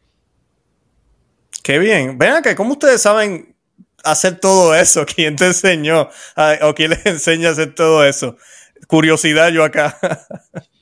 Qué 1.64 1.80
bien. 1.80 2.18
Vean 2.18 2.44
que, 2.44 2.56
¿cómo 2.56 2.74
ustedes 2.74 3.02
saben 3.02 3.55
hacer 4.06 4.40
todo 4.40 4.76
eso? 4.76 5.06
¿Quién 5.16 5.36
te 5.36 5.48
enseñó? 5.48 6.10
¿O 6.62 6.74
quién 6.74 6.92
les 6.92 7.06
enseña 7.06 7.50
a 7.50 7.52
hacer 7.52 7.76
todo 7.76 8.06
eso? 8.06 8.38
Curiosidad 8.88 9.50
yo 9.50 9.64
acá. 9.64 9.98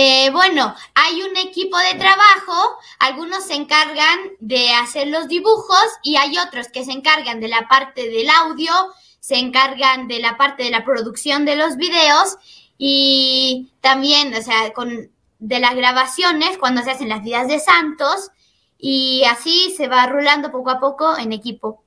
Eh, 0.00 0.30
bueno, 0.30 0.76
hay 0.94 1.22
un 1.22 1.36
equipo 1.36 1.76
de 1.76 1.98
trabajo, 1.98 2.78
algunos 3.00 3.42
se 3.42 3.54
encargan 3.54 4.16
de 4.38 4.70
hacer 4.70 5.08
los 5.08 5.26
dibujos 5.26 5.82
y 6.04 6.14
hay 6.14 6.38
otros 6.38 6.68
que 6.68 6.84
se 6.84 6.92
encargan 6.92 7.40
de 7.40 7.48
la 7.48 7.66
parte 7.66 8.08
del 8.08 8.30
audio, 8.30 8.72
se 9.18 9.38
encargan 9.38 10.06
de 10.06 10.20
la 10.20 10.36
parte 10.36 10.62
de 10.62 10.70
la 10.70 10.84
producción 10.84 11.44
de 11.44 11.56
los 11.56 11.76
videos 11.76 12.36
y 12.78 13.72
también, 13.80 14.32
o 14.34 14.40
sea, 14.40 14.72
con, 14.72 15.10
de 15.40 15.58
las 15.58 15.74
grabaciones 15.74 16.58
cuando 16.58 16.82
se 16.82 16.92
hacen 16.92 17.08
las 17.08 17.24
vidas 17.24 17.48
de 17.48 17.58
santos 17.58 18.30
y 18.78 19.24
así 19.28 19.74
se 19.76 19.88
va 19.88 20.06
rulando 20.06 20.52
poco 20.52 20.70
a 20.70 20.78
poco 20.78 21.18
en 21.18 21.32
equipo. 21.32 21.82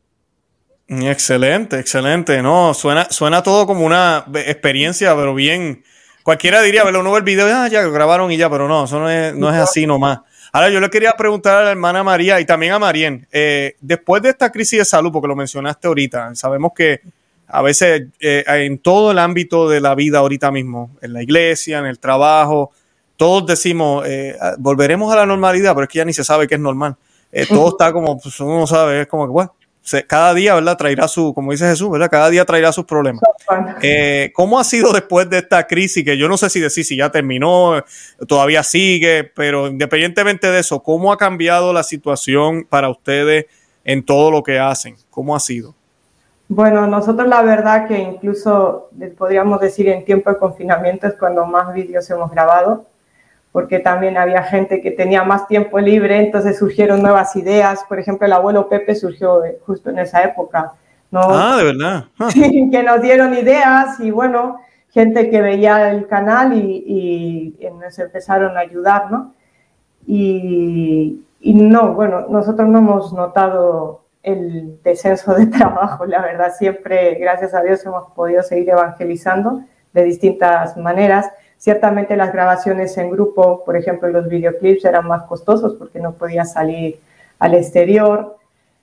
Excelente, 0.99 1.79
excelente. 1.79 2.41
No, 2.41 2.73
suena, 2.73 3.07
suena 3.09 3.41
todo 3.41 3.65
como 3.65 3.85
una 3.85 4.25
experiencia, 4.35 5.15
pero 5.15 5.33
bien. 5.33 5.85
Cualquiera 6.21 6.61
diría, 6.61 6.83
verlo, 6.83 6.99
uno 6.99 7.13
ve 7.13 7.19
el 7.19 7.23
video, 7.23 7.47
ah, 7.47 7.67
ya 7.69 7.81
grabaron 7.83 8.29
y 8.31 8.37
ya, 8.37 8.49
pero 8.49 8.67
no, 8.67 8.83
eso 8.83 8.99
no 8.99 9.09
es, 9.09 9.33
no 9.33 9.49
es 9.49 9.55
así 9.55 9.87
nomás. 9.87 10.19
Ahora 10.51 10.69
yo 10.69 10.81
le 10.81 10.89
quería 10.89 11.13
preguntar 11.13 11.59
a 11.59 11.63
la 11.63 11.71
hermana 11.71 12.03
María 12.03 12.41
y 12.41 12.45
también 12.45 12.73
a 12.73 12.79
Marien, 12.79 13.25
eh, 13.31 13.75
después 13.79 14.21
de 14.21 14.29
esta 14.29 14.51
crisis 14.51 14.79
de 14.79 14.85
salud, 14.85 15.11
porque 15.13 15.29
lo 15.29 15.35
mencionaste 15.35 15.87
ahorita, 15.87 16.35
sabemos 16.35 16.73
que 16.75 16.99
a 17.47 17.61
veces 17.61 18.07
eh, 18.19 18.43
en 18.45 18.77
todo 18.79 19.11
el 19.11 19.19
ámbito 19.19 19.69
de 19.69 19.79
la 19.79 19.95
vida 19.95 20.19
ahorita 20.19 20.51
mismo, 20.51 20.97
en 21.01 21.13
la 21.13 21.23
iglesia, 21.23 21.79
en 21.79 21.85
el 21.85 21.99
trabajo, 21.99 22.71
todos 23.15 23.45
decimos, 23.45 24.05
eh, 24.05 24.35
ah, 24.41 24.55
volveremos 24.59 25.11
a 25.13 25.15
la 25.15 25.25
normalidad, 25.25 25.73
pero 25.73 25.85
es 25.85 25.89
que 25.89 25.99
ya 25.99 26.05
ni 26.05 26.13
se 26.13 26.25
sabe 26.25 26.47
qué 26.47 26.55
es 26.55 26.61
normal. 26.61 26.97
todo 27.47 27.69
está 27.69 27.93
como, 27.93 28.19
pues 28.19 28.37
uno 28.41 28.67
sabe, 28.67 29.01
es 29.01 29.07
como 29.07 29.25
que, 29.25 29.31
bueno, 29.31 29.55
cada 30.07 30.33
día, 30.33 30.55
¿verdad? 30.55 30.77
Traerá 30.77 31.07
su, 31.07 31.33
como 31.33 31.51
dice 31.51 31.65
Jesús, 31.65 31.89
¿verdad? 31.89 32.09
Cada 32.09 32.29
día 32.29 32.45
traerá 32.45 32.71
sus 32.71 32.85
problemas. 32.85 33.21
Eh, 33.81 34.31
¿Cómo 34.33 34.59
ha 34.59 34.63
sido 34.63 34.93
después 34.93 35.29
de 35.29 35.39
esta 35.39 35.65
crisis? 35.67 36.05
Que 36.05 36.17
yo 36.17 36.27
no 36.27 36.37
sé 36.37 36.49
si 36.49 36.59
decir 36.59 36.85
si 36.85 36.97
ya 36.97 37.11
terminó, 37.11 37.83
todavía 38.27 38.63
sigue, 38.63 39.23
pero 39.23 39.67
independientemente 39.67 40.51
de 40.51 40.59
eso, 40.59 40.81
¿cómo 40.81 41.11
ha 41.11 41.17
cambiado 41.17 41.73
la 41.73 41.83
situación 41.83 42.65
para 42.69 42.89
ustedes 42.89 43.45
en 43.83 44.03
todo 44.05 44.31
lo 44.31 44.43
que 44.43 44.59
hacen? 44.59 44.95
¿Cómo 45.09 45.35
ha 45.35 45.39
sido? 45.39 45.73
Bueno, 46.47 46.85
nosotros 46.85 47.27
la 47.27 47.41
verdad 47.41 47.87
que 47.87 47.97
incluso 47.97 48.89
podríamos 49.17 49.61
decir 49.61 49.87
en 49.87 50.03
tiempo 50.03 50.29
de 50.29 50.37
confinamiento 50.37 51.07
es 51.07 51.13
cuando 51.13 51.45
más 51.45 51.73
vídeos 51.73 52.09
hemos 52.09 52.29
grabado 52.29 52.85
porque 53.51 53.79
también 53.79 54.17
había 54.17 54.43
gente 54.43 54.81
que 54.81 54.91
tenía 54.91 55.23
más 55.23 55.47
tiempo 55.47 55.79
libre, 55.79 56.19
entonces 56.19 56.57
surgieron 56.57 57.01
nuevas 57.01 57.35
ideas. 57.35 57.83
Por 57.87 57.99
ejemplo, 57.99 58.25
el 58.25 58.33
abuelo 58.33 58.69
Pepe 58.69 58.95
surgió 58.95 59.41
justo 59.65 59.89
en 59.89 59.99
esa 59.99 60.23
época. 60.23 60.73
¿no? 61.11 61.19
Ah, 61.23 61.57
de 61.57 61.65
verdad. 61.65 62.05
Ah. 62.17 62.29
que 62.33 62.83
nos 62.83 63.01
dieron 63.01 63.33
ideas 63.33 63.99
y 63.99 64.11
bueno, 64.11 64.61
gente 64.89 65.29
que 65.29 65.41
veía 65.41 65.91
el 65.91 66.07
canal 66.07 66.53
y, 66.53 67.57
nos 67.77 67.99
empezaron 67.99 68.55
a 68.57 68.61
ayudar, 68.61 69.11
¿no? 69.11 69.33
Y, 70.07 71.21
y, 71.41 71.53
no, 71.53 71.93
bueno, 71.93 72.27
nosotros 72.29 72.67
no 72.69 72.79
hemos 72.79 73.13
notado 73.13 74.01
el 74.23 74.79
descenso 74.83 75.33
de 75.33 75.47
trabajo, 75.47 76.05
la 76.05 76.21
verdad, 76.21 76.53
siempre, 76.57 77.15
gracias 77.15 77.53
a 77.53 77.61
Dios, 77.61 77.85
hemos 77.85 78.11
podido 78.11 78.43
seguir 78.43 78.69
evangelizando 78.69 79.63
de 79.93 80.03
distintas 80.03 80.77
maneras 80.77 81.31
Ciertamente 81.61 82.17
las 82.17 82.33
grabaciones 82.33 82.97
en 82.97 83.11
grupo, 83.11 83.63
por 83.63 83.77
ejemplo, 83.77 84.09
los 84.09 84.27
videoclips 84.27 84.83
eran 84.83 85.05
más 85.05 85.21
costosos 85.25 85.75
porque 85.75 85.99
no 85.99 86.13
podía 86.13 86.43
salir 86.43 86.99
al 87.37 87.53
exterior. 87.53 88.35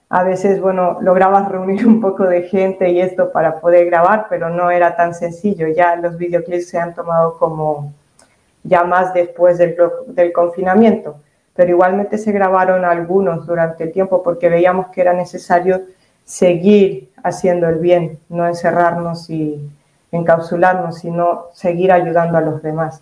A 0.08 0.22
veces, 0.22 0.60
bueno, 0.60 0.98
lograbas 1.00 1.48
reunir 1.50 1.84
un 1.84 2.00
poco 2.00 2.22
de 2.22 2.42
gente 2.42 2.88
y 2.90 3.00
esto 3.00 3.32
para 3.32 3.58
poder 3.58 3.86
grabar, 3.86 4.26
pero 4.30 4.48
no 4.48 4.70
era 4.70 4.94
tan 4.94 5.12
sencillo. 5.12 5.66
Ya 5.66 5.96
los 5.96 6.16
videoclips 6.16 6.68
se 6.68 6.78
han 6.78 6.94
tomado 6.94 7.36
como 7.36 7.92
ya 8.62 8.84
más 8.84 9.12
después 9.12 9.58
del, 9.58 9.76
del 10.06 10.32
confinamiento, 10.32 11.16
pero 11.56 11.70
igualmente 11.70 12.16
se 12.16 12.30
grabaron 12.30 12.84
algunos 12.84 13.44
durante 13.44 13.82
el 13.82 13.90
tiempo 13.90 14.22
porque 14.22 14.48
veíamos 14.48 14.86
que 14.90 15.00
era 15.00 15.14
necesario 15.14 15.80
seguir 16.24 17.10
haciendo 17.24 17.68
el 17.68 17.80
bien, 17.80 18.20
no 18.28 18.46
encerrarnos 18.46 19.28
y, 19.30 19.68
encapsularnos, 20.12 20.98
sino 20.98 21.46
seguir 21.54 21.92
ayudando 21.92 22.38
a 22.38 22.40
los 22.40 22.62
demás. 22.62 23.00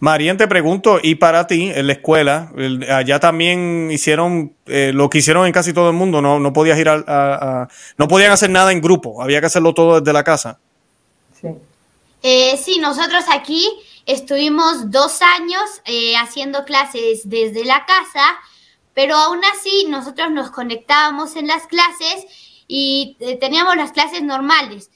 Marien, 0.00 0.36
te 0.36 0.46
pregunto, 0.46 0.98
y 1.02 1.16
para 1.16 1.46
ti, 1.46 1.70
en 1.74 1.86
la 1.86 1.94
escuela, 1.94 2.52
allá 2.88 3.18
también 3.18 3.90
hicieron 3.90 4.52
eh, 4.66 4.92
lo 4.94 5.10
que 5.10 5.18
hicieron 5.18 5.46
en 5.46 5.52
casi 5.52 5.72
todo 5.72 5.90
el 5.90 5.96
mundo, 5.96 6.22
no, 6.22 6.38
no 6.38 6.52
podías 6.52 6.78
ir 6.78 6.88
a, 6.88 7.68
no 7.96 8.08
podían 8.08 8.30
hacer 8.30 8.50
nada 8.50 8.70
en 8.70 8.80
grupo, 8.80 9.22
había 9.22 9.40
que 9.40 9.46
hacerlo 9.46 9.74
todo 9.74 10.00
desde 10.00 10.12
la 10.12 10.22
casa. 10.22 10.58
Sí. 11.40 11.48
Eh, 12.22 12.56
sí, 12.62 12.78
nosotros 12.78 13.24
aquí 13.32 13.68
estuvimos 14.06 14.90
dos 14.90 15.20
años 15.22 15.62
eh, 15.84 16.16
haciendo 16.16 16.64
clases 16.64 17.28
desde 17.28 17.64
la 17.64 17.84
casa, 17.86 18.38
pero 18.94 19.16
aún 19.16 19.40
así 19.52 19.86
nosotros 19.88 20.30
nos 20.30 20.50
conectábamos 20.50 21.36
en 21.36 21.46
las 21.46 21.66
clases 21.66 22.26
y 22.68 23.16
eh, 23.20 23.36
teníamos 23.36 23.74
las 23.76 23.92
clases 23.92 24.22
normales. 24.22 24.90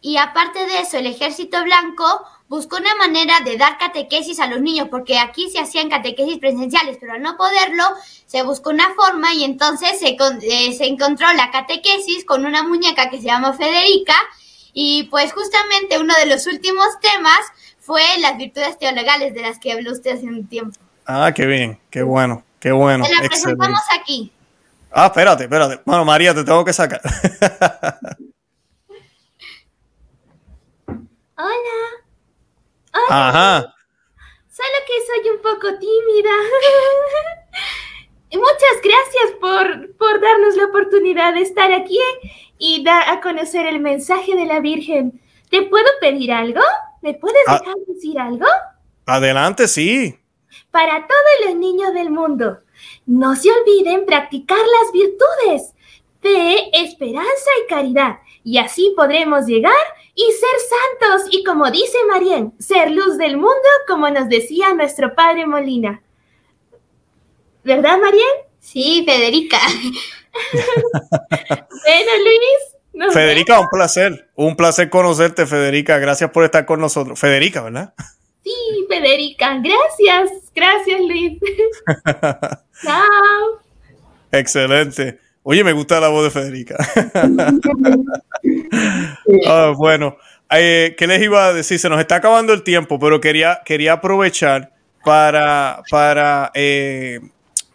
Y 0.00 0.16
aparte 0.16 0.66
de 0.66 0.80
eso, 0.80 0.96
el 0.96 1.06
ejército 1.06 1.62
blanco 1.62 2.04
buscó 2.48 2.78
una 2.78 2.94
manera 2.96 3.40
de 3.44 3.58
dar 3.58 3.78
catequesis 3.78 4.40
a 4.40 4.46
los 4.46 4.60
niños, 4.60 4.88
porque 4.90 5.18
aquí 5.18 5.50
se 5.50 5.60
hacían 5.60 5.90
catequesis 5.90 6.38
presenciales, 6.38 6.96
pero 6.98 7.12
al 7.12 7.22
no 7.22 7.36
poderlo, 7.36 7.84
se 8.26 8.42
buscó 8.42 8.70
una 8.70 8.92
forma 8.94 9.34
y 9.34 9.44
entonces 9.44 10.00
se, 10.00 10.16
eh, 10.16 10.72
se 10.72 10.86
encontró 10.86 11.32
la 11.34 11.50
catequesis 11.50 12.24
con 12.24 12.46
una 12.46 12.62
muñeca 12.62 13.10
que 13.10 13.18
se 13.18 13.26
llama 13.26 13.52
Federica. 13.52 14.16
Y 14.72 15.04
pues 15.04 15.32
justamente 15.32 15.98
uno 15.98 16.14
de 16.18 16.26
los 16.26 16.46
últimos 16.46 16.86
temas 17.00 17.40
fue 17.78 18.02
las 18.20 18.38
virtudes 18.38 18.78
teologales 18.78 19.34
de 19.34 19.42
las 19.42 19.58
que 19.58 19.72
habló 19.72 19.92
usted 19.92 20.16
hace 20.16 20.26
un 20.26 20.46
tiempo. 20.46 20.78
Ah, 21.06 21.32
qué 21.34 21.44
bien, 21.44 21.78
qué 21.90 22.02
bueno, 22.02 22.44
qué 22.58 22.72
bueno. 22.72 23.04
Se 23.04 23.14
la 23.14 23.28
presentamos 23.28 23.80
aquí. 24.00 24.32
Ah, 24.92 25.06
espérate, 25.06 25.44
espérate. 25.44 25.80
Bueno, 25.84 26.04
María, 26.04 26.34
te 26.34 26.42
tengo 26.44 26.64
que 26.64 26.72
sacar. 26.72 27.00
Hola. 31.36 31.78
Ajá. 33.08 33.74
Solo 34.48 34.78
que 34.86 34.92
soy 35.06 35.30
un 35.30 35.40
poco 35.42 35.68
tímida. 35.78 36.30
Muchas 38.32 38.80
gracias 38.82 39.32
por, 39.40 39.96
por, 39.96 40.20
darnos 40.20 40.56
la 40.56 40.66
oportunidad 40.66 41.34
de 41.34 41.40
estar 41.40 41.72
aquí 41.72 41.98
y 42.58 42.84
dar 42.84 43.08
a 43.08 43.20
conocer 43.20 43.66
el 43.66 43.80
mensaje 43.80 44.36
de 44.36 44.46
la 44.46 44.60
Virgen. 44.60 45.20
¿Te 45.50 45.62
puedo 45.62 45.88
pedir 46.00 46.32
algo? 46.32 46.60
¿Me 47.00 47.14
puedes 47.14 47.42
ah. 47.46 47.58
dejar 47.58 47.74
decir 47.88 48.18
algo? 48.18 48.46
Adelante, 49.06 49.66
sí. 49.66 50.16
Para 50.70 51.06
todos 51.06 51.46
los 51.46 51.56
niños 51.56 51.94
del 51.94 52.10
mundo, 52.10 52.58
no 53.06 53.36
se 53.36 53.50
olviden 53.50 54.06
practicar 54.06 54.58
las 54.58 54.92
virtudes, 54.92 55.72
fe, 56.20 56.70
esperanza 56.72 57.50
y 57.64 57.68
caridad, 57.68 58.18
y 58.44 58.58
así 58.58 58.92
podremos 58.96 59.46
llegar 59.46 59.72
y 60.14 60.24
ser 60.32 61.08
santos 61.08 61.28
y 61.30 61.44
como 61.44 61.70
dice 61.70 61.96
Marien, 62.08 62.52
ser 62.58 62.90
luz 62.90 63.16
del 63.18 63.36
mundo 63.36 63.68
como 63.86 64.10
nos 64.10 64.28
decía 64.28 64.74
nuestro 64.74 65.14
padre 65.14 65.46
Molina. 65.46 66.02
¿Verdad, 67.64 67.98
Marien? 67.98 68.26
Sí, 68.58 69.04
Federica. 69.06 69.58
bueno, 70.52 72.10
Luis. 72.24 73.12
Federica, 73.12 73.60
un 73.60 73.68
placer. 73.68 74.30
Un 74.34 74.56
placer 74.56 74.90
conocerte, 74.90 75.46
Federica. 75.46 75.98
Gracias 75.98 76.30
por 76.30 76.44
estar 76.44 76.66
con 76.66 76.80
nosotros. 76.80 77.18
Federica, 77.18 77.62
¿verdad? 77.62 77.94
Sí, 78.44 78.86
Federica. 78.88 79.58
Gracias. 79.58 80.50
Gracias, 80.54 81.00
Luis. 81.00 81.38
Chao. 82.82 83.60
Excelente. 84.32 85.18
Oye, 85.42 85.64
me 85.64 85.72
gusta 85.72 86.00
la 86.00 86.08
voz 86.08 86.24
de 86.24 86.30
Federica. 86.30 86.76
Ah, 89.46 89.74
bueno, 89.76 90.16
eh, 90.50 90.94
¿qué 90.98 91.06
les 91.06 91.22
iba 91.22 91.46
a 91.46 91.52
decir? 91.52 91.78
Se 91.78 91.88
nos 91.88 92.00
está 92.00 92.16
acabando 92.16 92.52
el 92.52 92.62
tiempo, 92.62 92.98
pero 92.98 93.20
quería, 93.20 93.60
quería 93.64 93.94
aprovechar 93.94 94.72
para, 95.04 95.82
para 95.90 96.50
eh, 96.54 97.20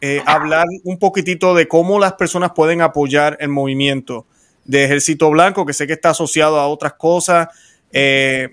eh, 0.02 0.22
hablar 0.26 0.66
un 0.84 0.98
poquitito 1.00 1.54
de 1.54 1.68
cómo 1.68 2.00
las 2.00 2.14
personas 2.14 2.52
pueden 2.56 2.82
apoyar 2.82 3.38
el 3.40 3.50
movimiento 3.50 4.26
de 4.66 4.86
Ejército 4.86 5.30
Blanco, 5.30 5.66
que 5.66 5.74
sé 5.74 5.88
que 5.88 5.94
está 5.94 6.10
asociado 6.10 6.60
a 6.60 6.68
otras 6.68 6.94
cosas. 6.94 7.48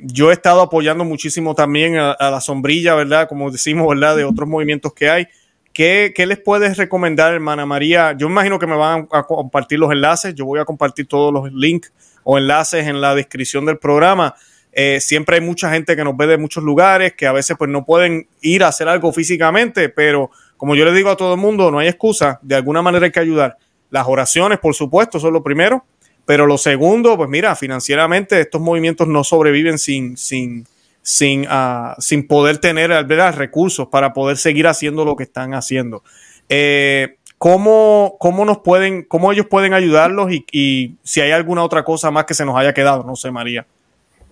Yo 0.02 0.30
he 0.30 0.32
estado 0.32 0.60
apoyando 0.60 1.04
muchísimo 1.04 1.54
también 1.54 1.96
a, 1.96 2.16
la 2.18 2.40
sombrilla, 2.40 2.94
¿verdad? 2.94 3.28
Como 3.28 3.50
decimos, 3.50 3.88
¿verdad? 3.88 4.16
De 4.16 4.24
otros 4.24 4.48
movimientos 4.48 4.92
que 4.92 5.10
hay. 5.10 5.26
¿Qué, 5.72 6.12
les 6.16 6.38
puedes 6.38 6.76
recomendar, 6.76 7.32
hermana 7.32 7.66
María? 7.66 8.12
Yo 8.12 8.28
imagino 8.28 8.58
que 8.58 8.66
me 8.66 8.76
van 8.76 9.08
a 9.10 9.22
compartir 9.24 9.78
los 9.78 9.90
enlaces. 9.90 10.34
Yo 10.34 10.44
voy 10.44 10.60
a 10.60 10.64
compartir 10.64 11.06
todos 11.06 11.32
los 11.32 11.52
links 11.52 11.92
o 12.24 12.38
enlaces 12.38 12.86
en 12.86 13.00
la 13.00 13.14
descripción 13.14 13.64
del 13.64 13.78
programa. 13.78 14.34
Eh, 14.72 15.00
siempre 15.00 15.36
hay 15.36 15.42
mucha 15.42 15.70
gente 15.70 15.96
que 15.96 16.04
nos 16.04 16.16
ve 16.16 16.26
de 16.26 16.38
muchos 16.38 16.62
lugares 16.62 17.14
que 17.14 17.26
a 17.26 17.32
veces 17.32 17.56
pues 17.58 17.70
no 17.70 17.84
pueden 17.84 18.28
ir 18.40 18.64
a 18.64 18.68
hacer 18.68 18.88
algo 18.88 19.12
físicamente, 19.12 19.88
pero 19.88 20.30
como 20.56 20.74
yo 20.74 20.84
le 20.84 20.92
digo 20.92 21.10
a 21.10 21.16
todo 21.16 21.34
el 21.34 21.40
mundo, 21.40 21.70
no 21.70 21.78
hay 21.78 21.88
excusa. 21.88 22.38
De 22.42 22.54
alguna 22.54 22.82
manera 22.82 23.06
hay 23.06 23.12
que 23.12 23.20
ayudar. 23.20 23.56
Las 23.90 24.06
oraciones, 24.06 24.58
por 24.58 24.74
supuesto, 24.74 25.18
son 25.18 25.32
lo 25.32 25.42
primero. 25.42 25.84
Pero 26.24 26.46
lo 26.46 26.58
segundo, 26.58 27.16
pues 27.16 27.28
mira, 27.28 27.56
financieramente 27.56 28.40
estos 28.40 28.60
movimientos 28.60 29.08
no 29.08 29.24
sobreviven 29.24 29.78
sin, 29.78 30.16
sin, 30.16 30.66
sin, 31.02 31.42
uh, 31.42 31.94
sin 31.98 32.26
poder 32.26 32.58
tener 32.58 32.90
¿verdad? 33.04 33.34
recursos 33.36 33.88
para 33.88 34.12
poder 34.12 34.36
seguir 34.36 34.66
haciendo 34.66 35.04
lo 35.04 35.16
que 35.16 35.24
están 35.24 35.54
haciendo. 35.54 36.02
Eh, 36.48 37.16
¿cómo, 37.38 38.16
¿cómo, 38.20 38.44
nos 38.44 38.58
pueden, 38.58 39.02
cómo 39.02 39.32
ellos 39.32 39.46
pueden 39.46 39.74
ayudarlos 39.74 40.30
y, 40.30 40.96
si 41.02 41.20
hay 41.20 41.32
alguna 41.32 41.64
otra 41.64 41.84
cosa 41.84 42.10
más 42.12 42.24
que 42.24 42.34
se 42.34 42.44
nos 42.44 42.56
haya 42.56 42.72
quedado? 42.72 43.02
No 43.02 43.16
sé, 43.16 43.32
María. 43.32 43.66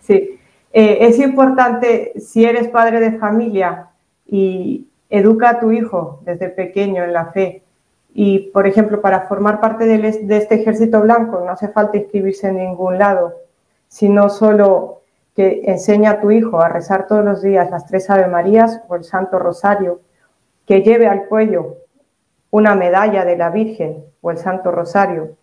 Sí, 0.00 0.38
eh, 0.72 0.98
es 1.00 1.18
importante, 1.18 2.12
si 2.20 2.44
eres 2.44 2.68
padre 2.68 3.00
de 3.00 3.18
familia 3.18 3.88
y 4.26 4.86
educa 5.08 5.50
a 5.50 5.58
tu 5.60 5.72
hijo 5.72 6.20
desde 6.24 6.50
pequeño 6.50 7.02
en 7.02 7.12
la 7.12 7.32
fe 7.32 7.62
Y, 8.12 8.50
por 8.50 8.66
ejemplo, 8.66 9.00
para 9.00 9.22
formar 9.22 9.60
parte 9.60 9.86
de 9.86 10.36
este 10.36 10.56
ejército 10.56 11.00
blanco 11.00 11.40
no 11.40 11.52
hace 11.52 11.68
falta 11.68 11.96
inscribirse 11.96 12.48
en 12.48 12.56
ningún 12.56 12.98
lado, 12.98 13.34
sino 13.88 14.28
solo 14.28 15.02
que 15.34 15.62
enseña 15.64 16.12
a 16.12 16.20
tu 16.20 16.30
hijo 16.30 16.60
a 16.60 16.68
rezar 16.68 17.06
todos 17.06 17.24
los 17.24 17.42
días 17.42 17.70
las 17.70 17.86
tres 17.86 18.10
Ave 18.10 18.26
Marías 18.26 18.82
o 18.88 18.96
el 18.96 19.04
Santo 19.04 19.38
Rosario, 19.38 20.00
que 20.66 20.82
lleve 20.82 21.06
al 21.06 21.26
cuello 21.26 21.76
una 22.50 22.74
medalla 22.74 23.24
de 23.24 23.36
la 23.36 23.50
Virgen 23.50 24.04
o 24.20 24.30
el 24.30 24.38
Santo 24.38 24.72
Rosario, 24.72 25.36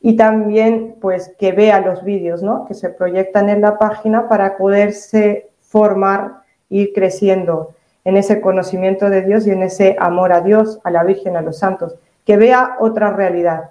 y 0.00 0.16
también 0.16 0.96
pues 1.00 1.34
que 1.38 1.52
vea 1.52 1.80
los 1.80 2.04
vídeos 2.04 2.42
¿no? 2.42 2.64
que 2.66 2.74
se 2.74 2.88
proyectan 2.88 3.50
en 3.50 3.60
la 3.60 3.78
página 3.78 4.28
para 4.28 4.56
poderse 4.56 5.50
formar, 5.60 6.42
ir 6.68 6.92
creciendo 6.94 7.74
en 8.10 8.16
ese 8.16 8.40
conocimiento 8.40 9.08
de 9.08 9.22
Dios 9.22 9.46
y 9.46 9.52
en 9.52 9.62
ese 9.62 9.94
amor 10.00 10.32
a 10.32 10.40
Dios, 10.40 10.80
a 10.82 10.90
la 10.90 11.04
Virgen, 11.04 11.36
a 11.36 11.42
los 11.42 11.58
santos, 11.58 11.96
que 12.26 12.36
vea 12.36 12.76
otra 12.80 13.12
realidad. 13.12 13.70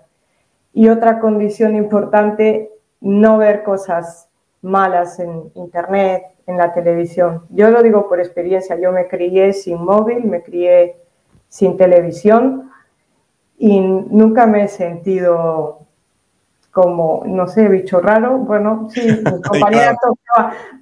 Y 0.74 0.88
otra 0.88 1.20
condición 1.20 1.76
importante, 1.76 2.72
no 3.02 3.38
ver 3.38 3.64
cosas 3.64 4.30
malas 4.62 5.20
en 5.20 5.52
internet, 5.56 6.24
en 6.48 6.58
la 6.58 6.74
televisión. 6.74 7.44
Yo 7.50 7.70
lo 7.70 7.84
digo 7.84 8.08
por 8.08 8.20
experiencia, 8.20 8.80
yo 8.80 8.94
me 8.94 9.10
crié 9.10 9.52
sin 9.52 9.84
móvil, 9.84 10.24
me 10.24 10.42
crié 10.42 10.96
sin 11.50 11.76
televisión 11.76 12.72
y 13.58 13.82
nunca 13.82 14.48
me 14.48 14.64
he 14.64 14.68
sentido 14.70 15.79
como, 16.82 17.24
no 17.26 17.46
sé, 17.48 17.68
bicho 17.68 18.00
raro. 18.00 18.38
Bueno, 18.38 18.88
sí, 18.90 19.02
mis 19.06 19.42
compañeras 19.42 19.98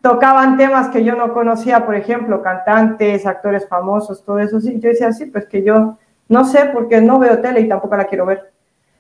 tocaban 0.04 0.56
temas 0.56 0.90
que 0.90 1.04
yo 1.04 1.16
no 1.16 1.34
conocía, 1.34 1.86
por 1.86 1.96
ejemplo, 1.96 2.44
cantantes, 2.44 3.26
actores 3.26 3.68
famosos, 3.68 4.24
todo 4.24 4.38
eso. 4.38 4.60
Sí, 4.60 4.80
yo 4.80 4.90
decía, 4.90 5.12
sí, 5.12 5.26
pues 5.26 5.48
que 5.48 5.64
yo 5.64 5.98
no 6.30 6.46
sé 6.46 6.70
porque 6.72 7.02
no 7.02 7.18
veo 7.18 7.42
tele 7.42 7.62
y 7.62 7.68
tampoco 7.68 7.96
la 7.98 8.06
quiero 8.06 8.28
ver, 8.28 8.52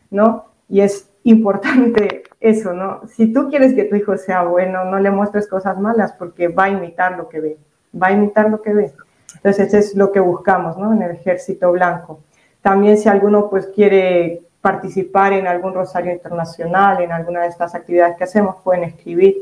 ¿no? 0.09 0.45
Y 0.69 0.81
es 0.81 1.07
importante 1.23 2.23
eso, 2.39 2.73
¿no? 2.73 3.01
Si 3.07 3.31
tú 3.31 3.47
quieres 3.49 3.75
que 3.75 3.83
tu 3.83 3.95
hijo 3.95 4.17
sea 4.17 4.41
bueno, 4.43 4.83
no 4.85 4.99
le 4.99 5.11
muestres 5.11 5.47
cosas 5.47 5.79
malas 5.79 6.13
porque 6.13 6.47
va 6.47 6.63
a 6.63 6.69
imitar 6.69 7.15
lo 7.15 7.29
que 7.29 7.39
ve, 7.39 7.57
va 7.93 8.07
a 8.07 8.13
imitar 8.13 8.49
lo 8.49 8.63
que 8.63 8.73
ve. 8.73 8.93
Entonces, 9.35 9.67
eso 9.67 9.77
es 9.77 9.95
lo 9.95 10.11
que 10.11 10.19
buscamos, 10.19 10.77
¿no? 10.79 10.93
En 10.93 11.03
el 11.03 11.11
ejército 11.11 11.71
blanco. 11.71 12.21
También 12.63 12.97
si 12.97 13.07
alguno 13.07 13.51
pues 13.51 13.67
quiere 13.67 14.46
participar 14.67 15.31
en 15.31 15.47
algún 15.47 15.73
rosario 15.73 16.11
internacional, 16.11 17.01
en 17.01 17.13
alguna 17.13 17.43
de 17.43 17.47
estas 17.47 17.73
actividades 17.73 18.17
que 18.17 18.25
hacemos, 18.25 18.57
pueden 18.65 18.83
escribir 18.83 19.33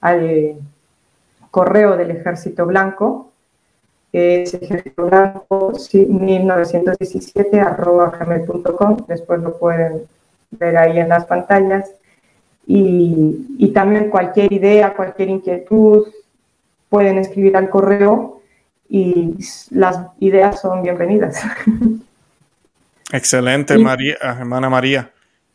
al 0.00 0.56
correo 1.52 1.96
del 1.96 2.10
Ejército 2.10 2.66
Blanco, 2.66 3.30
es 4.12 4.52
ejército 4.54 5.06
blanco 5.06 5.72
1917 5.92 7.64
gmail.com, 8.20 8.96
después 9.06 9.40
lo 9.42 9.58
pueden 9.58 10.02
ver 10.50 10.76
ahí 10.76 10.98
en 10.98 11.08
las 11.08 11.24
pantallas. 11.24 11.92
Y 12.66 13.68
también 13.72 14.10
cualquier 14.10 14.52
idea, 14.52 14.94
cualquier 14.94 15.28
inquietud, 15.28 16.08
pueden 16.88 17.18
escribir 17.18 17.56
al 17.56 17.70
correo 17.70 18.40
y 18.88 19.36
las 19.70 20.00
ideas 20.18 20.60
son 20.60 20.82
bienvenidas. 20.82 21.40
Excelente, 23.12 23.78
María, 23.78 24.16
ah, 24.20 24.36
hermana 24.38 24.68
María. 24.70 25.12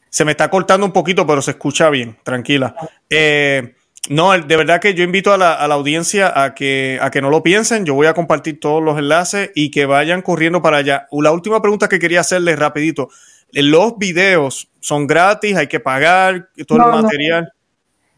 Se 0.10 0.26
me 0.26 0.32
está 0.32 0.50
cortando 0.50 0.86
un 0.86 0.92
poquito, 0.92 1.26
pero 1.26 1.42
se 1.42 1.52
escucha 1.52 1.90
bien, 1.90 2.18
tranquila. 2.24 2.76
Eh, 3.10 3.76
no, 4.10 4.32
de 4.32 4.58
verdad 4.58 4.80
que 4.80 4.94
yo 4.94 5.04
invito 5.04 5.34
a 5.34 5.38
la, 5.38 5.54
audiencia 5.54 6.44
a 6.44 6.56
que, 6.56 6.98
a 7.02 7.12
que 7.12 7.22
no 7.22 7.30
lo 7.30 7.44
piensen. 7.44 7.86
Yo 7.86 7.94
voy 7.94 8.08
a 8.08 8.14
compartir 8.14 8.60
todos 8.60 8.82
los 8.82 8.98
enlaces 8.98 9.52
y 9.54 9.70
que 9.72 9.86
vayan 9.86 10.22
corriendo 10.22 10.62
para 10.62 10.78
allá. 10.78 11.08
La 11.12 11.32
última 11.32 11.62
pregunta 11.62 11.88
que 11.88 12.00
quería 12.00 12.22
hacerles 12.22 12.58
rapidito. 12.58 13.10
Los 13.52 13.98
videos 13.98 14.72
son 14.80 15.06
gratis, 15.06 15.56
hay 15.58 15.68
que 15.68 15.80
pagar 15.80 16.50
todo 16.68 16.80
el 16.80 17.04
material. 17.04 17.52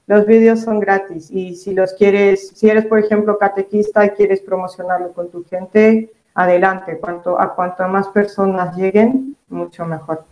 Los 0.07 0.25
videos 0.25 0.61
son 0.61 0.79
gratis 0.79 1.29
y 1.31 1.55
si 1.55 1.73
los 1.73 1.93
quieres, 1.93 2.49
si 2.55 2.69
eres 2.69 2.85
por 2.85 2.99
ejemplo 2.99 3.37
catequista 3.37 4.05
y 4.05 4.09
quieres 4.09 4.41
promocionarlo 4.41 5.13
con 5.13 5.31
tu 5.31 5.45
gente, 5.45 6.11
adelante. 6.35 6.97
Cuanto, 6.99 7.39
a 7.39 7.53
cuanto 7.53 7.87
más 7.87 8.07
personas 8.07 8.75
lleguen, 8.75 9.35
mucho 9.49 9.85
mejor. 9.85 10.25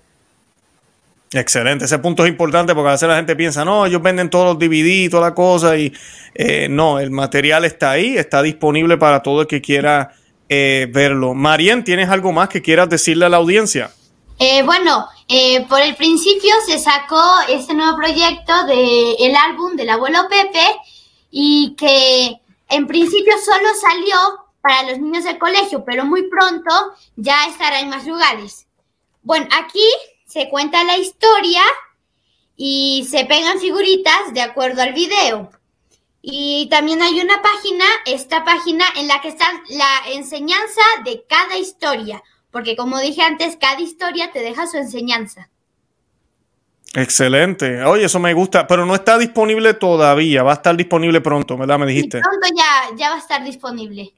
Excelente, 1.32 1.86
ese 1.86 2.00
punto 2.00 2.24
es 2.26 2.30
importante 2.30 2.74
porque 2.74 2.90
a 2.90 2.92
veces 2.94 3.08
la 3.08 3.18
gente 3.18 3.36
piensa, 3.36 3.64
no, 3.64 3.86
ellos 3.86 4.02
venden 4.02 4.32
todos 4.32 4.46
los 4.46 4.58
DVD 4.58 4.88
y 4.88 5.10
toda 5.10 5.30
la 5.30 5.36
cosa 5.36 5.78
y 5.78 5.94
eh, 6.34 6.68
no, 6.68 7.00
el 7.00 7.12
material 7.12 7.66
está 7.66 7.92
ahí, 7.92 8.18
está 8.18 8.42
disponible 8.42 8.98
para 8.98 9.22
todo 9.22 9.42
el 9.42 9.48
que 9.48 9.62
quiera 9.62 10.12
eh, 10.48 10.88
verlo. 10.92 11.36
Marien, 11.36 11.84
¿tienes 11.84 12.10
algo 12.10 12.32
más 12.32 12.50
que 12.50 12.64
quieras 12.64 12.90
decirle 12.90 13.28
a 13.28 13.30
la 13.30 13.38
audiencia? 13.38 13.92
Eh, 14.40 14.64
bueno, 14.64 15.08
por 15.68 15.82
el 15.82 15.96
principio 15.96 16.52
se 16.66 16.80
sacó 16.80 17.22
este 17.48 17.76
nuevo 17.76 17.96
proyecto 17.96 18.66
del 18.66 19.16
el 19.20 19.36
álbum 19.36 19.76
del 19.76 19.90
abuelo 19.90 20.22
Pepe 20.28 20.66
y 21.30 21.76
que 21.78 22.40
en 22.70 22.88
principio 22.88 23.34
solo 23.46 23.68
salió 23.80 24.49
para 24.62 24.84
los 24.84 25.00
niños 25.00 25.24
del 25.24 25.38
colegio, 25.38 25.84
pero 25.86 26.06
muy 26.06 26.30
pronto 26.30 26.72
ya 27.16 27.48
estará 27.48 27.80
en 27.80 27.90
más 27.90 28.06
lugares. 28.06 28.68
Bueno, 29.22 29.48
aquí 29.52 29.86
se 30.26 30.50
cuenta 30.50 30.84
la 30.84 30.98
historia 30.98 31.62
y 32.56 33.08
se 33.10 33.26
pegan 33.26 33.60
figuritas 33.60 34.34
de 34.34 34.42
acuerdo 34.42 34.82
al 34.82 34.94
video. 34.94 35.50
Y 36.22 36.68
también 36.70 37.02
hay 37.02 37.20
una 37.22 37.42
página, 37.42 37.86
esta 38.06 38.44
página 38.44 38.86
en 38.98 39.08
la 39.08 39.22
que 39.22 39.30
está 39.30 39.46
la 39.70 40.12
enseñanza 40.14 40.82
de 41.06 41.24
cada 41.28 41.58
historia, 41.58 42.22
porque 42.52 42.76
como 42.76 43.00
dije 43.00 43.22
antes, 43.22 43.58
cada 43.60 43.80
historia 43.80 44.32
te 44.32 44.40
deja 44.40 44.68
su 44.68 44.78
enseñanza. 44.78 45.50
Excelente. 46.96 47.84
Oye, 47.84 48.06
eso 48.06 48.20
me 48.20 48.34
gusta, 48.34 48.68
pero 48.68 48.86
no 48.86 48.96
está 48.96 49.18
disponible 49.18 49.76
todavía, 49.76 50.44
va 50.44 50.52
a 50.52 50.56
estar 50.56 50.76
disponible 50.76 51.22
pronto, 51.22 51.56
¿verdad? 51.56 51.80
Me 51.80 51.86
dijiste. 51.86 52.20
pronto 52.20 52.48
ya, 52.56 52.96
ya 52.98 53.10
va 53.10 53.16
a 53.16 53.20
estar 53.20 53.44
disponible. 53.44 54.14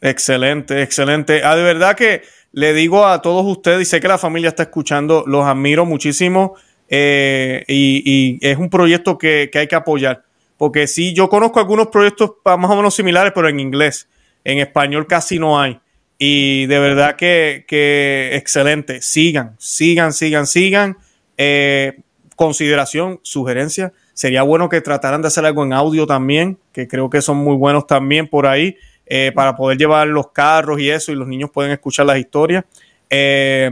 Excelente, 0.00 0.82
excelente. 0.82 1.42
Ah, 1.44 1.56
de 1.56 1.62
verdad 1.62 1.96
que 1.96 2.22
le 2.52 2.72
digo 2.72 3.06
a 3.06 3.22
todos 3.22 3.44
ustedes, 3.46 3.82
y 3.82 3.84
sé 3.84 4.00
que 4.00 4.08
la 4.08 4.18
familia 4.18 4.48
está 4.48 4.64
escuchando, 4.64 5.24
los 5.26 5.44
admiro 5.44 5.84
muchísimo 5.84 6.54
eh, 6.88 7.64
y, 7.68 8.38
es 8.40 8.56
un 8.58 8.70
proyecto 8.70 9.18
que, 9.18 9.50
hay 9.52 9.66
que 9.66 9.74
apoyar. 9.74 10.24
Porque 10.56 10.86
sí, 10.86 11.12
yo 11.12 11.28
conozco 11.28 11.60
algunos 11.60 11.88
proyectos 11.88 12.32
más 12.44 12.70
o 12.70 12.76
menos 12.76 12.94
similares, 12.94 13.32
pero 13.34 13.48
en 13.48 13.60
inglés. 13.60 14.08
En 14.44 14.58
español 14.58 15.06
casi 15.06 15.38
no 15.38 15.60
hay. 15.60 15.80
Y 16.18 16.64
de 16.66 16.78
verdad 16.78 17.16
que, 17.16 18.30
excelente. 18.32 19.02
Sigan, 19.02 19.54
sigan, 19.58 20.12
sigan, 20.12 20.46
sigan. 20.46 20.96
Eh, 21.36 21.98
consideración, 22.36 23.20
sugerencia. 23.22 23.92
Sería 24.14 24.42
bueno 24.42 24.68
que 24.68 24.80
trataran 24.80 25.20
de 25.20 25.28
hacer 25.28 25.44
algo 25.44 25.64
en 25.64 25.74
audio 25.74 26.06
también, 26.06 26.58
que 26.72 26.88
creo 26.88 27.10
que 27.10 27.20
son 27.20 27.36
muy 27.36 27.56
buenos 27.56 27.86
también 27.86 28.28
por 28.28 28.46
ahí. 28.46 28.76
Eh, 29.08 29.30
para 29.32 29.54
poder 29.54 29.78
llevar 29.78 30.08
los 30.08 30.32
carros 30.32 30.80
y 30.80 30.90
eso, 30.90 31.12
y 31.12 31.14
los 31.14 31.28
niños 31.28 31.50
pueden 31.50 31.70
escuchar 31.70 32.06
las 32.06 32.18
historias. 32.18 32.64
Eh, 33.08 33.70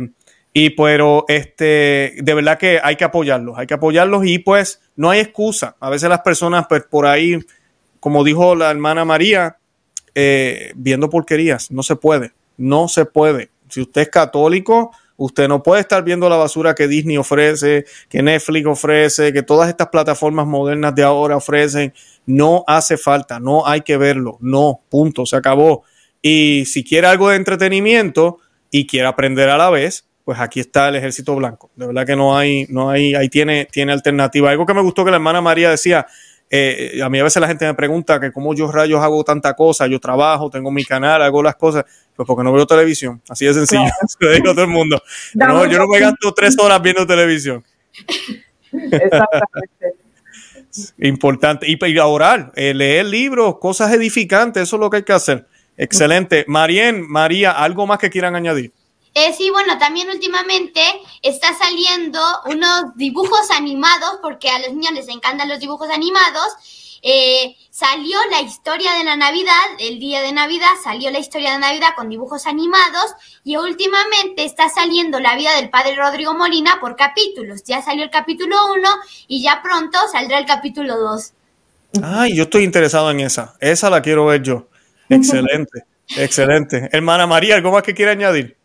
y 0.52 0.70
pero 0.70 1.24
este, 1.26 2.14
de 2.22 2.34
verdad 2.34 2.56
que 2.56 2.80
hay 2.80 2.94
que 2.94 3.02
apoyarlos, 3.02 3.58
hay 3.58 3.66
que 3.66 3.74
apoyarlos 3.74 4.24
y 4.24 4.38
pues 4.38 4.80
no 4.94 5.10
hay 5.10 5.18
excusa. 5.18 5.74
A 5.80 5.90
veces 5.90 6.08
las 6.08 6.20
personas, 6.20 6.66
pues 6.68 6.84
por 6.84 7.06
ahí, 7.06 7.40
como 7.98 8.22
dijo 8.22 8.54
la 8.54 8.70
hermana 8.70 9.04
María, 9.04 9.56
eh, 10.14 10.72
viendo 10.76 11.10
porquerías, 11.10 11.72
no 11.72 11.82
se 11.82 11.96
puede, 11.96 12.30
no 12.56 12.86
se 12.86 13.04
puede. 13.04 13.50
Si 13.68 13.80
usted 13.80 14.02
es 14.02 14.08
católico, 14.10 14.92
usted 15.16 15.48
no 15.48 15.60
puede 15.60 15.80
estar 15.80 16.04
viendo 16.04 16.28
la 16.28 16.36
basura 16.36 16.76
que 16.76 16.86
Disney 16.86 17.16
ofrece, 17.16 17.84
que 18.08 18.22
Netflix 18.22 18.66
ofrece, 18.66 19.32
que 19.32 19.42
todas 19.42 19.68
estas 19.68 19.88
plataformas 19.88 20.46
modernas 20.46 20.94
de 20.94 21.02
ahora 21.02 21.36
ofrecen. 21.36 21.92
No 22.26 22.64
hace 22.66 22.96
falta, 22.96 23.38
no 23.38 23.66
hay 23.66 23.82
que 23.82 23.96
verlo, 23.96 24.38
no, 24.40 24.80
punto, 24.88 25.26
se 25.26 25.36
acabó. 25.36 25.84
Y 26.22 26.64
si 26.66 26.84
quiere 26.84 27.06
algo 27.06 27.28
de 27.28 27.36
entretenimiento 27.36 28.38
y 28.70 28.86
quiere 28.86 29.06
aprender 29.06 29.50
a 29.50 29.58
la 29.58 29.70
vez, 29.70 30.08
pues 30.24 30.40
aquí 30.40 30.60
está 30.60 30.88
el 30.88 30.96
Ejército 30.96 31.36
Blanco. 31.36 31.70
De 31.76 31.86
verdad 31.86 32.06
que 32.06 32.16
no 32.16 32.36
hay, 32.36 32.66
no 32.70 32.88
hay, 32.88 33.14
ahí 33.14 33.28
tiene, 33.28 33.68
tiene 33.70 33.92
alternativa. 33.92 34.50
Algo 34.50 34.64
que 34.64 34.74
me 34.74 34.80
gustó 34.80 35.04
que 35.04 35.10
la 35.10 35.18
hermana 35.18 35.42
María 35.42 35.70
decía, 35.70 36.06
eh, 36.50 37.00
a 37.02 37.08
mí 37.10 37.18
a 37.18 37.24
veces 37.24 37.40
la 37.40 37.48
gente 37.48 37.66
me 37.66 37.74
pregunta 37.74 38.20
que 38.20 38.32
cómo 38.32 38.54
yo 38.54 38.70
rayos 38.70 39.00
hago 39.02 39.24
tanta 39.24 39.54
cosa, 39.54 39.86
yo 39.86 39.98
trabajo, 39.98 40.50
tengo 40.50 40.70
mi 40.70 40.84
canal, 40.84 41.20
hago 41.22 41.42
las 41.42 41.56
cosas, 41.56 41.84
pues 42.14 42.26
porque 42.26 42.42
no 42.44 42.52
veo 42.52 42.66
televisión, 42.66 43.20
así 43.28 43.44
de 43.44 43.54
sencillo, 43.54 43.82
se 44.06 44.16
lo 44.24 44.30
digo 44.30 44.50
a 44.50 44.54
todo 44.54 44.64
el 44.64 44.70
mundo. 44.70 45.02
No, 45.34 45.66
yo 45.66 45.78
no 45.78 45.86
me 45.88 46.00
gasto 46.00 46.32
tres 46.32 46.56
horas 46.58 46.80
viendo 46.80 47.06
televisión. 47.06 47.64
Exactamente. 48.72 50.03
Importante. 50.98 51.66
Y, 51.68 51.78
y 51.84 51.98
orar, 51.98 52.52
eh, 52.56 52.74
leer 52.74 53.06
libros, 53.06 53.58
cosas 53.58 53.92
edificantes, 53.92 54.64
eso 54.64 54.76
es 54.76 54.80
lo 54.80 54.90
que 54.90 54.98
hay 54.98 55.04
que 55.04 55.12
hacer. 55.12 55.46
Excelente. 55.76 56.44
Marien, 56.48 57.08
María, 57.08 57.52
¿algo 57.52 57.86
más 57.86 57.98
que 57.98 58.10
quieran 58.10 58.36
añadir? 58.36 58.72
Eh, 59.14 59.32
sí, 59.32 59.48
bueno, 59.50 59.78
también 59.78 60.08
últimamente 60.10 60.80
está 61.22 61.54
saliendo 61.56 62.20
unos 62.46 62.96
dibujos 62.96 63.50
animados, 63.56 64.18
porque 64.20 64.48
a 64.48 64.58
los 64.58 64.72
niños 64.72 64.92
les 64.92 65.08
encantan 65.08 65.48
los 65.48 65.60
dibujos 65.60 65.88
animados. 65.90 66.83
Eh, 67.06 67.54
salió 67.68 68.16
la 68.30 68.40
historia 68.40 68.94
de 68.94 69.04
la 69.04 69.14
Navidad, 69.14 69.52
el 69.78 69.98
día 69.98 70.22
de 70.22 70.32
Navidad 70.32 70.70
salió 70.82 71.10
la 71.10 71.18
historia 71.18 71.52
de 71.52 71.58
Navidad 71.58 71.88
con 71.94 72.08
dibujos 72.08 72.46
animados 72.46 73.14
y 73.44 73.56
últimamente 73.56 74.46
está 74.46 74.70
saliendo 74.70 75.20
la 75.20 75.36
vida 75.36 75.54
del 75.56 75.68
padre 75.68 75.96
Rodrigo 75.96 76.32
Molina 76.32 76.78
por 76.80 76.96
capítulos. 76.96 77.62
Ya 77.64 77.82
salió 77.82 78.04
el 78.04 78.10
capítulo 78.10 78.56
1 78.74 78.88
y 79.28 79.42
ya 79.42 79.60
pronto 79.62 79.98
saldrá 80.10 80.38
el 80.38 80.46
capítulo 80.46 80.96
2. 80.96 81.32
Ay, 82.02 82.34
yo 82.34 82.44
estoy 82.44 82.64
interesado 82.64 83.10
en 83.10 83.20
esa. 83.20 83.54
Esa 83.60 83.90
la 83.90 84.00
quiero 84.00 84.24
ver 84.24 84.42
yo. 84.42 84.68
Excelente, 85.10 85.84
excelente. 86.16 86.88
Hermana 86.90 87.26
María, 87.26 87.56
¿algo 87.56 87.70
más 87.70 87.82
que 87.82 87.92
quiere 87.92 88.12
añadir? 88.12 88.56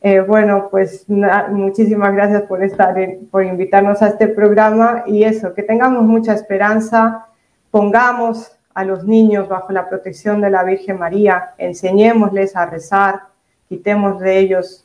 Eh, 0.00 0.20
bueno, 0.20 0.68
pues 0.70 1.04
muchísimas 1.08 2.14
gracias 2.14 2.42
por 2.42 2.62
estar, 2.62 2.94
por 3.30 3.44
invitarnos 3.44 4.00
a 4.00 4.08
este 4.08 4.28
programa 4.28 5.04
y 5.06 5.24
eso, 5.24 5.52
que 5.52 5.62
tengamos 5.62 6.02
mucha 6.04 6.32
esperanza, 6.32 7.26
pongamos 7.74 8.52
a 8.72 8.84
los 8.84 9.02
niños 9.02 9.48
bajo 9.48 9.72
la 9.72 9.88
protección 9.88 10.40
de 10.40 10.48
la 10.48 10.62
Virgen 10.62 10.96
María, 10.96 11.54
enseñémosles 11.58 12.54
a 12.54 12.66
rezar, 12.66 13.22
quitemos 13.68 14.20
de 14.20 14.38
ellos 14.38 14.84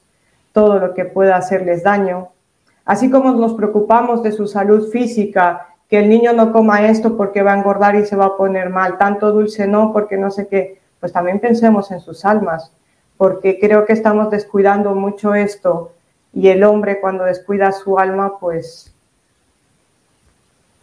todo 0.53 0.79
lo 0.79 0.95
que 0.95 1.05
pueda 1.05 1.35
hacerles 1.35 1.83
daño, 1.83 2.29
así 2.85 3.11
como 3.11 3.31
nos 3.33 3.53
preocupamos 3.53 4.23
de 4.23 4.31
su 4.31 4.47
salud 4.47 4.89
física, 4.89 5.67
que 5.87 5.99
el 5.99 6.09
niño 6.09 6.33
no 6.33 6.51
coma 6.51 6.87
esto 6.87 7.15
porque 7.15 7.43
va 7.43 7.53
a 7.53 7.59
engordar 7.59 7.93
y 7.93 8.07
se 8.07 8.15
va 8.15 8.25
a 8.25 8.37
poner 8.37 8.71
mal, 8.71 8.97
tanto 8.97 9.31
dulce 9.33 9.67
no 9.67 9.93
porque 9.93 10.17
no 10.17 10.31
sé 10.31 10.47
qué, 10.47 10.81
pues 10.99 11.13
también 11.13 11.39
pensemos 11.39 11.91
en 11.91 11.99
sus 11.99 12.25
almas 12.25 12.71
porque 13.17 13.59
creo 13.59 13.85
que 13.85 13.93
estamos 13.93 14.31
descuidando 14.31 14.95
mucho 14.95 15.35
esto 15.35 15.91
y 16.33 16.47
el 16.47 16.63
hombre 16.63 16.99
cuando 16.99 17.23
descuida 17.25 17.71
su 17.71 17.99
alma, 17.99 18.39
pues... 18.39 18.91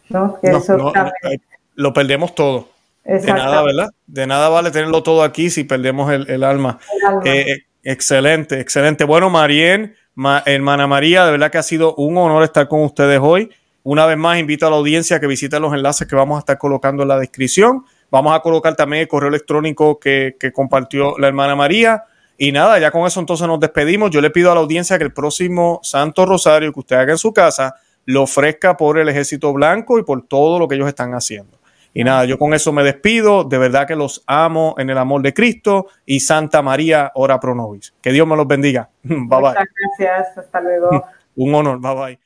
¿no? 0.09 0.39
Eh, 0.41 0.53
lo 1.77 1.93
perdemos 1.93 2.35
todo. 2.35 2.71
De 3.05 3.33
nada, 3.33 3.63
¿verdad? 3.63 3.91
De 4.07 4.27
nada 4.27 4.49
vale 4.49 4.73
tenerlo 4.73 5.05
todo 5.05 5.23
aquí 5.23 5.49
si 5.49 5.63
perdemos 5.63 6.13
el, 6.13 6.43
alma. 6.43 6.81
Eh, 7.25 7.45
eh, 7.49 7.67
excelente, 7.85 8.59
excelente. 8.59 9.05
Bueno, 9.05 9.31
Marien, 9.31 9.95
hermana 10.45 10.89
María, 10.89 11.25
de 11.25 11.31
verdad 11.31 11.53
que 11.53 11.59
ha 11.59 11.63
sido 11.63 11.95
un 11.95 12.19
honor 12.19 12.43
estar 12.43 12.67
con 12.67 12.83
ustedes 12.83 13.21
hoy. 13.23 13.51
Una 13.85 14.07
vez 14.07 14.17
más, 14.17 14.41
invito 14.41 14.67
a 14.67 14.71
la 14.71 14.77
audiencia 14.77 15.19
a 15.19 15.21
que 15.21 15.29
visite 15.29 15.61
los 15.61 15.73
enlaces 15.73 16.09
que 16.09 16.17
vamos 16.17 16.37
a 16.37 16.41
estar 16.41 16.59
colocando 16.59 17.05
en 17.05 17.09
la 17.09 17.19
descripción. 17.19 17.85
Vamos 18.11 18.35
a 18.35 18.41
colocar 18.41 18.75
también 18.75 19.03
el 19.03 19.09
correo 19.09 19.29
electrónico 19.29 20.01
que, 20.01 20.37
que 20.41 20.53
compartió 20.53 21.17
la 21.19 21.29
hermana 21.29 21.55
María 21.55 22.03
y 22.39 22.53
nada, 22.53 22.79
ya 22.79 22.91
con 22.91 23.07
eso 23.07 23.21
entonces 23.21 23.47
nos 23.47 23.61
despedimos. 23.61 24.11
Yo 24.11 24.21
le 24.21 24.31
pido 24.31 24.51
a 24.51 24.55
la 24.55 24.61
audiencia 24.61 24.99
que 24.99 25.05
el 25.05 25.13
próximo 25.13 25.81
Santo 25.83 26.27
Rosario 26.27 26.73
que 26.73 26.81
usted 26.81 26.97
haga 26.97 27.13
en 27.13 27.19
su 27.19 27.33
casa 27.33 27.77
lo 28.05 28.23
ofrezca 28.23 28.77
por 28.77 28.99
el 28.99 29.09
Ejército 29.09 29.53
Blanco 29.53 29.99
y 29.99 30.03
por 30.03 30.27
todo 30.27 30.59
lo 30.59 30.69
que 30.69 30.77
ellos 30.77 30.89
están 30.89 31.13
haciendo. 31.15 31.56
Y 31.99 32.05
nada, 32.05 32.27
yo 32.27 32.39
con 32.39 32.53
eso 32.53 32.75
me 32.75 32.83
despido. 32.83 33.45
De 33.45 33.57
verdad 33.57 33.87
que 33.87 33.97
los 33.97 34.23
amo 34.27 34.75
en 34.77 34.91
el 34.91 34.99
amor 34.99 35.23
de 35.23 35.33
Cristo 35.33 35.87
y 36.05 36.21
Santa 36.21 36.61
María, 36.61 37.11
ora 37.15 37.41
pro 37.41 37.55
nobis. 37.55 37.95
Que 38.03 38.13
Dios 38.13 38.27
me 38.27 38.37
los 38.37 38.47
bendiga. 38.47 38.91
Bye 39.03 39.25
Muchas 39.25 39.65
gracias. 39.99 40.37
Hasta 40.37 40.61
luego. 40.61 40.91
Un 41.37 41.55
honor. 41.55 41.81
Bye 41.81 41.95
bye. 41.95 42.26